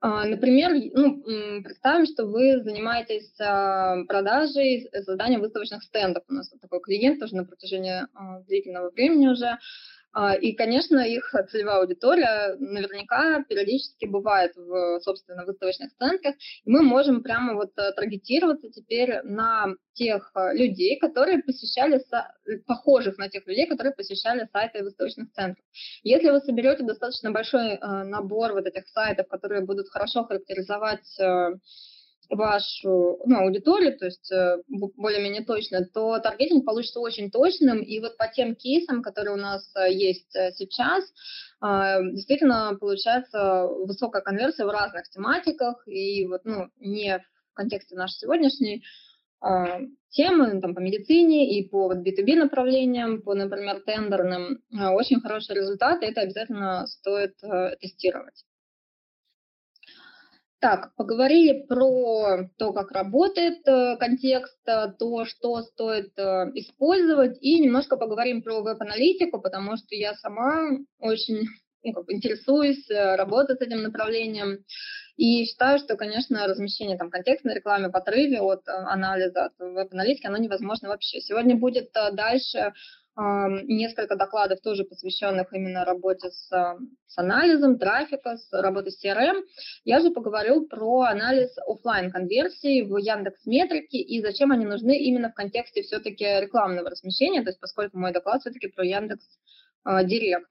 А, 0.00 0.24
например, 0.26 0.72
ну, 0.92 1.22
представим, 1.62 2.06
что 2.06 2.26
вы 2.26 2.62
занимаетесь 2.62 3.32
а, 3.40 4.04
продажей, 4.04 4.88
созданием 4.92 5.40
выставочных 5.40 5.82
стендов. 5.82 6.22
У 6.28 6.34
нас 6.34 6.50
такой 6.60 6.80
клиент 6.80 7.18
тоже 7.18 7.34
на 7.34 7.44
протяжении 7.44 8.02
а, 8.14 8.40
длительного 8.42 8.90
времени 8.90 9.28
уже. 9.28 9.58
А, 10.18 10.32
и, 10.32 10.54
конечно, 10.54 11.00
их 11.00 11.34
целевая 11.50 11.80
аудитория 11.80 12.56
наверняка 12.58 13.44
периодически 13.46 14.06
бывает 14.06 14.56
в, 14.56 14.98
собственно, 15.00 15.44
выставочных 15.44 15.94
центрах. 15.98 16.34
И 16.64 16.70
мы 16.70 16.82
можем 16.82 17.22
прямо 17.22 17.52
вот 17.52 17.72
э, 17.76 17.92
таргетироваться 17.92 18.70
теперь 18.70 19.20
на 19.24 19.74
тех 19.92 20.32
э, 20.34 20.56
людей, 20.56 20.98
которые 20.98 21.42
посещали, 21.42 22.02
похожих 22.66 23.18
на 23.18 23.28
тех 23.28 23.46
людей, 23.46 23.66
которые 23.66 23.92
посещали 23.92 24.48
сайты 24.50 24.82
выставочных 24.82 25.30
центров. 25.32 25.62
Если 26.02 26.30
вы 26.30 26.40
соберете 26.40 26.82
достаточно 26.84 27.30
большой 27.30 27.72
э, 27.72 27.78
набор 28.04 28.54
вот 28.54 28.64
этих 28.64 28.88
сайтов, 28.88 29.28
которые 29.28 29.66
будут 29.66 29.90
хорошо 29.90 30.24
характеризовать 30.24 31.04
вашу 32.28 33.18
ну, 33.24 33.38
аудиторию, 33.38 33.96
то 33.96 34.06
есть 34.06 34.30
э, 34.32 34.58
более-менее 34.68 35.44
точно, 35.44 35.84
то 35.86 36.18
таргетинг 36.18 36.64
получится 36.64 37.00
очень 37.00 37.30
точным. 37.30 37.80
И 37.80 38.00
вот 38.00 38.16
по 38.16 38.28
тем 38.28 38.54
кейсам, 38.54 39.02
которые 39.02 39.34
у 39.34 39.38
нас 39.38 39.70
э, 39.76 39.92
есть 39.92 40.34
э, 40.34 40.52
сейчас, 40.52 41.04
действительно 41.62 42.76
получается 42.78 43.66
высокая 43.66 44.20
конверсия 44.20 44.66
в 44.66 44.70
разных 44.70 45.08
тематиках. 45.08 45.82
И 45.88 46.26
вот 46.26 46.42
ну, 46.44 46.68
не 46.78 47.18
в 47.18 47.54
контексте 47.54 47.96
нашей 47.96 48.18
сегодняшней 48.18 48.84
темы, 50.10 50.60
там, 50.60 50.74
по 50.74 50.80
медицине 50.80 51.58
и 51.58 51.66
по 51.66 51.88
вот, 51.88 51.98
B2B 52.06 52.36
направлениям, 52.36 53.22
по, 53.22 53.34
например, 53.34 53.80
тендерным, 53.80 54.62
очень 54.70 55.20
хорошие 55.20 55.58
результаты, 55.58 56.06
это 56.06 56.20
обязательно 56.20 56.86
стоит 56.86 57.36
тестировать. 57.80 58.44
Так, 60.58 60.94
поговорили 60.96 61.66
про 61.66 62.48
то, 62.56 62.72
как 62.72 62.90
работает 62.90 63.58
э, 63.68 63.96
контекст, 63.98 64.58
э, 64.66 64.88
то, 64.98 65.26
что 65.26 65.60
стоит 65.62 66.18
э, 66.18 66.50
использовать, 66.54 67.36
и 67.42 67.60
немножко 67.60 67.98
поговорим 67.98 68.42
про 68.42 68.62
веб-аналитику, 68.62 69.38
потому 69.38 69.76
что 69.76 69.94
я 69.94 70.14
сама 70.14 70.78
очень 70.98 71.46
ну, 71.84 71.92
как, 71.92 72.04
интересуюсь, 72.08 72.88
работаю 72.88 73.58
с 73.58 73.60
этим 73.60 73.82
направлением. 73.82 74.64
И 75.16 75.44
считаю, 75.44 75.78
что, 75.78 75.96
конечно, 75.96 76.46
размещение 76.46 76.96
там, 76.96 77.10
контекстной 77.10 77.54
рекламы 77.54 77.90
в 77.90 77.94
отрыве 77.94 78.40
от 78.40 78.66
анализа, 78.66 79.50
веб-аналитики, 79.58 80.26
оно 80.26 80.38
невозможно 80.38 80.88
вообще. 80.88 81.20
Сегодня 81.20 81.54
будет 81.56 81.92
дальше 81.92 82.72
несколько 83.16 84.16
докладов 84.16 84.60
тоже 84.60 84.84
посвященных 84.84 85.52
именно 85.52 85.84
работе 85.84 86.30
с, 86.30 86.48
с 86.48 87.18
анализом 87.18 87.78
трафика, 87.78 88.36
с 88.36 88.52
работой 88.52 88.92
с 88.92 89.02
CRM. 89.02 89.42
Я 89.84 90.00
же 90.00 90.10
поговорю 90.10 90.66
про 90.66 91.02
анализ 91.02 91.56
офлайн 91.66 92.10
конверсии 92.10 92.82
в 92.82 92.96
Яндекс 92.96 93.46
Метрике 93.46 93.98
и 93.98 94.20
зачем 94.20 94.52
они 94.52 94.66
нужны 94.66 94.98
именно 94.98 95.30
в 95.30 95.34
контексте 95.34 95.82
все-таки 95.82 96.24
рекламного 96.24 96.90
размещения, 96.90 97.42
то 97.42 97.48
есть 97.50 97.60
поскольку 97.60 97.98
мой 97.98 98.12
доклад 98.12 98.42
все-таки 98.42 98.68
про 98.68 98.84
Яндекс 98.84 99.24
Директ. 100.04 100.48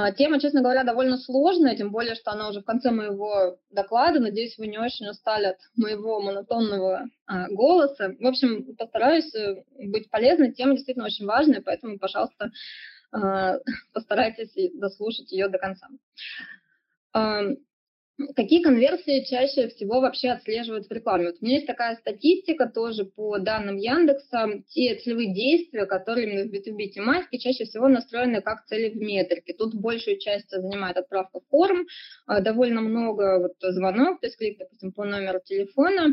А, 0.00 0.12
тема, 0.12 0.38
честно 0.38 0.62
говоря, 0.62 0.84
довольно 0.84 1.18
сложная, 1.18 1.76
тем 1.76 1.90
более, 1.90 2.14
что 2.14 2.30
она 2.30 2.50
уже 2.50 2.60
в 2.60 2.64
конце 2.64 2.92
моего 2.92 3.58
доклада. 3.72 4.20
Надеюсь, 4.20 4.56
вы 4.56 4.68
не 4.68 4.78
очень 4.78 5.08
устали 5.08 5.46
от 5.46 5.58
моего 5.74 6.20
монотонного 6.20 7.08
а, 7.26 7.48
голоса. 7.48 8.14
В 8.20 8.24
общем, 8.24 8.76
постараюсь 8.76 9.34
э, 9.34 9.64
быть 9.76 10.08
полезной. 10.08 10.52
Тема 10.52 10.74
действительно 10.74 11.06
очень 11.06 11.26
важная, 11.26 11.60
поэтому, 11.62 11.98
пожалуйста, 11.98 12.52
а, 13.10 13.56
постарайтесь 13.92 14.52
дослушать 14.74 15.32
ее 15.32 15.48
до 15.48 15.58
конца. 15.58 15.88
Какие 18.34 18.62
конверсии 18.64 19.24
чаще 19.24 19.68
всего 19.68 20.00
вообще 20.00 20.30
отслеживают 20.30 20.88
в 20.88 20.92
рекламе? 20.92 21.26
Вот 21.26 21.36
у 21.40 21.44
меня 21.44 21.56
есть 21.56 21.68
такая 21.68 21.94
статистика 21.96 22.66
тоже 22.66 23.04
по 23.04 23.38
данным 23.38 23.76
Яндекса. 23.76 24.64
Те 24.70 24.96
целевые 24.96 25.32
действия, 25.32 25.86
которые 25.86 26.26
именно 26.26 26.50
в 26.50 26.52
B2B 26.52 26.88
тематике 26.88 27.38
чаще 27.38 27.64
всего 27.64 27.86
настроены 27.86 28.42
как 28.42 28.66
цели 28.66 28.90
в 28.90 28.96
метрике. 28.96 29.54
Тут 29.54 29.76
большую 29.76 30.18
часть 30.18 30.50
занимает 30.50 30.96
отправка 30.96 31.38
форм, 31.48 31.86
а, 32.26 32.40
довольно 32.40 32.80
много 32.80 33.38
вот 33.38 33.72
звонок, 33.72 34.20
то 34.20 34.26
есть 34.26 34.36
клик, 34.36 34.58
допустим, 34.58 34.90
по 34.90 35.04
номеру 35.04 35.38
телефона. 35.44 36.12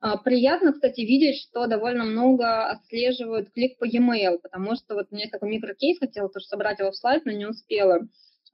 А, 0.00 0.16
приятно, 0.16 0.72
кстати, 0.72 1.02
видеть, 1.02 1.42
что 1.42 1.66
довольно 1.66 2.04
много 2.04 2.64
отслеживают 2.64 3.50
клик 3.50 3.76
по 3.76 3.84
e-mail, 3.84 4.38
потому 4.42 4.74
что 4.74 4.94
вот 4.94 5.08
у 5.10 5.14
меня 5.14 5.24
есть 5.24 5.32
такой 5.32 5.50
микрокейс, 5.50 5.98
хотела 5.98 6.30
тоже 6.30 6.46
собрать 6.46 6.78
его 6.78 6.92
в 6.92 6.96
слайд, 6.96 7.26
но 7.26 7.32
не 7.32 7.44
успела. 7.44 8.00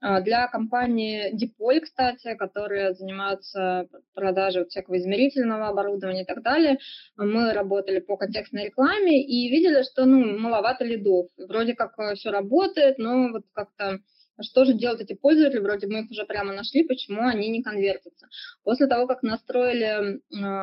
А, 0.01 0.21
для 0.21 0.47
компании 0.47 1.33
Dipol, 1.33 1.81
кстати, 1.81 2.35
которые 2.35 2.93
занимаются 2.93 3.87
продажей 4.13 4.65
всякого 4.65 4.97
измерительного 4.97 5.67
оборудования 5.67 6.23
и 6.23 6.25
так 6.25 6.41
далее, 6.41 6.79
мы 7.17 7.51
работали 7.51 7.99
по 7.99 8.15
контекстной 8.15 8.65
рекламе 8.65 9.21
и 9.21 9.49
видели, 9.49 9.83
что 9.83 10.05
ну, 10.05 10.37
маловато 10.39 10.85
лидов. 10.85 11.27
Вроде 11.37 11.75
как 11.75 11.99
э, 11.99 12.15
все 12.15 12.31
работает, 12.31 12.97
но 12.97 13.29
вот 13.29 13.43
как-то 13.53 13.99
что 14.43 14.65
же 14.65 14.73
делают 14.73 15.01
эти 15.01 15.13
пользователи, 15.13 15.59
вроде 15.59 15.87
мы 15.87 16.01
их 16.01 16.11
уже 16.11 16.25
прямо 16.25 16.53
нашли, 16.53 16.83
почему 16.83 17.21
они 17.27 17.49
не 17.49 17.63
конвертятся. 17.63 18.27
После 18.63 18.87
того, 18.87 19.07
как 19.07 19.23
настроили 19.23 20.21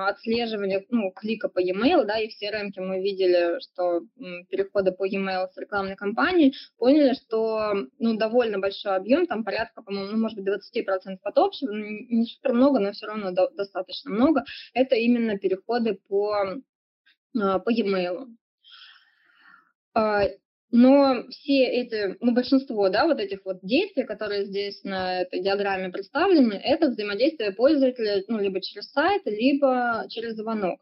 отслеживание 0.09 0.85
ну, 0.91 1.11
клика 1.11 1.49
по 1.49 1.59
e-mail, 1.59 2.05
да, 2.05 2.19
и 2.19 2.29
все 2.29 2.51
рынки 2.51 2.79
мы 2.79 3.01
видели, 3.03 3.61
что 3.61 4.03
переходы 4.49 4.93
по 4.93 5.07
e-mail 5.07 5.49
с 5.53 5.57
рекламной 5.57 5.97
кампании, 5.97 6.55
поняли, 6.79 7.15
что 7.15 7.75
ну, 7.99 8.17
довольно 8.17 8.59
большой 8.59 8.97
объем, 8.97 9.27
там 9.27 9.45
порядка, 9.45 9.83
по-моему, 9.83 10.13
ну, 10.13 10.19
может 10.19 10.39
быть, 10.39 10.49
20% 10.49 11.19
от 11.23 11.39
общего, 11.39 11.73
ну, 11.73 11.85
не 11.85 12.27
супер 12.27 12.53
много, 12.53 12.79
но 12.79 12.93
все 12.93 13.07
равно 13.07 13.33
до- 13.33 13.51
достаточно 13.51 14.11
много, 14.11 14.45
это 14.75 14.95
именно 14.97 15.39
переходы 15.39 15.99
по, 16.09 16.35
а, 17.39 17.59
по 17.59 17.71
e-mail. 17.71 18.29
А, 20.73 20.77
но 20.77 21.25
все 21.31 21.65
эти, 21.65 22.17
ну, 22.21 22.33
большинство, 22.33 22.89
да, 22.89 23.07
вот 23.07 23.19
этих 23.19 23.45
вот 23.45 23.59
действий, 23.63 24.05
которые 24.05 24.47
здесь 24.47 24.83
на 24.85 25.23
этой 25.23 25.41
диаграмме 25.41 25.91
представлены, 25.91 26.55
это 26.55 26.89
взаимодействие 26.89 27.53
пользователя, 27.53 28.23
ну, 28.29 28.39
либо 28.39 28.61
через 28.61 28.91
сайт, 28.91 29.23
либо 29.27 30.07
через 30.09 30.37
звонок. 30.37 30.81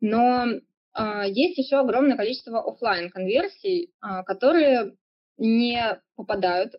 Но 0.00 0.46
э, 0.46 1.22
есть 1.28 1.58
еще 1.58 1.76
огромное 1.76 2.16
количество 2.16 2.60
офлайн 2.60 3.10
конверсий, 3.10 3.84
э, 4.02 4.22
которые 4.24 4.94
не 5.38 6.00
попадают 6.16 6.74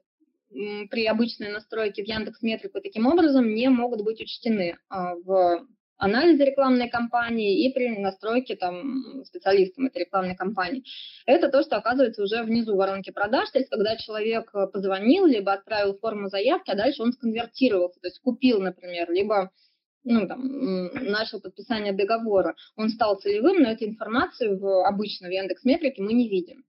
при 0.89 1.05
обычной 1.05 1.51
настройке 1.51 2.01
в 2.01 2.07
Яндекс 2.07 2.41
Метрику 2.41 2.79
таким 2.79 3.07
образом 3.07 3.53
не 3.53 3.67
могут 3.67 4.05
быть 4.05 4.21
учтены 4.21 4.77
в 4.89 5.67
анализа 5.97 6.43
рекламной 6.43 6.89
кампании 6.89 7.65
и 7.65 7.73
при 7.73 7.97
настройке 7.97 8.55
там, 8.55 9.23
специалистом 9.25 9.87
этой 9.87 10.03
рекламной 10.03 10.35
кампании. 10.35 10.83
Это 11.25 11.49
то, 11.49 11.61
что 11.63 11.77
оказывается 11.77 12.23
уже 12.23 12.43
внизу 12.43 12.75
воронки 12.75 13.11
продаж, 13.11 13.49
то 13.51 13.59
есть 13.59 13.69
когда 13.69 13.95
человек 13.95 14.49
э, 14.53 14.67
позвонил, 14.67 15.25
либо 15.25 15.53
отправил 15.53 15.97
форму 15.97 16.29
заявки, 16.29 16.71
а 16.71 16.75
дальше 16.75 17.01
он 17.01 17.13
сконвертировался, 17.13 17.99
то 17.99 18.07
есть 18.07 18.19
купил, 18.19 18.61
например, 18.61 19.09
либо 19.11 19.51
ну, 20.03 20.27
там, 20.27 20.85
начал 20.93 21.41
подписание 21.41 21.91
договора, 21.91 22.55
он 22.75 22.89
стал 22.89 23.17
целевым, 23.17 23.63
но 23.63 23.71
эту 23.71 23.85
информацию 23.85 24.59
в, 24.59 24.87
обычно 24.87 25.27
в 25.27 25.31
Яндекс.Метрике 25.31 26.01
мы 26.01 26.13
не 26.13 26.29
видим. 26.29 26.63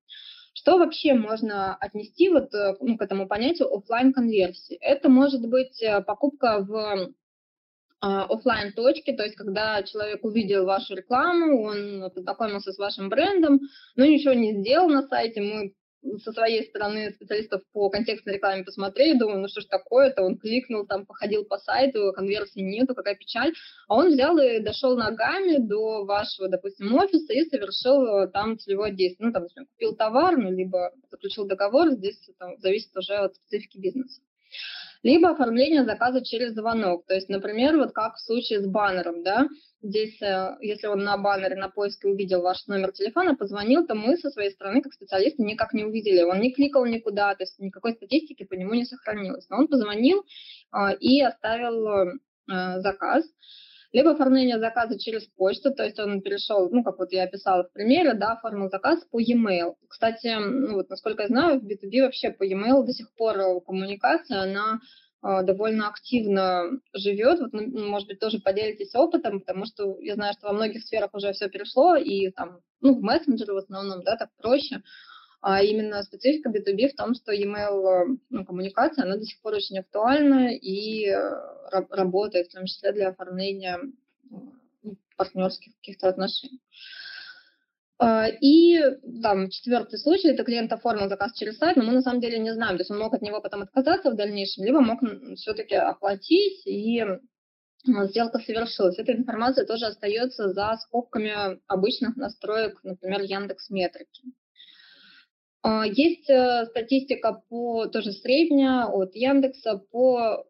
Что 0.55 0.79
вообще 0.79 1.13
можно 1.13 1.77
отнести 1.77 2.31
вот, 2.31 2.55
э, 2.55 2.77
ну, 2.81 2.97
к 2.97 3.03
этому 3.03 3.29
понятию 3.29 3.73
офлайн 3.73 4.13
конверсии? 4.13 4.77
Это 4.81 5.11
может 5.11 5.47
быть 5.47 5.83
э, 5.83 6.01
покупка 6.01 6.61
в 6.61 7.13
офлайн 8.01 8.73
точки, 8.73 9.13
то 9.13 9.25
есть 9.25 9.37
когда 9.37 9.83
человек 9.83 10.25
увидел 10.25 10.65
вашу 10.65 10.95
рекламу, 10.95 11.63
он 11.63 12.11
познакомился 12.15 12.73
с 12.73 12.79
вашим 12.79 13.09
брендом, 13.09 13.61
но 13.97 14.05
ничего 14.05 14.35
не 14.35 14.61
сделал 14.61 14.89
на 14.89 15.07
сайте, 15.09 15.41
мы 15.41 15.73
со 16.23 16.33
своей 16.33 16.65
стороны 16.67 17.11
специалистов 17.13 17.63
по 17.73 17.91
контекстной 17.91 18.35
рекламе 18.35 18.65
посмотрели, 18.65 19.19
думаю, 19.19 19.41
ну 19.41 19.49
что 19.49 19.61
ж 19.61 19.65
такое-то, 19.65 20.23
он 20.23 20.39
кликнул, 20.39 20.87
там, 20.87 21.07
походил 21.07 21.45
по 21.45 21.59
сайту, 21.59 22.13
конверсии 22.15 22.61
нету, 22.61 22.95
какая 22.95 23.17
печаль, 23.17 23.53
а 23.89 23.97
он 23.97 24.09
взял 24.11 24.39
и 24.39 24.61
дошел 24.61 24.97
ногами 24.97 25.59
до 25.59 26.05
вашего, 26.05 26.49
допустим, 26.49 26.95
офиса 26.95 27.33
и 27.33 27.49
совершил 27.49 28.31
там 28.31 28.59
целевое 28.59 28.93
действие. 28.93 29.29
Ну, 29.29 29.33
там, 29.33 29.45
например, 29.45 29.67
купил 29.69 29.97
товар, 29.97 30.37
ну, 30.37 30.51
либо 30.51 30.93
заключил 31.11 31.47
договор, 31.47 31.91
здесь 31.91 32.19
там, 32.39 32.57
зависит 32.59 32.97
уже 32.97 33.15
от 33.15 33.35
специфики 33.35 33.79
бизнеса 33.79 34.21
либо 35.07 35.31
оформление 35.31 35.85
заказа 35.85 36.25
через 36.25 36.53
звонок. 36.53 37.07
То 37.07 37.15
есть, 37.15 37.29
например, 37.29 37.77
вот 37.77 37.93
как 37.93 38.17
в 38.17 38.21
случае 38.21 38.61
с 38.61 38.67
баннером, 38.67 39.23
да, 39.23 39.47
здесь, 39.81 40.21
э, 40.21 40.57
если 40.61 40.89
он 40.89 41.05
на 41.05 41.17
баннере 41.17 41.55
на 41.55 41.69
поиске 41.69 42.09
увидел 42.09 42.43
ваш 42.43 42.67
номер 42.67 42.91
телефона, 42.91 43.37
позвонил, 43.37 43.87
то 43.87 43.95
мы 43.95 44.17
со 44.17 44.31
своей 44.31 44.51
стороны, 44.51 44.83
как 44.83 44.93
специалисты, 44.95 45.45
никак 45.45 45.73
не 45.75 45.85
увидели. 45.85 46.25
Он 46.25 46.41
не 46.41 46.53
кликал 46.53 46.85
никуда, 46.87 47.37
то 47.37 47.45
есть 47.45 47.57
никакой 47.61 47.93
статистики 47.93 48.43
по 48.43 48.55
нему 48.55 48.75
не 48.75 48.85
сохранилось. 48.85 49.47
Но 49.49 49.59
он 49.59 49.69
позвонил 49.69 50.25
э, 50.73 50.97
и 50.99 51.23
оставил 51.23 51.87
э, 51.89 52.81
заказ 52.81 53.25
либо 53.93 54.13
оформление 54.13 54.59
заказа 54.59 54.99
через 54.99 55.27
почту, 55.37 55.73
то 55.73 55.85
есть 55.85 55.99
он 55.99 56.21
перешел, 56.21 56.69
ну, 56.71 56.83
как 56.83 56.99
вот 56.99 57.13
я 57.13 57.25
описала 57.25 57.65
в 57.65 57.73
примере, 57.73 58.15
да, 58.15 58.33
оформил 58.33 58.69
заказ 58.69 59.05
по 59.11 59.21
e-mail. 59.21 59.75
Кстати, 59.89 60.37
ну, 60.39 60.75
вот, 60.75 60.91
насколько 60.91 61.23
я 61.23 61.29
знаю, 61.29 61.61
в 61.61 61.65
B2B 61.65 62.03
вообще 62.03 62.31
по 62.31 62.45
e-mail 62.45 62.85
до 62.85 62.93
сих 62.93 63.13
пор 63.15 63.37
коммуникация, 63.65 64.43
она 64.43 64.81
э, 65.23 65.43
довольно 65.45 65.89
активно 65.89 66.65
живет. 66.95 67.41
Вот, 67.41 67.53
может 67.53 68.09
быть, 68.09 68.21
тоже 68.21 68.41
поделитесь 68.41 68.95
опытом, 68.95 69.41
потому 69.41 69.67
что 69.67 69.99
я 70.01 70.15
знаю, 70.15 70.35
что 70.35 70.49
во 70.49 70.53
многих 70.53 70.83
сферах 70.83 71.15
уже 71.15 71.33
все 71.33 71.49
перешло, 71.49 71.97
и 71.97 72.31
там, 72.31 72.61
ну, 72.81 72.95
в 72.95 73.03
мессенджеры 73.03 73.55
в 73.55 73.59
основном, 73.59 74.03
да, 74.03 74.17
так 74.17 74.31
проще. 74.37 74.83
А 75.49 75.63
именно 75.63 76.03
специфика 76.03 76.51
B2B 76.51 76.89
в 76.89 76.97
том, 76.97 77.15
что 77.15 77.33
email 77.33 78.19
ну, 78.31 78.45
коммуникация, 78.45 79.05
она 79.05 79.17
до 79.17 79.25
сих 79.25 79.41
пор 79.41 79.55
очень 79.55 79.79
актуальна 79.79 80.53
и 80.53 81.07
работает, 81.71 82.49
в 82.49 82.55
том 82.55 82.67
числе 82.67 82.91
для 82.91 83.11
оформления 83.11 83.79
ну, 84.29 84.97
партнерских 85.17 85.73
каких-то 85.77 86.09
отношений. 86.09 86.61
А, 88.01 88.27
и 88.27 88.81
там 89.23 89.49
четвертый 89.51 90.01
случай, 90.01 90.31
это 90.31 90.43
клиент 90.43 90.73
оформил 90.73 91.09
заказ 91.09 91.33
через 91.35 91.59
сайт, 91.59 91.77
но 91.77 91.85
мы 91.85 91.93
на 91.93 92.03
самом 92.03 92.21
деле 92.21 92.41
не 92.41 92.53
знаем, 92.53 92.77
то 92.77 92.81
есть 92.81 92.91
он 92.91 92.99
мог 92.99 93.15
от 93.15 93.23
него 93.23 93.41
потом 93.41 93.63
отказаться 93.63 94.11
в 94.11 94.17
дальнейшем, 94.17 94.65
либо 94.65 94.81
мог 94.81 94.99
все-таки 95.37 95.77
оплатить, 95.77 96.67
и 96.67 97.05
сделка 97.85 98.41
совершилась. 98.41 98.99
Эта 98.99 99.13
информация 99.13 99.65
тоже 99.65 99.87
остается 99.87 100.53
за 100.53 100.77
скобками 100.83 101.61
обычных 101.69 102.17
настроек, 102.17 102.81
например, 102.83 103.21
Яндекс 103.21 103.71
Метрики. 103.71 104.25
А, 105.67 105.85
есть 105.85 106.31
э, 106.31 106.67
статистика 106.67 107.43
по 107.49 107.87
тоже 107.87 108.13
средняя 108.13 108.87
от 108.87 109.17
Яндекса 109.17 109.83
по 109.91 110.45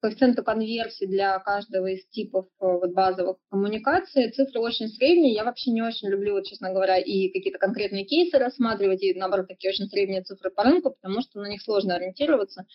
коэффициенту 0.00 0.44
конверсии 0.44 1.06
для 1.06 1.36
каждого 1.40 1.88
из 1.88 2.06
типов 2.06 2.46
э, 2.46 2.50
вот, 2.60 2.92
базовых 2.92 3.38
коммуникаций. 3.50 4.30
Цифры 4.30 4.60
очень 4.60 4.86
средние. 4.86 5.34
Я 5.34 5.42
вообще 5.42 5.72
не 5.72 5.82
очень 5.82 6.08
люблю, 6.08 6.34
вот, 6.34 6.44
честно 6.44 6.72
говоря, 6.72 6.96
и 6.96 7.28
какие-то 7.30 7.58
конкретные 7.58 8.04
кейсы 8.04 8.38
рассматривать, 8.38 9.02
и, 9.02 9.14
наоборот, 9.14 9.48
такие 9.48 9.70
очень 9.70 9.88
средние 9.88 10.22
цифры 10.22 10.50
по 10.50 10.62
рынку, 10.62 10.90
потому 10.90 11.22
что 11.22 11.40
на 11.40 11.48
них 11.48 11.60
сложно 11.60 11.96
ориентироваться, 11.96 12.66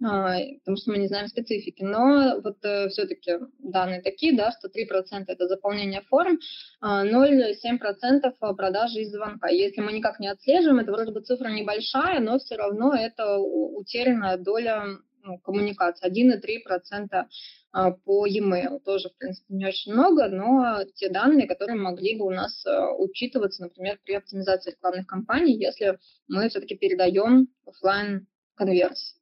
потому 0.00 0.76
что 0.76 0.90
мы 0.90 0.98
не 0.98 1.08
знаем 1.08 1.28
специфики. 1.28 1.82
Но 1.82 2.40
вот 2.42 2.64
э, 2.64 2.88
все-таки 2.88 3.38
данные 3.58 4.02
такие, 4.02 4.36
да, 4.36 4.52
что 4.52 4.68
3% 4.68 5.24
это 5.26 5.46
заполнение 5.46 6.02
форм, 6.02 6.38
0,7% 6.82 8.32
а 8.40 8.54
продажи 8.54 9.00
из 9.00 9.12
звонка. 9.12 9.48
Если 9.48 9.80
мы 9.80 9.92
никак 9.92 10.20
не 10.20 10.28
отслеживаем, 10.28 10.78
это 10.78 10.92
вроде 10.92 11.12
бы 11.12 11.20
цифра 11.20 11.48
небольшая, 11.48 12.20
но 12.20 12.38
все 12.38 12.56
равно 12.56 12.94
это 12.94 13.36
утерянная 13.38 14.36
доля 14.38 14.84
ну, 15.22 15.38
коммуникации, 15.38 16.08
1,3% 16.08 17.24
а, 17.72 17.90
по 17.90 18.26
e-mail. 18.26 18.80
Тоже, 18.80 19.10
в 19.10 19.16
принципе, 19.16 19.54
не 19.54 19.66
очень 19.66 19.92
много, 19.92 20.28
но 20.28 20.84
те 20.94 21.08
данные, 21.08 21.46
которые 21.46 21.76
могли 21.76 22.16
бы 22.16 22.26
у 22.26 22.30
нас 22.30 22.64
а, 22.66 22.92
учитываться, 22.94 23.62
например, 23.62 23.98
при 24.04 24.14
оптимизации 24.14 24.70
рекламных 24.72 25.06
кампаний, 25.06 25.54
если 25.54 25.98
мы 26.28 26.48
все-таки 26.48 26.76
передаем 26.76 27.48
офлайн 27.66 28.26
конверсии. 28.54 29.19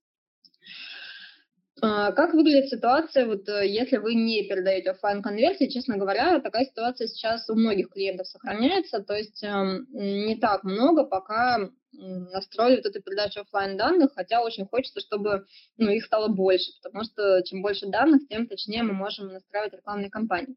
А, 1.81 2.12
как 2.12 2.35
выглядит 2.35 2.70
ситуация, 2.70 3.26
вот 3.26 3.49
э, 3.49 3.66
если 3.66 3.99
вы 3.99 4.14
не 4.14 4.43
передаете 4.49 4.91
офлайн 4.91 5.22
конверсии? 5.22 5.68
Честно 5.68 5.97
говоря, 5.97 6.41
такая 6.41 6.64
ситуация 6.64 7.09
сейчас 7.09 7.49
у 7.49 7.55
многих 7.55 7.91
клиентов 7.91 8.26
сохраняется, 8.26 9.01
то 9.01 9.14
есть 9.14 9.43
эм, 9.45 9.87
не 9.93 10.37
так 10.37 10.64
много, 10.64 11.05
пока 11.05 11.70
настроили 11.93 12.76
вот 12.76 12.87
эту 12.87 13.03
передачу 13.03 13.41
офлайн 13.41 13.76
данных, 13.76 14.12
хотя 14.14 14.43
очень 14.43 14.66
хочется, 14.66 15.01
чтобы 15.01 15.47
ну, 15.76 15.91
их 15.91 16.05
стало 16.05 16.29
больше, 16.29 16.70
потому 16.83 17.05
что 17.05 17.43
чем 17.43 17.62
больше 17.62 17.87
данных, 17.87 18.29
тем 18.29 18.47
точнее 18.47 18.83
мы 18.83 18.93
можем 18.93 19.29
настраивать 19.29 19.72
рекламные 19.72 20.11
кампании. 20.11 20.57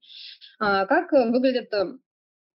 А, 0.59 0.85
как 0.85 1.11
выглядит 1.11 1.73
э, 1.73 1.97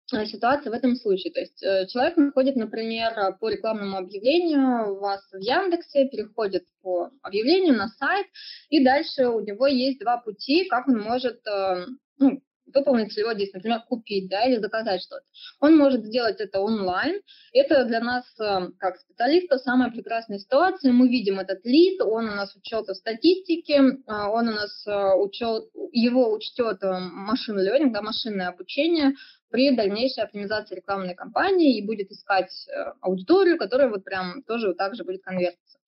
ситуация 0.08 0.70
в 0.70 0.74
этом 0.74 0.96
случае. 0.96 1.32
То 1.32 1.40
есть 1.40 1.62
э, 1.62 1.86
человек 1.88 2.16
находит, 2.16 2.56
например, 2.56 3.36
по 3.40 3.48
рекламному 3.48 3.96
объявлению 3.98 4.98
вас 4.98 5.20
в 5.32 5.38
Яндексе, 5.38 6.08
переходит 6.08 6.64
по 6.82 7.10
объявлению 7.22 7.74
на 7.74 7.88
сайт, 7.88 8.26
и 8.68 8.84
дальше 8.84 9.26
у 9.28 9.40
него 9.40 9.66
есть 9.66 10.00
два 10.00 10.18
пути, 10.18 10.66
как 10.68 10.88
он 10.88 11.00
может 11.00 11.40
э, 11.46 11.86
ну, 12.18 12.42
выполнить 12.74 13.12
целевое 13.12 13.36
действие, 13.36 13.58
например, 13.58 13.80
купить 13.88 14.28
да, 14.28 14.44
или 14.46 14.58
заказать 14.58 15.02
что-то. 15.02 15.24
Он 15.60 15.76
может 15.76 16.04
сделать 16.04 16.40
это 16.40 16.60
онлайн. 16.60 17.20
Это 17.52 17.84
для 17.84 18.00
нас, 18.00 18.24
э, 18.38 18.68
как 18.78 18.98
специалистов, 18.98 19.62
самая 19.62 19.90
прекрасная 19.90 20.38
ситуация. 20.38 20.92
Мы 20.92 21.08
видим 21.08 21.40
этот 21.40 21.64
лид, 21.64 22.00
он 22.02 22.26
у 22.26 22.34
нас 22.34 22.54
учет 22.54 22.88
в 22.88 22.94
статистике, 22.94 23.80
он 23.80 24.48
у 24.48 24.52
нас 24.52 24.86
учет, 25.18 25.64
его 25.92 26.32
учтет 26.32 26.78
машин 26.82 27.58
learning, 27.58 27.92
да, 27.92 28.02
машинное 28.02 28.48
обучение, 28.48 29.14
при 29.54 29.70
дальнейшей 29.70 30.24
оптимизации 30.24 30.74
рекламной 30.74 31.14
кампании 31.14 31.78
и 31.78 31.86
будет 31.86 32.10
искать 32.10 32.50
э, 32.66 32.92
аудиторию, 33.00 33.56
которая 33.56 33.88
вот 33.88 34.02
прям 34.02 34.42
тоже 34.42 34.66
вот 34.66 34.78
так 34.78 34.96
же 34.96 35.04
будет 35.04 35.22
конвертиться. 35.22 35.78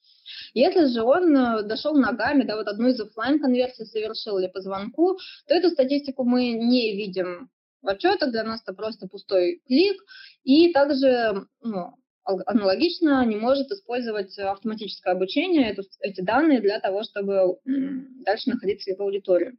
Если 0.55 0.87
же 0.87 1.03
он 1.03 1.37
э, 1.37 1.63
дошел 1.65 1.93
ногами, 1.97 2.45
да, 2.45 2.55
вот 2.55 2.69
одну 2.69 2.87
из 2.87 3.01
офлайн 3.01 3.41
конверсий 3.41 3.85
совершил 3.85 4.39
или 4.39 4.47
по 4.47 4.61
звонку, 4.61 5.19
то 5.49 5.55
эту 5.57 5.71
статистику 5.71 6.23
мы 6.23 6.53
не 6.53 6.97
видим 6.97 7.51
в 7.83 7.89
отчетах, 7.89 8.31
для 8.31 8.45
нас 8.45 8.63
это 8.63 8.73
просто 8.73 9.09
пустой 9.09 9.61
клик, 9.67 10.01
и 10.45 10.73
также 10.73 11.49
ну, 11.61 11.91
аналогично 12.23 13.27
не 13.27 13.35
может 13.35 13.73
использовать 13.73 14.39
автоматическое 14.39 15.13
обучение, 15.13 15.73
эту, 15.73 15.83
эти 16.03 16.21
данные 16.21 16.61
для 16.61 16.79
того, 16.79 17.03
чтобы 17.03 17.59
дальше 17.65 18.51
находиться 18.51 18.95
в 18.95 19.03
аудитории. 19.03 19.59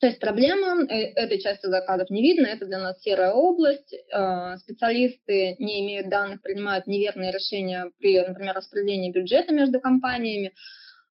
То 0.00 0.06
есть 0.06 0.20
проблема 0.20 0.84
э, 0.84 1.12
этой 1.14 1.40
части 1.40 1.66
заказов 1.66 2.08
не 2.08 2.22
видно, 2.22 2.46
это 2.46 2.66
для 2.66 2.78
нас 2.78 3.00
серая 3.02 3.32
область. 3.32 3.92
Э, 3.92 4.56
специалисты 4.58 5.56
не 5.58 5.84
имеют 5.84 6.08
данных, 6.08 6.40
принимают 6.40 6.86
неверные 6.86 7.32
решения 7.32 7.90
при, 7.98 8.20
например, 8.20 8.54
распределении 8.54 9.10
бюджета 9.10 9.52
между 9.52 9.80
компаниями. 9.80 10.52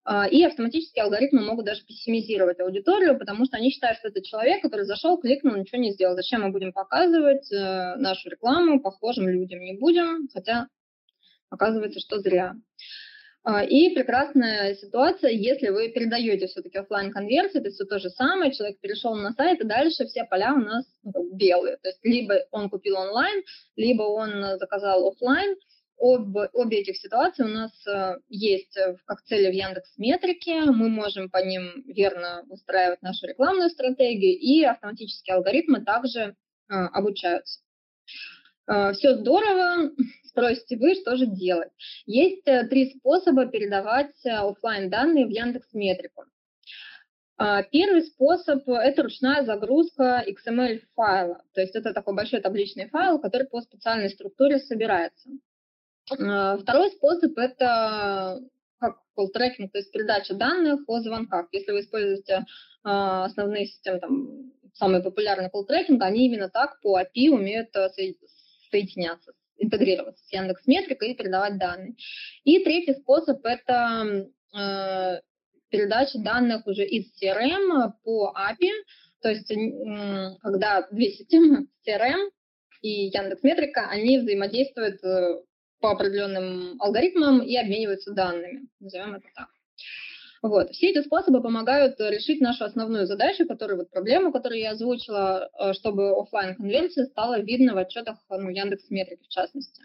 Э, 0.06 0.30
и 0.30 0.42
автоматические 0.46 1.04
алгоритмы 1.04 1.42
могут 1.42 1.66
даже 1.66 1.84
пессимизировать 1.86 2.62
аудиторию, 2.62 3.20
потому 3.20 3.44
что 3.44 3.58
они 3.58 3.72
считают, 3.72 3.98
что 3.98 4.08
это 4.08 4.24
человек, 4.24 4.62
который 4.62 4.86
зашел, 4.86 5.18
кликнул, 5.18 5.58
ничего 5.58 5.82
не 5.82 5.92
сделал. 5.92 6.16
Зачем 6.16 6.44
мы 6.44 6.52
будем 6.52 6.72
показывать 6.72 7.50
нашу 7.52 8.30
рекламу 8.30 8.80
похожим 8.80 9.28
людям? 9.28 9.60
Не 9.60 9.74
будем, 9.74 10.30
хотя 10.34 10.68
оказывается, 11.50 12.00
что 12.00 12.20
зря. 12.20 12.56
А, 13.50 13.64
и 13.64 13.96
прекрасная 13.96 14.76
ситуация, 14.76 15.32
если 15.32 15.70
вы 15.70 15.88
передаете 15.88 16.48
все-таки 16.48 16.80
офлайн 16.80 17.14
конверсию, 17.14 17.62
это 17.62 17.72
все 17.72 17.86
то 17.86 17.98
же 17.98 18.10
самое, 18.10 18.52
человек 18.52 18.78
перешел 18.82 19.16
на 19.16 19.32
сайт, 19.32 19.62
и 19.62 19.64
дальше 19.64 20.06
все 20.06 20.26
поля 20.26 20.54
у 20.54 20.58
нас 20.58 20.84
ну, 21.02 21.34
белые. 21.34 21.78
То 21.78 21.88
есть 21.88 22.00
либо 22.04 22.42
он 22.52 22.70
купил 22.70 22.98
онлайн, 22.98 23.42
либо 23.78 24.04
он 24.04 24.60
заказал 24.60 25.08
офлайн. 25.08 25.56
Об, 25.98 26.36
обе 26.54 26.82
этих 26.82 26.98
ситуации 26.98 27.44
у 27.44 27.48
нас 27.48 27.72
э, 27.88 28.18
есть 28.28 28.78
как 29.06 29.24
цели 29.24 29.50
в 29.50 29.54
Яндекс 29.54 29.98
Метрике, 29.98 30.64
мы 30.64 30.90
можем 30.90 31.30
по 31.30 31.38
ним 31.38 31.86
верно 31.88 32.44
выстраивать 32.50 33.02
нашу 33.02 33.28
рекламную 33.28 33.70
стратегию, 33.70 34.38
и 34.38 34.64
автоматические 34.64 35.38
алгоритмы 35.38 35.86
также 35.86 36.20
э, 36.20 36.74
обучаются. 36.74 37.62
Э, 38.68 38.92
все 38.92 39.16
здорово, 39.16 39.92
спросите 40.38 40.78
вы, 40.78 40.94
что 40.96 41.16
же 41.18 41.26
делать. 41.26 41.72
Есть 42.06 42.48
э, 42.48 42.68
три 42.68 42.92
способа 42.92 43.48
передавать 43.48 44.14
э, 44.24 44.30
офлайн 44.30 44.90
данные 44.90 45.26
в 45.26 45.30
Яндекс 45.30 45.74
Метрику. 45.74 46.26
А, 47.38 47.64
первый 47.64 48.04
способ– 48.04 48.62
это 48.68 49.04
ручная 49.04 49.44
загрузка 49.44 50.24
XML 50.28 50.82
файла. 50.96 51.42
То 51.54 51.62
есть 51.62 51.76
это 51.76 51.94
такой 51.94 52.16
большой 52.16 52.42
табличный 52.42 52.88
файл, 52.90 53.20
который 53.20 53.48
по 53.48 53.62
специальной 53.62 54.10
структуре 54.10 54.60
собирается. 54.60 55.30
А, 56.20 56.58
второй 56.58 56.92
способ– 56.92 57.36
это 57.38 58.40
как 58.80 58.98
call 59.18 59.28
tracking, 59.36 59.70
то 59.70 59.80
есть 59.80 59.92
передача 59.92 60.36
данных 60.36 60.82
о 60.88 61.00
звонках. 61.02 61.48
Если 61.52 61.72
вы 61.72 61.82
используете 61.82 62.46
а, 62.84 63.26
основные 63.26 63.66
системы, 63.66 64.00
там, 64.00 64.54
самые 64.74 65.02
популярные 65.02 65.50
call 65.50 65.68
tracking, 65.68 66.00
они 66.02 66.28
именно 66.28 66.50
так 66.50 66.80
по 66.82 67.00
API 67.00 67.30
умеют 67.30 67.70
соединяться 68.70 69.34
интегрироваться 69.58 70.24
с 70.26 70.34
Яндекс 70.34 70.66
Метрикой 70.68 71.12
и 71.12 71.16
передавать 71.16 71.58
данные. 71.58 71.96
И 72.44 72.64
третий 72.64 72.94
способ– 72.94 73.40
это 73.46 74.28
э, 74.56 75.22
передача 75.70 76.20
данных 76.20 76.66
уже 76.68 76.86
из 76.86 77.12
CRM 77.22 77.92
по 78.04 78.34
API, 78.36 78.72
то 79.22 79.30
есть 79.30 79.50
э, 79.52 80.38
когда 80.42 80.88
две 80.92 81.12
системы 81.12 81.68
CRM 81.88 82.30
и 82.82 83.08
Яндекс 83.08 83.44
Метрика, 83.44 83.88
они 83.90 84.20
взаимодействуют 84.20 85.04
э, 85.04 85.42
по 85.80 85.92
определенным 85.92 86.82
алгоритмам 86.82 87.42
и 87.42 87.56
обмениваются 87.56 88.14
данными, 88.14 88.68
назовем 88.80 89.16
это 89.16 89.28
так. 89.36 89.50
Вот. 90.42 90.72
Все 90.72 90.92
эти 90.92 91.04
способы 91.04 91.42
помогают 91.42 92.00
решить 92.00 92.42
нашу 92.42 92.66
основную 92.66 93.08
задачу, 93.08 93.48
которую, 93.48 93.78
вот 93.80 93.90
проблему, 93.90 94.32
которую 94.32 94.60
я 94.60 94.72
озвучила, 94.72 95.50
э, 95.60 95.74
чтобы 95.74 96.12
офлайн 96.12 96.56
конверсия 96.56 97.06
стала 97.06 97.40
видна 97.40 97.74
в 97.74 97.78
отчетах 97.78 98.18
ну, 98.30 98.50
Яндекс 98.50 98.90
Метрики 98.90 99.24
в 99.24 99.30
частности. 99.30 99.84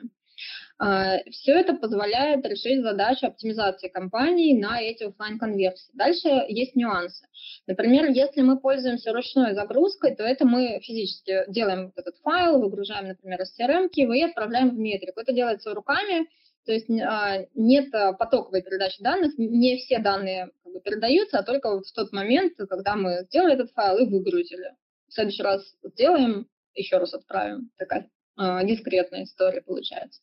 А, 0.78 1.18
Все 1.30 1.52
это 1.52 1.74
позволяет 1.74 2.44
решить 2.46 2.82
задачу 2.82 3.26
оптимизации 3.26 3.88
компании 3.88 4.58
на 4.58 4.80
эти 4.80 5.04
офлайн 5.04 5.38
конверсии. 5.38 5.90
Дальше 5.94 6.28
есть 6.48 6.74
нюансы. 6.74 7.26
Например, 7.66 8.10
если 8.10 8.42
мы 8.42 8.58
пользуемся 8.58 9.12
ручной 9.12 9.54
загрузкой, 9.54 10.16
то 10.16 10.24
это 10.24 10.46
мы 10.46 10.80
физически 10.82 11.44
делаем 11.48 11.92
этот 11.94 12.16
файл, 12.22 12.60
выгружаем, 12.60 13.08
например, 13.08 13.42
из 13.42 13.58
CRM 13.58 13.88
и 13.92 14.22
отправляем 14.22 14.70
в 14.70 14.78
метрику. 14.78 15.20
Это 15.20 15.32
делается 15.32 15.72
руками, 15.72 16.26
то 16.64 16.72
есть 16.72 16.88
а, 16.90 17.44
нет 17.54 17.92
а, 17.94 18.12
потоковой 18.12 18.62
передачи 18.62 19.02
данных, 19.02 19.36
не 19.36 19.76
все 19.78 19.98
данные 19.98 20.50
передаются, 20.84 21.38
а 21.38 21.42
только 21.42 21.70
вот 21.70 21.86
в 21.86 21.92
тот 21.92 22.12
момент, 22.12 22.54
когда 22.68 22.94
мы 22.94 23.24
сделали 23.24 23.54
этот 23.54 23.72
файл 23.72 23.98
и 23.98 24.08
выгрузили. 24.08 24.74
В 25.08 25.12
следующий 25.12 25.42
раз 25.42 25.62
сделаем, 25.82 26.46
еще 26.74 26.98
раз 26.98 27.14
отправим. 27.14 27.70
Такая 27.76 28.02
э, 28.02 28.21
дискретная 28.36 29.24
история 29.24 29.60
получается. 29.62 30.20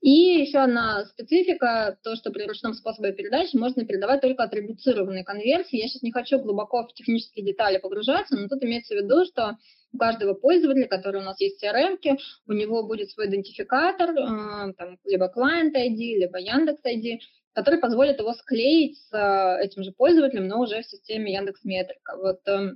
И 0.00 0.10
еще 0.10 0.58
одна 0.58 1.04
специфика, 1.06 1.98
то, 2.02 2.14
что 2.16 2.30
при 2.30 2.44
ручном 2.44 2.74
способе 2.74 3.12
передачи 3.12 3.56
можно 3.56 3.84
передавать 3.84 4.20
только 4.20 4.44
атрибуцированные 4.44 5.24
конверсии. 5.24 5.76
Я 5.78 5.88
сейчас 5.88 6.02
не 6.02 6.12
хочу 6.12 6.38
глубоко 6.38 6.86
в 6.86 6.94
технические 6.94 7.44
детали 7.44 7.78
погружаться, 7.78 8.36
но 8.36 8.48
тут 8.48 8.62
имеется 8.62 8.94
в 8.94 8.98
виду, 8.98 9.24
что 9.24 9.56
у 9.92 9.98
каждого 9.98 10.34
пользователя, 10.34 10.86
который 10.86 11.20
у 11.20 11.24
нас 11.24 11.40
есть 11.40 11.60
в 11.60 11.64
CRM, 11.64 11.98
у 12.46 12.52
него 12.52 12.86
будет 12.86 13.10
свой 13.10 13.26
идентификатор, 13.26 14.10
э, 14.10 14.72
там, 14.74 14.98
либо 15.04 15.32
Client 15.34 15.74
ID, 15.74 16.18
либо 16.18 16.38
Яндекс 16.38 16.84
ID, 16.84 17.18
который 17.54 17.80
позволит 17.80 18.18
его 18.18 18.34
склеить 18.34 18.98
с 18.98 19.12
э, 19.12 19.64
этим 19.64 19.82
же 19.82 19.92
пользователем, 19.92 20.46
но 20.46 20.60
уже 20.60 20.82
в 20.82 20.86
системе 20.86 21.32
Яндекс 21.32 21.64
Метрика. 21.64 22.16
Вот 22.16 22.46
э, 22.46 22.72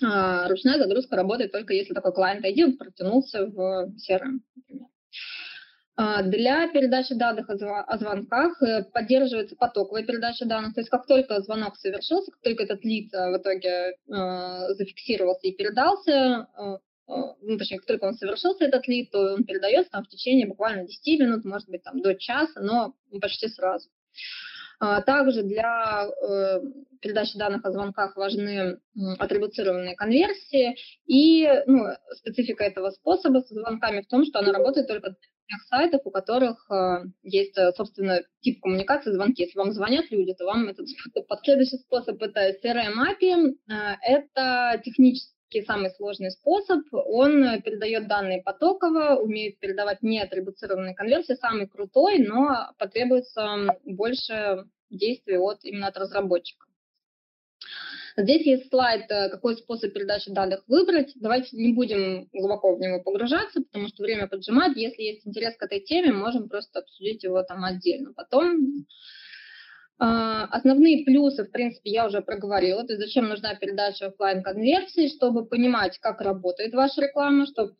ручная 0.00 0.78
загрузка 0.78 1.16
работает 1.16 1.52
только 1.52 1.72
если 1.72 1.94
такой 1.94 2.12
Client 2.12 2.42
ID 2.42 2.76
протянулся 2.76 3.46
в 3.46 3.92
CRM, 3.96 4.40
например. 4.56 4.88
Для 5.96 6.66
передачи 6.68 7.14
данных 7.14 7.48
о 7.48 7.96
звонках 7.98 8.60
поддерживается 8.92 9.54
потоковая 9.54 10.02
передача 10.02 10.44
данных. 10.44 10.74
То 10.74 10.80
есть 10.80 10.90
как 10.90 11.06
только 11.06 11.40
звонок 11.40 11.76
совершился, 11.76 12.32
как 12.32 12.40
только 12.40 12.64
этот 12.64 12.84
лид 12.84 13.12
в 13.12 13.36
итоге 13.36 13.68
э, 13.68 14.74
зафиксировался 14.74 15.46
и 15.46 15.52
передался, 15.52 16.48
э, 16.58 16.78
ну, 17.06 17.58
точнее, 17.58 17.78
как 17.78 17.86
только 17.86 18.04
он 18.06 18.14
совершился, 18.14 18.64
этот 18.64 18.88
лид, 18.88 19.10
то 19.10 19.34
он 19.34 19.44
передается 19.44 19.92
там 19.92 20.04
в 20.04 20.08
течение 20.08 20.46
буквально 20.46 20.86
10 20.86 21.20
минут, 21.20 21.44
может 21.44 21.68
быть, 21.68 21.82
там 21.82 22.00
до 22.00 22.14
часа, 22.14 22.60
но 22.60 22.94
почти 23.20 23.48
сразу. 23.48 23.88
Также 24.78 25.42
для 25.42 26.06
э, 26.06 26.60
передачи 27.00 27.38
данных 27.38 27.64
о 27.64 27.70
звонках 27.70 28.16
важны 28.16 28.78
атрибуцированные 29.18 29.94
конверсии, 29.94 30.76
и 31.06 31.48
ну, 31.66 31.86
специфика 32.12 32.64
этого 32.64 32.90
способа 32.90 33.40
со 33.40 33.54
звонками 33.54 34.00
в 34.00 34.08
том, 34.08 34.24
что 34.24 34.40
она 34.40 34.52
работает 34.52 34.88
только 34.88 35.10
для 35.10 35.18
тех 35.48 35.62
сайтов, 35.68 36.00
у 36.04 36.10
которых 36.10 36.66
э, 36.70 37.04
есть, 37.22 37.56
э, 37.58 37.72
собственно, 37.76 38.20
тип 38.40 38.60
коммуникации 38.60 39.12
звонки. 39.12 39.42
Если 39.42 39.58
вам 39.58 39.72
звонят 39.72 40.10
люди, 40.10 40.34
то 40.34 40.44
вам 40.44 40.68
этот 40.68 40.86
последующий 41.28 41.78
способ 41.78 42.22
это 42.22 42.54
CRM 42.62 42.94
API. 42.94 43.54
Это 44.02 44.80
технически 45.54 45.64
самый 45.66 45.90
сложный 45.90 46.30
способ. 46.30 46.80
Он 46.92 47.62
передает 47.62 48.08
данные 48.08 48.42
потоково, 48.42 49.16
умеет 49.16 49.58
передавать 49.58 50.02
неатрибуцированные 50.02 50.94
конверсии, 50.94 51.34
самый 51.34 51.68
крутой, 51.68 52.18
но 52.18 52.72
потребуется 52.78 53.78
больше 53.84 54.64
действий 54.90 55.38
от 55.38 55.64
именно 55.64 55.88
от 55.88 55.96
разработчика. 55.96 56.66
Здесь 58.16 58.46
есть 58.46 58.68
слайд, 58.68 59.10
э, 59.10 59.28
какой 59.28 59.56
способ 59.56 59.92
передачи 59.92 60.30
данных 60.30 60.62
выбрать. 60.68 61.12
Давайте 61.16 61.56
не 61.56 61.72
будем 61.72 62.28
глубоко 62.32 62.76
в 62.76 62.78
него 62.78 63.02
погружаться, 63.02 63.60
потому 63.60 63.88
что 63.88 64.04
время 64.04 64.28
поджимает. 64.28 64.76
Если 64.76 65.02
есть 65.02 65.26
интерес 65.26 65.56
к 65.56 65.62
этой 65.64 65.80
теме, 65.80 66.12
можем 66.12 66.48
просто 66.48 66.78
обсудить 66.78 67.24
его 67.24 67.42
там 67.42 67.64
отдельно. 67.64 68.12
Потом 68.14 68.86
Основные 69.98 71.04
плюсы, 71.04 71.44
в 71.44 71.50
принципе, 71.50 71.90
я 71.90 72.06
уже 72.06 72.20
проговорила. 72.20 72.84
То 72.84 72.94
есть 72.94 73.04
зачем 73.04 73.28
нужна 73.28 73.54
передача 73.54 74.06
офлайн 74.06 74.42
конверсии, 74.42 75.08
чтобы 75.08 75.46
понимать, 75.46 75.98
как 76.00 76.20
работает 76.20 76.74
ваша 76.74 77.02
реклама, 77.02 77.46
чтобы 77.46 77.76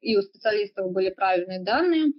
и 0.00 0.16
у 0.16 0.22
специалистов 0.22 0.92
были 0.92 1.10
правильные 1.10 1.60
данные, 1.60 2.12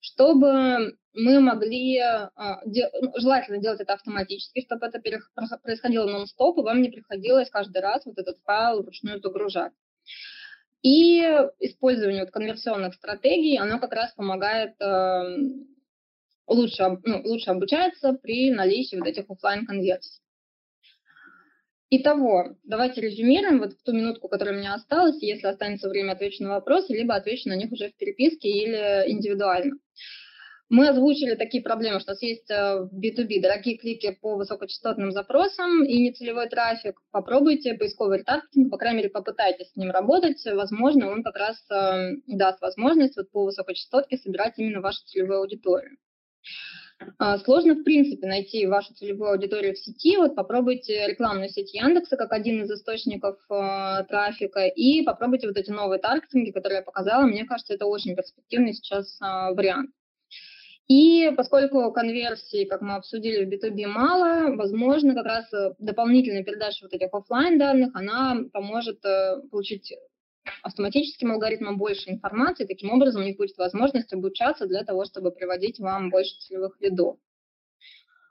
чтобы 0.00 0.96
мы 1.14 1.40
могли, 1.40 1.98
а, 1.98 2.60
ну, 2.64 3.12
желательно 3.16 3.58
делать 3.58 3.80
это 3.80 3.94
автоматически, 3.94 4.60
чтобы 4.60 4.86
это 4.86 5.00
происходило 5.62 6.06
нон-стоп, 6.06 6.58
и 6.58 6.62
вам 6.62 6.82
не 6.82 6.90
приходилось 6.90 7.50
каждый 7.50 7.80
раз 7.80 8.04
вот 8.04 8.18
этот 8.18 8.36
файл 8.44 8.82
вручную 8.82 9.20
загружать. 9.20 9.72
И 10.82 11.20
использование 11.58 12.22
вот 12.22 12.30
конверсионных 12.30 12.94
стратегий, 12.94 13.58
оно 13.58 13.80
как 13.80 13.92
раз 13.92 14.12
помогает 14.12 14.80
эм, 14.80 15.66
лучше, 16.46 16.98
ну, 17.04 17.22
лучше 17.24 17.50
обучается 17.50 18.12
при 18.14 18.50
наличии 18.50 18.96
вот 18.96 19.06
этих 19.06 19.30
офлайн 19.30 19.66
конверсий. 19.66 20.20
Итого, 21.88 22.56
давайте 22.64 23.00
резюмируем 23.00 23.60
вот 23.60 23.74
в 23.74 23.82
ту 23.84 23.92
минутку, 23.92 24.28
которая 24.28 24.56
у 24.56 24.58
меня 24.58 24.74
осталась. 24.74 25.22
Если 25.22 25.46
останется 25.46 25.88
время, 25.88 26.12
отвечу 26.12 26.42
на 26.42 26.50
вопросы, 26.50 26.92
либо 26.92 27.14
отвечу 27.14 27.48
на 27.48 27.54
них 27.54 27.70
уже 27.70 27.90
в 27.90 27.96
переписке 27.96 28.48
или 28.48 29.04
индивидуально. 29.10 29.76
Мы 30.68 30.88
озвучили 30.88 31.36
такие 31.36 31.62
проблемы, 31.62 32.00
что 32.00 32.10
у 32.10 32.14
нас 32.14 32.22
есть 32.22 32.48
в 32.48 32.90
B2B 32.92 33.40
дорогие 33.40 33.78
клики 33.78 34.18
по 34.20 34.34
высокочастотным 34.34 35.12
запросам 35.12 35.84
и 35.84 36.00
нецелевой 36.00 36.48
трафик. 36.48 37.00
Попробуйте 37.12 37.74
поисковый 37.74 38.18
ретаргетинг, 38.18 38.68
по 38.68 38.76
крайней 38.76 38.98
мере, 38.98 39.10
попытайтесь 39.10 39.70
с 39.70 39.76
ним 39.76 39.92
работать. 39.92 40.44
Возможно, 40.44 41.08
он 41.08 41.22
как 41.22 41.36
раз 41.36 41.56
э, 41.70 42.16
даст 42.26 42.60
возможность 42.60 43.16
вот 43.16 43.30
по 43.30 43.44
высокочастотке 43.44 44.16
собирать 44.16 44.54
именно 44.56 44.80
вашу 44.80 45.04
целевую 45.06 45.38
аудиторию. 45.38 45.98
А, 47.18 47.38
сложно, 47.38 47.74
в 47.74 47.84
принципе, 47.84 48.26
найти 48.26 48.66
вашу 48.66 48.94
целевую 48.94 49.32
аудиторию 49.32 49.74
в 49.74 49.78
сети. 49.78 50.16
Вот 50.16 50.34
попробуйте 50.34 51.06
рекламную 51.06 51.50
сеть 51.50 51.74
Яндекса 51.74 52.16
как 52.16 52.32
один 52.32 52.62
из 52.62 52.70
источников 52.70 53.36
э, 53.50 54.04
трафика 54.08 54.66
и 54.66 55.02
попробуйте 55.02 55.46
вот 55.46 55.56
эти 55.58 55.70
новые 55.70 56.00
таргетинги, 56.00 56.52
которые 56.52 56.78
я 56.78 56.82
показала. 56.82 57.26
Мне 57.26 57.44
кажется, 57.44 57.74
это 57.74 57.86
очень 57.86 58.16
перспективный 58.16 58.72
сейчас 58.72 59.18
э, 59.20 59.54
вариант. 59.54 59.90
И 60.88 61.32
поскольку 61.36 61.90
конверсии, 61.92 62.64
как 62.64 62.80
мы 62.80 62.94
обсудили, 62.94 63.44
в 63.44 63.48
B2B 63.48 63.88
мало, 63.88 64.54
возможно, 64.54 65.14
как 65.14 65.26
раз 65.26 65.52
э, 65.52 65.74
дополнительная 65.78 66.44
передача 66.44 66.84
вот 66.84 66.94
этих 66.94 67.12
офлайн 67.12 67.58
данных, 67.58 67.90
она 67.94 68.38
поможет 68.52 69.04
э, 69.04 69.42
получить 69.50 69.92
автоматическим 70.62 71.32
алгоритмам 71.32 71.78
больше 71.78 72.10
информации, 72.10 72.64
таким 72.64 72.90
образом 72.90 73.22
у 73.22 73.24
них 73.24 73.36
будет 73.36 73.56
возможность 73.56 74.12
обучаться 74.12 74.66
для 74.66 74.84
того, 74.84 75.04
чтобы 75.04 75.30
приводить 75.30 75.78
вам 75.78 76.10
больше 76.10 76.36
целевых 76.40 76.80
лидов. 76.80 77.18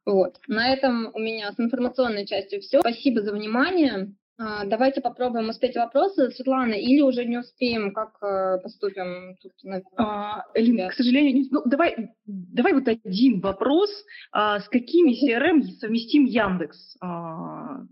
Вот. 0.05 0.39
На 0.47 0.71
этом 0.71 1.09
у 1.13 1.19
меня 1.19 1.51
с 1.51 1.59
информационной 1.59 2.27
частью 2.27 2.61
все. 2.61 2.79
Спасибо 2.79 3.21
за 3.21 3.33
внимание. 3.33 4.13
А, 4.37 4.65
давайте 4.65 5.01
попробуем 5.01 5.49
успеть 5.49 5.75
вопросы, 5.75 6.29
Светлана, 6.31 6.73
или 6.73 7.01
уже 7.01 7.23
не 7.23 7.37
успеем, 7.37 7.93
как 7.93 8.21
э, 8.21 8.59
поступим 8.61 9.37
тут? 9.41 9.53
А, 9.95 10.43
Элина, 10.53 10.89
к 10.89 10.93
сожалению, 10.93 11.45
ну, 11.51 11.61
давай, 11.65 12.09
давай 12.25 12.73
вот 12.73 12.87
один 12.87 13.39
вопрос. 13.39 13.89
А, 14.33 14.59
с 14.59 14.67
какими 14.67 15.13
CRM 15.13 15.63
совместим 15.79 16.25
Яндекс? 16.25 16.97
А, 16.99 17.83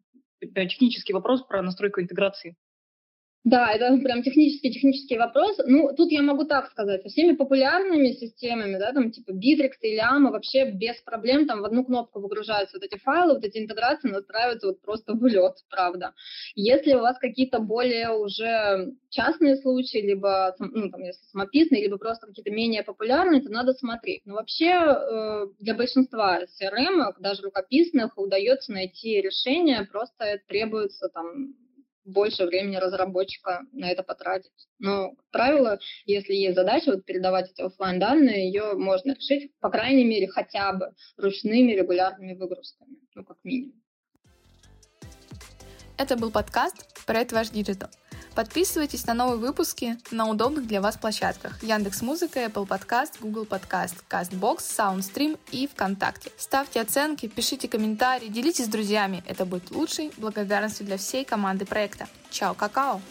технический 0.41 1.13
вопрос 1.13 1.43
про 1.43 1.61
настройку 1.61 2.01
интеграции. 2.01 2.57
Да, 3.43 3.73
это 3.73 3.97
прям 3.97 4.23
технический 4.23 4.71
технический 4.71 5.17
вопрос. 5.17 5.57
Ну, 5.65 5.93
тут 5.93 6.11
я 6.11 6.21
могу 6.21 6.45
так 6.45 6.71
сказать, 6.71 7.03
со 7.03 7.09
всеми 7.09 7.35
популярными 7.35 8.13
системами, 8.13 8.77
да, 8.77 8.93
там 8.93 9.11
типа 9.11 9.31
Bittrex 9.31 9.73
или 9.81 9.99
AMA 9.99 10.31
вообще 10.31 10.71
без 10.71 10.95
проблем 11.01 11.45
там 11.45 11.61
в 11.61 11.65
одну 11.65 11.83
кнопку 11.83 12.21
выгружаются 12.21 12.77
вот 12.77 12.85
эти 12.85 12.97
файлы, 12.99 13.33
вот 13.33 13.43
эти 13.43 13.57
интеграции 13.57 14.07
настраиваются 14.07 14.67
вот 14.67 14.81
просто 14.81 15.13
в 15.13 15.25
лед, 15.25 15.55
правда. 15.69 16.13
Если 16.55 16.93
у 16.93 16.99
вас 16.99 17.17
какие-то 17.19 17.59
более 17.59 18.11
уже 18.11 18.93
частные 19.09 19.57
случаи, 19.57 19.97
либо, 19.97 20.55
ну, 20.59 20.89
там, 20.89 21.03
если 21.03 21.25
самописные, 21.25 21.83
либо 21.83 21.97
просто 21.97 22.27
какие-то 22.27 22.51
менее 22.51 22.83
популярные, 22.83 23.41
то 23.41 23.49
надо 23.49 23.73
смотреть. 23.73 24.21
Но 24.25 24.35
вообще 24.35 24.69
э, 24.69 25.47
для 25.59 25.75
большинства 25.75 26.39
CRM, 26.43 27.13
даже 27.19 27.41
рукописных, 27.41 28.17
удается 28.17 28.71
найти 28.71 29.19
решение, 29.19 29.85
просто 29.91 30.39
требуется 30.47 31.09
там 31.09 31.55
больше 32.05 32.45
времени 32.45 32.75
разработчика 32.77 33.61
на 33.71 33.89
это 33.89 34.03
потратить. 34.03 34.51
Но, 34.79 35.11
как 35.15 35.25
правило, 35.31 35.79
если 36.05 36.33
есть 36.33 36.55
задача 36.55 36.91
вот 36.91 37.05
передавать 37.05 37.51
эти 37.51 37.61
офлайн 37.61 37.99
данные, 37.99 38.47
ее 38.47 38.73
можно 38.73 39.13
решить, 39.13 39.51
по 39.59 39.69
крайней 39.69 40.03
мере, 40.03 40.27
хотя 40.27 40.73
бы 40.73 40.91
ручными 41.17 41.71
регулярными 41.71 42.33
выгрузками, 42.33 42.97
ну, 43.15 43.23
как 43.23 43.37
минимум. 43.43 43.81
Это 45.97 46.17
был 46.17 46.31
подкаст 46.31 47.05
«Проект 47.05 47.31
Ваш 47.31 47.51
Digital». 47.51 47.89
Подписывайтесь 48.35 49.05
на 49.05 49.13
новые 49.13 49.37
выпуски 49.37 49.97
на 50.11 50.27
удобных 50.27 50.67
для 50.67 50.81
вас 50.81 50.97
площадках 50.97 51.61
Яндекс 51.63 52.01
Музыка, 52.01 52.39
Apple 52.39 52.67
Podcast, 52.67 53.13
Google 53.21 53.45
Podcast, 53.45 53.95
CastBox, 54.09 54.57
SoundStream 54.59 55.39
и 55.51 55.67
ВКонтакте. 55.67 56.31
Ставьте 56.37 56.81
оценки, 56.81 57.27
пишите 57.27 57.67
комментарии, 57.67 58.27
делитесь 58.27 58.65
с 58.65 58.69
друзьями. 58.69 59.23
Это 59.27 59.45
будет 59.45 59.71
лучшей 59.71 60.11
благодарностью 60.17 60.85
для 60.85 60.97
всей 60.97 61.25
команды 61.25 61.65
проекта. 61.65 62.07
Чао, 62.31 62.53
какао! 62.53 63.01